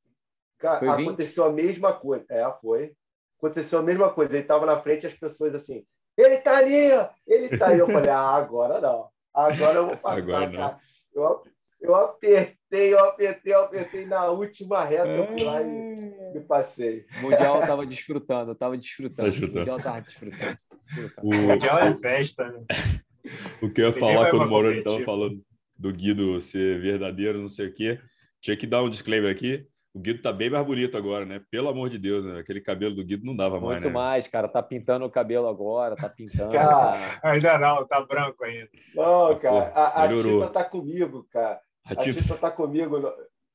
[0.58, 1.08] Cara, Foi 20?
[1.08, 2.24] aconteceu a mesma coisa.
[2.30, 2.92] É, foi.
[3.36, 4.32] Aconteceu a mesma coisa.
[4.32, 5.84] Ele estava na frente as pessoas assim,
[6.16, 6.88] ele tá ali,
[7.26, 7.78] ele tá aí.
[7.80, 9.08] Eu falei, ah, agora não.
[9.34, 10.78] Agora eu vou passar, Agora não.
[11.12, 11.42] Eu,
[11.80, 17.04] Eu apertei, eu apertei, eu apertei na última reta, eu fui lá e, e passei.
[17.18, 19.16] O Mundial eu tava desfrutando, eu tava desfrutando.
[19.16, 19.56] Tá desfrutando.
[19.56, 20.58] O Mundial tava desfrutando.
[20.86, 21.12] desfrutando.
[21.22, 22.64] O, Mundial é festa, né?
[23.62, 25.42] o que eu ia falar quando o Moroni estava falando
[25.78, 28.00] do Guido ser verdadeiro, não sei o quê,
[28.40, 29.66] tinha que dar um disclaimer aqui.
[29.94, 31.42] O Guido tá bem mais bonito agora, né?
[31.50, 32.40] Pelo amor de Deus, né?
[32.40, 33.92] Aquele cabelo do Guido não dava mais, Muito né?
[33.92, 34.48] mais, cara.
[34.48, 36.50] Tá pintando o cabelo agora, tá pintando.
[36.50, 38.70] Cara, Ainda não, tá branco ainda.
[38.94, 40.40] Não, cara, a, a melhorou.
[40.40, 41.60] tinta tá comigo, cara.
[41.84, 42.98] A A tinta- tinta tá comigo.
[42.98, 43.12] no-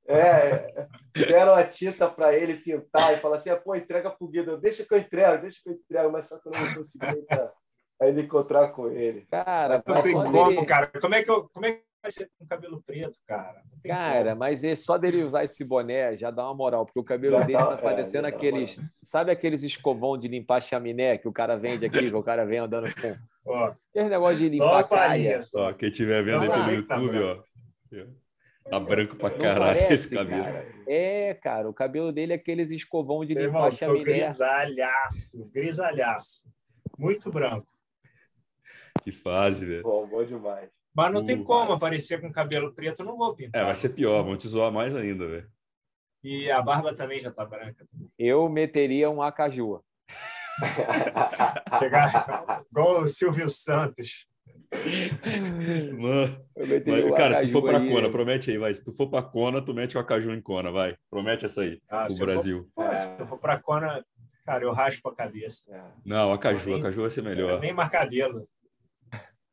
[0.09, 4.57] É, deram a tinta para ele pintar e falar assim: "Ah, pô, entrega pro Guido.
[4.57, 7.51] Deixa que eu entrego, deixa que eu entrego, mas só que eu não consegui ainda,
[8.01, 9.27] ainda encontrar com ele.
[9.29, 10.87] Cara, Não mas tem só como, dele- cara.
[11.01, 13.61] Como é que eu, como é que vai ser com cabelo preto, cara?
[13.85, 14.39] Cara, como.
[14.39, 17.45] mas é só dele usar esse boné já dá uma moral, porque o cabelo Já
[17.45, 18.77] dele tá é, parecendo uma aqueles.
[19.03, 22.59] Sabe aqueles escovão de limpar chaminé que o cara vende aqui, que o cara vem
[22.59, 23.13] andando com.
[23.45, 25.31] Ó, Aquele negócio de só limpar a palhinha.
[25.39, 25.41] caia.
[25.53, 27.46] Ó, quem estiver vendo aí pelo tá YouTube, ó.
[28.69, 30.43] Tá branco pra Não caralho parece, esse cabelo.
[30.43, 30.67] cara.
[30.87, 34.03] É, cara, o cabelo dele é aqueles escovão de limpar chaminé.
[34.03, 36.43] grisalhaço, grisalhaço.
[36.97, 37.67] Muito branco.
[39.03, 39.83] Que fase, velho.
[39.83, 40.69] Bom, bom demais.
[40.93, 43.61] Mas não tem Uh, como mas- aparecer com cabelo preto, eu não vou pintar.
[43.61, 45.49] É, vai ser pior, vão te zoar mais ainda, velho.
[46.23, 47.87] E a barba também já tá branca.
[48.17, 49.81] Eu meteria um acaju.
[51.79, 54.27] Pegar igual o Silvio Santos.
[55.97, 56.45] Mano,
[57.09, 57.89] o cara, tu acaju for pra aí.
[57.89, 58.73] Kona, promete aí, vai.
[58.73, 60.95] Se tu for pra Kona, tu mete o Acaju em Kona, vai.
[61.09, 62.69] Promete essa aí, Ah, pro se eu for- Brasil.
[62.75, 64.05] Pô, Se eu for pra Kona,
[64.45, 65.63] cara, eu raspo a cabeça.
[65.73, 65.81] É.
[66.05, 67.59] Não, Acaju, Nem- Acaju vai ser melhor.
[67.59, 68.47] Nem mais cabelo.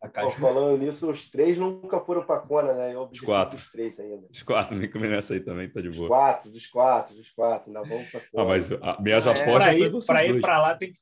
[0.02, 0.38] A Pô, caju.
[0.38, 2.92] falando nisso, os três nunca foram para Kona, né?
[2.94, 3.56] Eu objetivo quatro.
[3.58, 4.26] dos três ainda.
[4.30, 6.08] Os quatro, nem comer nessa aí também, tá de boa.
[6.08, 7.72] quatro, dos quatro, dos quatro.
[7.72, 10.74] Nós vamos para Ah, mas a, minhas É, apostas Pra ir, pra ir pra lá
[10.74, 10.98] tem que.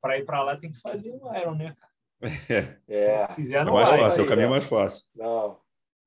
[0.00, 1.89] Pra ir pra lá tem que fazer um Iron, né, cara?
[2.88, 3.98] É, Se fizer, É não mais vai.
[4.00, 5.06] fácil, é o aí, caminho mais fácil.
[5.14, 5.58] não.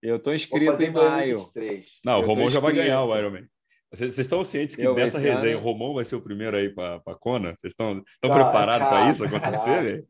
[0.01, 1.35] Eu tô Vou inscrito em maio.
[1.37, 1.85] 2023.
[2.05, 3.47] Não, o Eu Romão já vai ganhar o Ironman.
[3.89, 6.67] Vocês vocês estão cientes que Eu, resenha ano- o Romão vai ser o primeiro aí
[6.69, 7.55] para a Kona?
[7.55, 10.05] Vocês estão estão Ah, preparados para isso acontecer?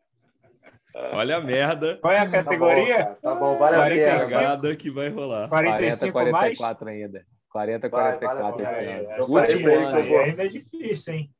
[1.11, 3.05] Olha a merda Qual é a Tá bom, categoria?
[3.21, 4.07] tá bom, vale a 45.
[4.07, 4.17] pena.
[4.17, 4.29] vai.
[4.43, 5.49] cagada que vai rolar.
[5.49, 6.57] 40, 45 mais?
[6.57, 7.25] 44 ainda.
[7.49, 8.91] 40, Vai, 44 vale a esse pena.
[8.99, 9.03] ano.
[9.03, 10.07] Eu Essa falei Último aí, ano.
[10.09, 11.31] vou- ainda é difícil, hein?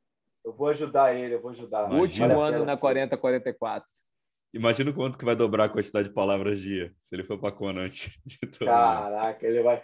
[0.45, 1.91] Eu vou ajudar ele, eu vou ajudar.
[1.91, 2.81] Último Vale a ano pena, na sim.
[2.81, 3.87] 40, 44.
[4.53, 7.51] Imagina o quanto que vai dobrar a quantidade de palavras dia se ele for para
[7.51, 8.69] Kona antes de todo mundo.
[8.69, 9.83] Caraca, ele vai,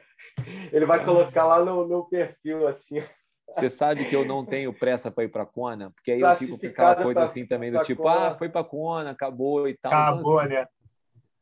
[0.72, 3.02] ele vai colocar lá no, no perfil assim.
[3.50, 6.60] Você sabe que eu não tenho pressa para ir para Kona, porque aí eu fico
[6.60, 8.28] com aquela coisa pra- assim também do tipo, Kona.
[8.28, 9.92] ah, foi para Kona, acabou e tal.
[9.92, 10.68] Então, Acabou, assim, né?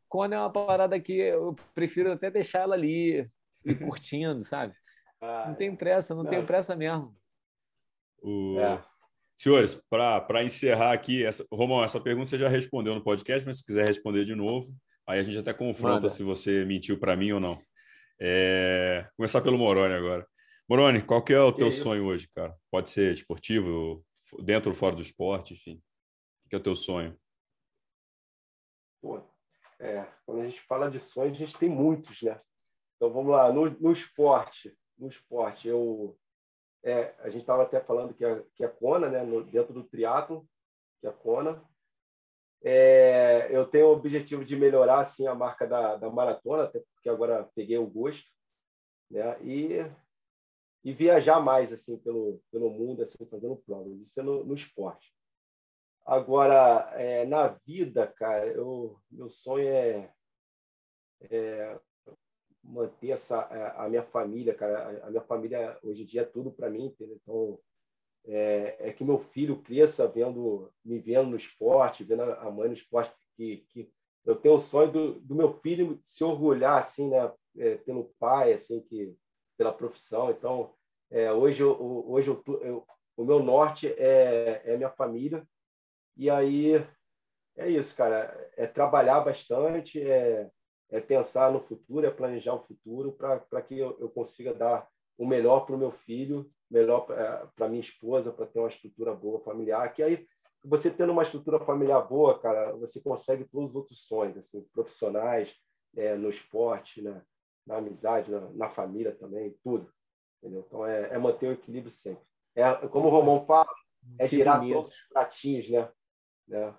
[0.08, 3.30] Kona é uma parada que eu prefiro até deixar ela ali
[3.66, 4.74] e curtindo, sabe?
[5.20, 6.30] Ah, Não tem pressa, não Não.
[6.30, 7.14] tenho pressa mesmo.
[8.24, 8.82] O- é.
[9.38, 11.45] Senhores, para encerrar aqui, essa...
[11.51, 15.19] Romão, essa pergunta você já respondeu no podcast, mas se quiser responder de novo, aí
[15.19, 16.09] a gente até confronta Manda.
[16.09, 17.61] se você mentiu para mim ou não.
[18.19, 19.07] É...
[19.15, 20.27] Começar pelo Moroni agora.
[20.68, 22.55] Moroni, qual que é o teu sonho hoje, cara?
[22.72, 24.03] Pode ser esportivo,
[24.43, 25.80] dentro ou fora do esporte, enfim.
[26.45, 27.15] O que é o teu sonho?
[28.99, 29.22] Pô,
[29.80, 32.41] é, quando a gente fala de sonhos, a gente tem muitos, né?
[32.95, 36.18] Então vamos lá, no, no esporte, no esporte, eu
[36.84, 39.84] é, a gente estava até falando que a, que a Kona, né, no- dentro do
[39.84, 40.48] triatlo,
[41.02, 41.64] que é a Kona,
[42.64, 47.10] é, eu tenho o objetivo de melhorar assim a marca da, da maratona, até porque
[47.10, 48.28] agora peguei o gosto,
[49.12, 49.38] né?
[49.44, 49.70] E
[50.84, 53.99] e viajar mais assim pelo pelo mundo assim fazendo provas.
[54.02, 55.14] Isso é no, no esporte.
[56.06, 60.14] Agora, é, na vida, cara, eu, meu sonho é,
[61.30, 61.80] é
[62.68, 65.06] manter essa, a, a minha família, cara.
[65.06, 67.18] A, minha família hoje em dia é tudo para mim, entendeu?
[67.22, 67.60] Então,
[68.26, 72.73] é, é que meu filho cresça vendo, me vendo no esporte, vendo a, mãe no
[72.73, 73.89] esporte, que, que
[74.26, 77.31] eu tenho o sonho do, do meu filho se orgulhar, assim, né?
[77.57, 79.15] É, pelo pai, assim, que
[79.57, 80.30] pela profissão.
[80.30, 80.76] Então,
[81.10, 82.85] é, hoje, eu, hoje eu, eu,
[83.15, 85.48] o meu norte é, é minha família.
[86.15, 86.73] E aí
[87.56, 88.52] é isso, cara.
[88.56, 90.49] É trabalhar bastante, é,
[90.89, 94.88] é pensar no futuro, é planejar o futuro para que eu, eu consiga dar
[95.18, 97.01] o melhor para o meu filho, melhor
[97.55, 99.93] para minha esposa, para ter uma estrutura boa familiar.
[99.93, 100.27] Que aí
[100.64, 105.53] você tendo uma estrutura familiar boa, cara, você consegue todos os outros sonhos, assim, profissionais,
[105.95, 107.22] é, no esporte, na,
[107.65, 109.91] na amizade, na, na família também, tudo.
[110.41, 110.64] Entendeu?
[110.68, 112.23] Então é, é manter o equilíbrio sempre.
[112.55, 113.69] É como o Romão fala,
[114.19, 115.89] é girar todos os pratinhos, né?
[116.47, 116.73] né?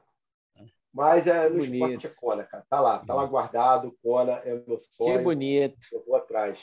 [0.92, 1.84] Mas é no Que bonito.
[1.84, 2.64] esporte é Kona, cara.
[2.68, 3.96] Tá lá, tá lá guardado.
[4.02, 5.22] Kona é o meu Que sonho.
[5.22, 5.76] bonito.
[5.92, 6.58] Eu vou atrás.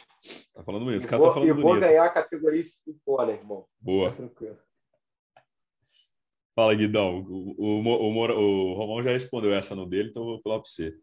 [0.53, 0.97] Tá falando bonito.
[0.97, 1.84] Esse E cara vou, tá e falando vou bonito.
[1.88, 3.65] ganhar a categoria em Kona, irmão.
[3.80, 4.10] Boa.
[4.10, 4.57] Tá tranquilo.
[6.56, 7.19] Fala, Guidão.
[7.30, 10.69] O, o, o, o, Romão já respondeu essa no dele, então eu vou falar para
[10.69, 10.97] você.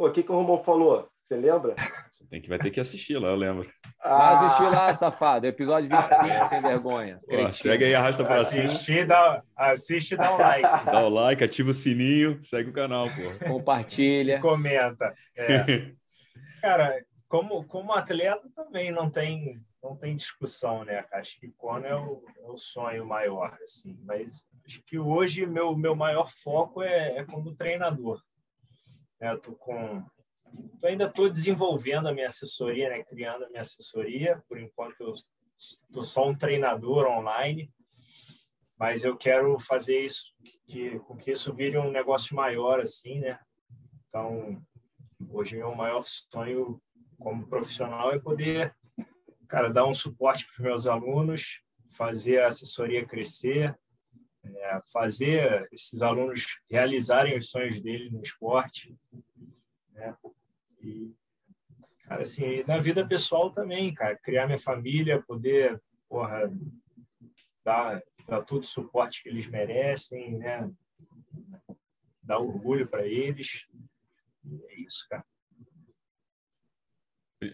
[0.00, 1.10] Pô, o que, que o Romão falou?
[1.22, 1.74] Você lembra?
[2.10, 3.70] Você tem que, vai ter que assistir lá, eu lembro.
[4.00, 4.16] Ah.
[4.16, 5.46] Vai assistir lá, safado.
[5.46, 7.20] Episódio 25, sem vergonha.
[7.28, 9.04] Pô, chega aí, arrasta pra cima.
[9.06, 10.84] Dá, assiste e dá o like.
[10.86, 13.46] Dá o like, ativa o sininho, segue o canal, pô.
[13.46, 14.40] Compartilha.
[14.40, 15.14] Comenta.
[15.36, 15.92] É.
[16.62, 21.04] Cara, como, como atleta também não tem, não tem discussão, né?
[21.12, 23.98] Acho que Kona é o, é o sonho maior, assim.
[24.06, 28.18] Mas acho que hoje meu, meu maior foco é, é como treinador.
[29.20, 30.02] É, eu tô com
[30.82, 33.04] eu ainda estou desenvolvendo a minha assessoria, né?
[33.04, 34.42] criando a minha assessoria.
[34.48, 35.12] Por enquanto, eu
[35.58, 37.70] estou só um treinador online,
[38.78, 40.32] mas eu quero fazer isso,
[40.66, 43.38] que, com que isso vire um negócio maior, assim, né?
[44.08, 44.60] Então,
[45.28, 46.80] hoje meu maior sonho
[47.18, 48.74] como profissional é poder,
[49.46, 51.60] cara, dar um suporte para os meus alunos,
[51.90, 53.78] fazer a assessoria crescer,
[54.56, 58.96] é, fazer esses alunos realizarem os sonhos deles no esporte,
[59.92, 60.16] né?
[60.80, 61.12] E,
[62.04, 66.50] cara, assim, na vida pessoal também, cara, criar minha família, poder, porra,
[67.64, 70.70] dar, dar todo o suporte que eles merecem, né?
[72.22, 73.66] Dar orgulho para eles.
[74.44, 75.24] E é isso, cara.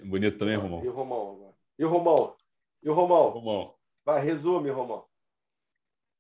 [0.05, 0.85] Bonito também, Romão.
[0.85, 1.55] E o Romão?
[1.79, 2.37] E o Romão?
[2.83, 3.31] E o Romão?
[3.31, 3.75] Romão.
[4.05, 5.06] Vai, resume, Romão.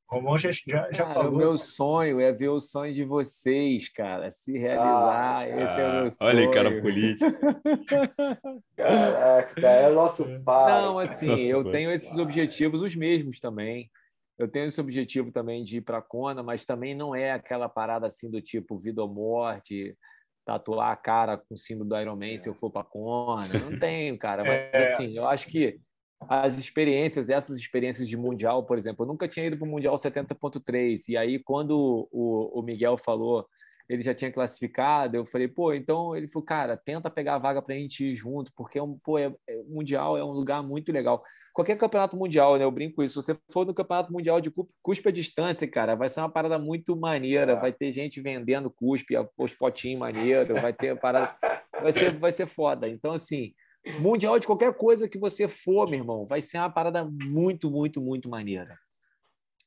[0.08, 1.32] Romão já, já, já cara, falou.
[1.32, 5.38] O meu sonho é ver o sonho de vocês, cara, se realizar.
[5.38, 6.30] Ah, Esse ah, é o meu sonho.
[6.30, 7.26] Olha, cara político.
[8.76, 10.82] Caraca, é nosso pai.
[10.82, 11.72] Não, assim, nosso eu pai.
[11.72, 13.90] tenho esses objetivos, os mesmos também.
[14.38, 17.68] Eu tenho esse objetivo também de ir para a Kona, mas também não é aquela
[17.68, 19.96] parada assim do tipo vida ou morte,
[20.44, 22.38] tatuar a cara com o símbolo do Iron Man é.
[22.38, 23.48] se eu for para a Kona.
[23.58, 24.44] Não tenho, cara.
[24.44, 24.92] Mas, é...
[24.92, 25.80] assim, eu acho que
[26.28, 29.94] as experiências, essas experiências de Mundial, por exemplo, eu nunca tinha ido para o Mundial
[29.94, 33.46] 70.3, e aí quando o, o Miguel falou,
[33.88, 37.62] ele já tinha classificado, eu falei, pô, então ele falou, cara, tenta pegar a vaga
[37.62, 40.62] para a gente ir junto, porque é um, pô, é, é, Mundial é um lugar
[40.62, 41.22] muito legal.
[41.52, 42.64] Qualquer campeonato mundial, né?
[42.64, 43.22] Eu brinco isso.
[43.22, 44.52] Se você for no campeonato mundial de
[44.82, 47.52] cuspe à distância, cara, vai ser uma parada muito maneira.
[47.52, 47.56] É.
[47.56, 51.34] Vai ter gente vendendo cuspe, os potinhos maneiro, vai ter parada.
[51.80, 52.86] Vai ser, vai ser foda.
[52.86, 53.54] Então, assim,
[54.00, 58.00] Mundial de qualquer coisa que você for, meu irmão, vai ser uma parada muito, muito,
[58.00, 58.78] muito maneira.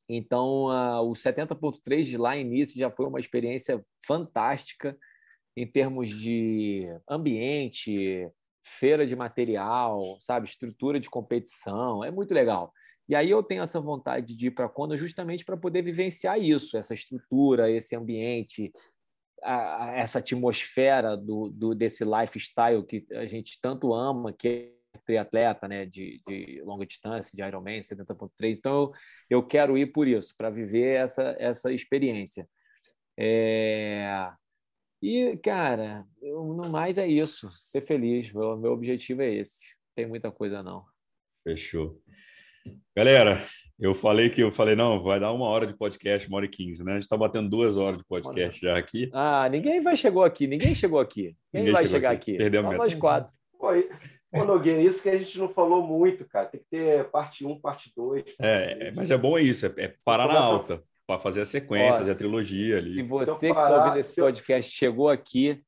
[0.10, 4.98] Então, uh, o 70.3 de lá início já foi uma experiência fantástica
[5.56, 8.30] em termos de ambiente,
[8.64, 12.74] feira de material, sabe, estrutura de competição, é muito legal.
[13.08, 16.78] E aí eu tenho essa vontade de ir para Kona justamente para poder vivenciar isso,
[16.78, 18.72] essa estrutura, esse ambiente,
[19.44, 25.00] a, a essa atmosfera do, do, desse lifestyle que a gente tanto ama, que é
[25.06, 28.58] triatleta, né, de, de longa distância, de Ironman 70.3.
[28.58, 28.94] Então eu,
[29.30, 32.48] eu quero ir por isso, para viver essa essa experiência.
[33.18, 34.32] É...
[35.02, 38.34] E cara, eu, no mais é isso, ser feliz.
[38.34, 39.76] Meu, meu objetivo é esse.
[39.76, 40.86] Não tem muita coisa não.
[41.44, 42.02] Fechou.
[42.96, 43.42] Galera,
[43.80, 46.50] eu falei que eu falei, não, vai dar uma hora de podcast, uma hora e
[46.50, 46.92] quinze, né?
[46.92, 49.10] A gente está batendo duas horas de podcast já aqui.
[49.14, 51.36] Ah, ninguém vai chegou aqui, ninguém chegou aqui.
[51.50, 52.32] Quem ninguém vai chegar aqui?
[52.32, 52.38] aqui?
[52.38, 53.34] Perdemos Só nós quatro.
[54.32, 56.48] Ô, Nogueira, isso que a gente não falou muito, cara.
[56.48, 58.36] Tem que ter parte 1, um, parte 2.
[58.40, 62.12] É, mas é bom isso, é, é parar na alta, para fazer a sequência, fazer
[62.12, 62.94] a trilogia ali.
[62.94, 65.64] Se você se que está ouvindo esse podcast chegou aqui,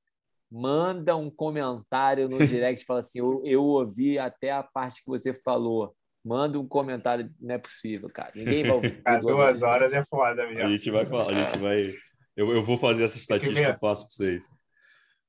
[0.52, 5.10] manda um comentário no direct e fala assim: eu, eu ouvi até a parte que
[5.10, 8.32] você falou manda um comentário, não é possível, cara.
[8.36, 9.02] Ninguém vai ouvir.
[9.22, 10.64] duas, duas horas é foda, mesmo.
[10.64, 11.96] A gente vai falar, a gente vai.
[12.36, 14.44] Eu, eu vou fazer essa estatística, eu passo para vocês.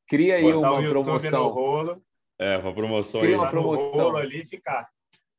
[0.09, 1.49] Cria aí Botar uma promoção.
[1.49, 2.03] Rolo,
[2.39, 3.41] é, uma promoção Cria aí.
[3.41, 4.17] uma promoção.
[4.17, 4.89] ali ficar.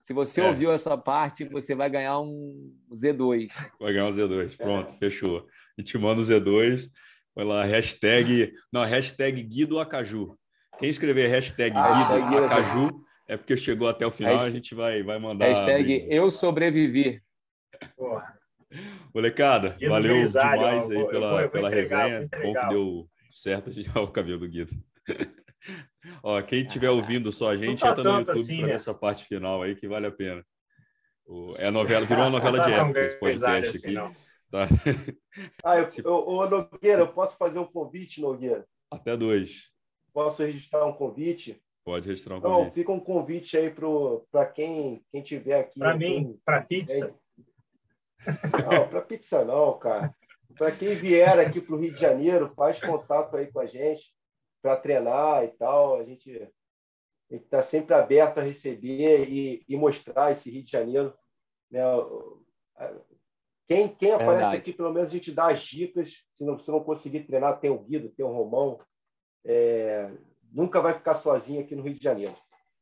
[0.02, 0.48] Se você é.
[0.48, 3.48] ouviu essa parte, você vai ganhar um Z2.
[3.80, 4.58] Vai ganhar um Z2.
[4.58, 4.98] Pronto, é.
[4.98, 5.48] fechou.
[5.78, 6.90] A gente manda o Z2.
[7.36, 8.54] Vai lá, hashtag.
[8.72, 10.38] Não, hashtag Guido Acaju.
[10.78, 14.76] Quem escrever hashtag ah, Guido Acaju é porque chegou até o final, Hashtag, a gente
[14.76, 15.46] vai, vai mandar.
[15.46, 17.22] Hashtag eu sobrevivi.
[17.96, 18.38] Porra.
[19.14, 22.30] Molecada, valeu demais aí pela, vou, vou pela entregar, resenha.
[22.42, 24.74] Bom que deu certo a gente o cabelo do Guido.
[26.22, 28.74] Ó, quem estiver ouvindo só a gente, tá entra no YouTube assim, para né?
[28.74, 30.46] essa parte final aí que vale a pena.
[31.26, 34.16] O, é a novela, virou uma novela de época esse podcast assim, aqui.
[34.52, 34.68] Tá.
[35.64, 38.66] Ah, eu, eu, ô, Nogueira, eu posso fazer um convite, Nogueira?
[38.92, 39.72] Até dois.
[40.14, 41.63] Posso registrar um convite?
[41.84, 42.66] Pode registrar um convite.
[42.66, 43.74] Não, fica um convite aí
[44.32, 45.80] para quem, quem tiver aqui.
[45.80, 47.14] Para mim, para pizza.
[48.26, 50.16] Não, para pizza não, cara.
[50.56, 54.14] Para quem vier aqui para o Rio de Janeiro, faz contato aí com a gente
[54.62, 55.98] para treinar e tal.
[55.98, 56.50] A gente
[57.30, 61.14] está sempre aberto a receber e, e, mostrar esse Rio de Janeiro.
[61.70, 61.82] Né?
[63.68, 64.58] Quem, quem aparece Verdade.
[64.58, 66.24] aqui, pelo menos a gente dá as dicas.
[66.32, 68.80] Se não, se não conseguir treinar, tem o Guido, tem o Romão,
[69.46, 70.12] é,
[70.54, 72.36] nunca vai ficar sozinho aqui no Rio de Janeiro.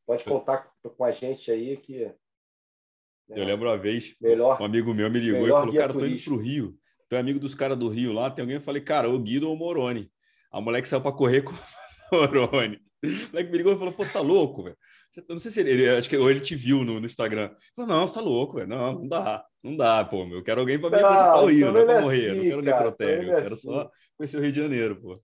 [0.06, 2.04] Pode contar com a gente aí que.
[2.04, 6.04] Né, eu lembro uma vez, melhor, um amigo meu me ligou e falou: Cara, tô
[6.04, 6.76] indo pro Rio.
[7.08, 8.30] Tu é amigo dos caras do Rio lá.
[8.30, 8.56] Tem alguém?
[8.56, 10.10] Eu falei: Cara, o Guido ou o Moroni.
[10.50, 12.80] A moleque saiu para correr com o Moroni.
[13.04, 14.76] O moleque me ligou e falou: Pô, tá louco, velho.
[15.16, 17.54] Eu não sei se ele, acho que ou ele te viu no, no Instagram.
[17.76, 18.68] Falou, não, você tá louco, velho.
[18.68, 20.26] Não, não dá, não dá, pô.
[20.26, 22.30] Eu quero alguém para me apresentar o Rio, não é pra morrer.
[22.30, 23.62] Assim, não quero necrotério, eu quero assim.
[23.62, 25.22] só conhecer o Rio de Janeiro, pô.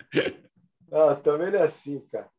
[0.90, 2.30] Não, também não é assim, cara.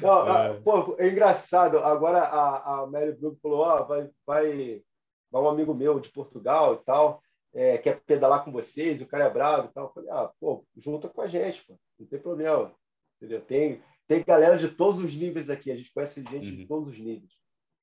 [0.00, 0.60] Não, é.
[0.60, 1.78] pô, é engraçado.
[1.78, 4.82] Agora a, a Mary Blue falou: ó, vai, vai,
[5.30, 7.22] vai um amigo meu de Portugal e tal,
[7.54, 9.86] é, quer pedalar com vocês, o cara é bravo e tal.
[9.86, 12.72] Eu falei: ah, pô, junta com a gente, pô, não tem problema.
[13.16, 13.40] Entendeu?
[13.42, 16.56] Tem, tem galera de todos os níveis aqui, a gente conhece gente uhum.
[16.56, 17.32] de todos os níveis.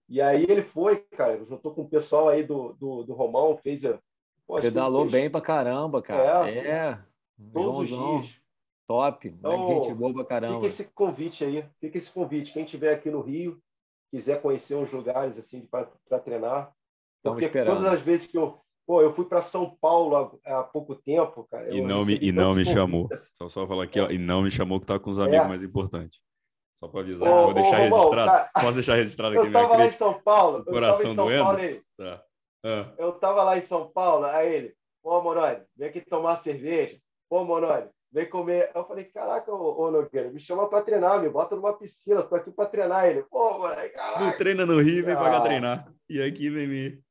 [0.07, 3.81] E aí ele foi, cara, juntou com o pessoal aí do, do, do Romão, fez.
[4.47, 5.11] Pô, Pedalou fez...
[5.11, 6.49] bem pra caramba, cara.
[6.49, 6.67] É.
[6.67, 6.99] é.
[7.51, 8.19] Todos Joãozão.
[8.19, 8.44] os dias.
[8.87, 9.27] Top.
[9.27, 10.55] Então, gente boa pra caramba.
[10.55, 12.53] Fica esse convite aí, fica esse convite.
[12.53, 13.59] Quem estiver aqui no Rio,
[14.11, 16.71] quiser conhecer uns lugares assim para treinar.
[17.17, 17.77] Estamos porque esperando.
[17.77, 18.59] todas as vezes que eu.
[18.87, 21.75] Pô, eu fui para São Paulo há, há, pouco tempo, cara.
[21.75, 23.09] E não me, e não me chamou.
[23.33, 25.47] Só, só falar aqui, ó, e não me chamou que tá com os amigos é.
[25.47, 26.19] mais importantes.
[26.75, 28.31] Só para avisar, ô, vou deixar ô, registrado.
[28.31, 28.61] Tá...
[28.61, 30.59] Posso deixar registrado aqui eu tava lá em São Paulo.
[30.59, 31.43] O coração doendo?
[31.43, 31.59] Paulo,
[31.97, 32.23] tá.
[32.63, 32.93] ah.
[32.99, 36.99] Eu tava lá em São Paulo, aí ele, pô, Moroni, vem aqui tomar cerveja.
[37.27, 38.71] Pô, Moroni, vem comer.
[38.73, 42.33] Eu falei, caraca, ô, ô Nogueira, me chama para treinar, me bota numa piscina, tô
[42.35, 43.23] aqui para treinar ele.
[43.23, 44.23] Pô, moleque, caraca.
[44.23, 45.17] Não treina no Rio, vem ah.
[45.17, 45.93] para treinar.
[46.09, 47.03] E aqui vem me.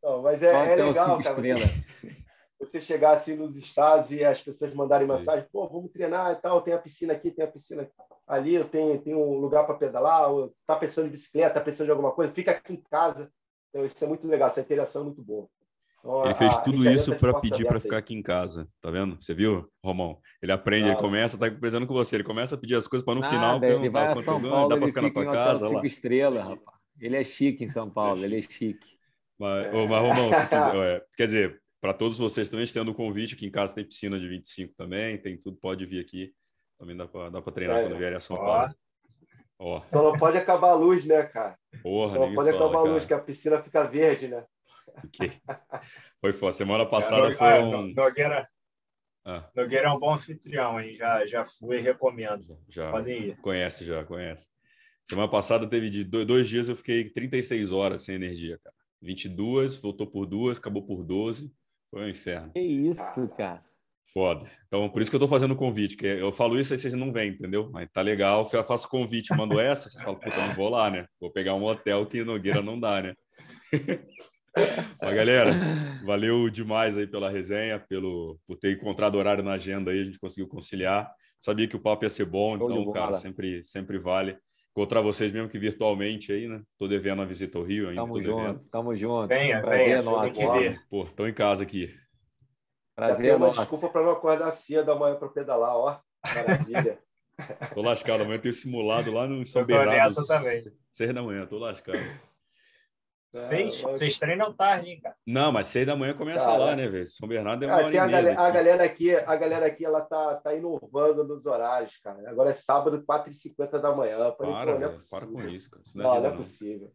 [0.00, 1.34] Não, mas é, é legal, cara.
[1.34, 2.24] Você,
[2.60, 5.14] você, chegar assim nos estados e as pessoas mandarem Sim.
[5.14, 7.90] mensagem, pô, vamos treinar e tal, tem a piscina aqui, tem a piscina
[8.26, 11.88] ali, eu tenho, tenho um lugar para pedalar, ou tá pensando em bicicleta, tá pensando
[11.88, 13.30] em alguma coisa, fica aqui em casa.
[13.68, 15.48] Então, isso é muito legal, essa interação é muito boa.
[16.24, 19.16] Ele fez tudo isso para pedir para ficar aqui em casa, tá vendo?
[19.20, 20.18] Você viu, Romão?
[20.42, 23.14] Ele aprende, ele começa, tá precisando com você, ele começa a pedir as coisas para
[23.14, 25.86] no Nada, final ele vai a São Paulo, dá para ficar na tua casa cinco
[25.86, 26.78] estrelas, rapaz.
[26.98, 28.98] Ele é chique em São Paulo, ele é chique.
[29.38, 29.72] Mas, é.
[29.72, 33.46] mas Romão, se quiser, é, quer dizer, para todos vocês também, estendo o convite, aqui
[33.46, 36.32] em casa tem piscina de 25 também, tem tudo, pode vir aqui.
[36.78, 37.82] Também dá para treinar é.
[37.82, 38.74] quando vier a São Paulo.
[39.58, 39.82] Ó.
[39.86, 41.58] Só não pode acabar a luz, né, cara?
[41.82, 44.44] Porra, Só não pode fala, acabar a luz, que a piscina fica verde, né?
[45.06, 45.32] Okay.
[46.20, 46.52] Foi foda.
[46.52, 47.92] Semana passada é, foi ah, um.
[47.94, 48.48] Nogueira,
[49.24, 49.48] ah.
[49.54, 50.96] Nogueira é um bom anfitrião, hein?
[50.96, 52.58] Já, já fui e recomendo.
[52.68, 52.90] Já.
[52.90, 53.36] Podem ir.
[53.38, 54.48] Conhece, já, conhece.
[55.04, 58.74] Semana passada teve de dois dias, eu fiquei 36 horas sem energia, cara.
[59.02, 61.52] 22, voltou por duas, acabou por 12.
[61.90, 62.52] Foi um inferno.
[62.52, 63.64] Que isso, cara.
[64.12, 64.48] Foda.
[64.66, 66.92] Então, por isso que eu tô fazendo o convite, que eu falo isso aí vocês
[66.92, 67.70] não vêm, entendeu?
[67.70, 70.90] Mas tá legal, eu faço o convite, mando essa, vocês falam, puta, não vou lá,
[70.90, 71.06] né?
[71.20, 73.14] Vou pegar um hotel que Nogueira não dá, né?
[75.00, 75.52] Mas, galera,
[76.04, 80.18] valeu demais aí pela resenha, pelo, por ter encontrado horário na agenda aí, a gente
[80.18, 81.10] conseguiu conciliar.
[81.38, 84.36] Sabia que o papo ia ser bom, Show então, cara, sempre, sempre vale.
[84.72, 86.62] Encontrar vocês mesmo que virtualmente aí, né?
[86.78, 88.02] Tô devendo a visita ao Rio ainda.
[88.02, 88.68] Tamo junto, devendo.
[88.70, 89.28] tamo junto.
[89.28, 90.40] Venha, Prazer venha, nosso.
[90.88, 91.94] Pô, tô em casa aqui.
[92.94, 95.98] Prazer, uma desculpa para não acordar cedo amanhã para pedalar, ó.
[96.34, 96.98] Maravilha.
[97.74, 100.16] tô lascado, amanhã tenho simulado lá no São Bernardo.
[100.16, 100.62] Nessa também.
[100.92, 101.98] Seis da manhã, tô lascado.
[103.32, 103.80] Seis?
[103.82, 105.14] Vocês treinam tarde, hein, cara?
[105.24, 107.06] Não, mas seis da manhã começa cara, lá, né, velho?
[107.06, 110.34] São Bernardo é uma hora a, galera, a galera aqui, a galera aqui, ela tá,
[110.36, 112.28] tá inovando nos horários, cara.
[112.28, 114.16] Agora é sábado, 4h50 da manhã.
[114.32, 115.82] Para, para, é para com isso, cara.
[115.84, 116.92] Isso não, não, não é possível.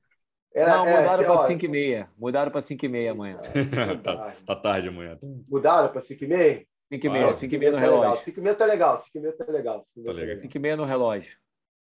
[0.53, 2.09] Era, não, é, mudaram é, para 5 e meia.
[2.17, 3.37] Mudaram para 5 e meia amanhã.
[4.03, 5.17] tá, tá, tarde amanhã.
[5.49, 6.65] Mudaram para 5 e meia?
[6.91, 8.23] 5 e meia, 5 e meia no tá relógio.
[8.23, 9.87] 5 e meia tá legal, 5 e meia tá legal.
[9.93, 11.37] 5 tá e meia no relógio.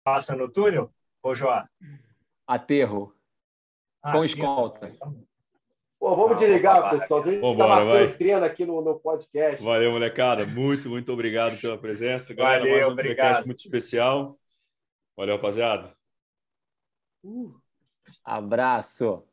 [0.02, 0.90] Passa no túnel,
[1.22, 1.64] ô João?
[2.46, 3.14] Aterro.
[4.08, 4.92] Ah, com escolta.
[5.98, 7.20] Pô, vamos desligar, pessoal.
[7.20, 9.62] A gente Vambora, tá treino aqui no, no podcast.
[9.62, 10.46] Valeu, molecada.
[10.46, 12.32] Muito, muito obrigado pela presença.
[12.32, 13.16] Galera, Valeu, mais um obrigado.
[13.16, 14.38] podcast muito especial.
[15.16, 15.92] Valeu, rapaziada.
[17.24, 17.52] Uh.
[18.24, 19.27] Abraço.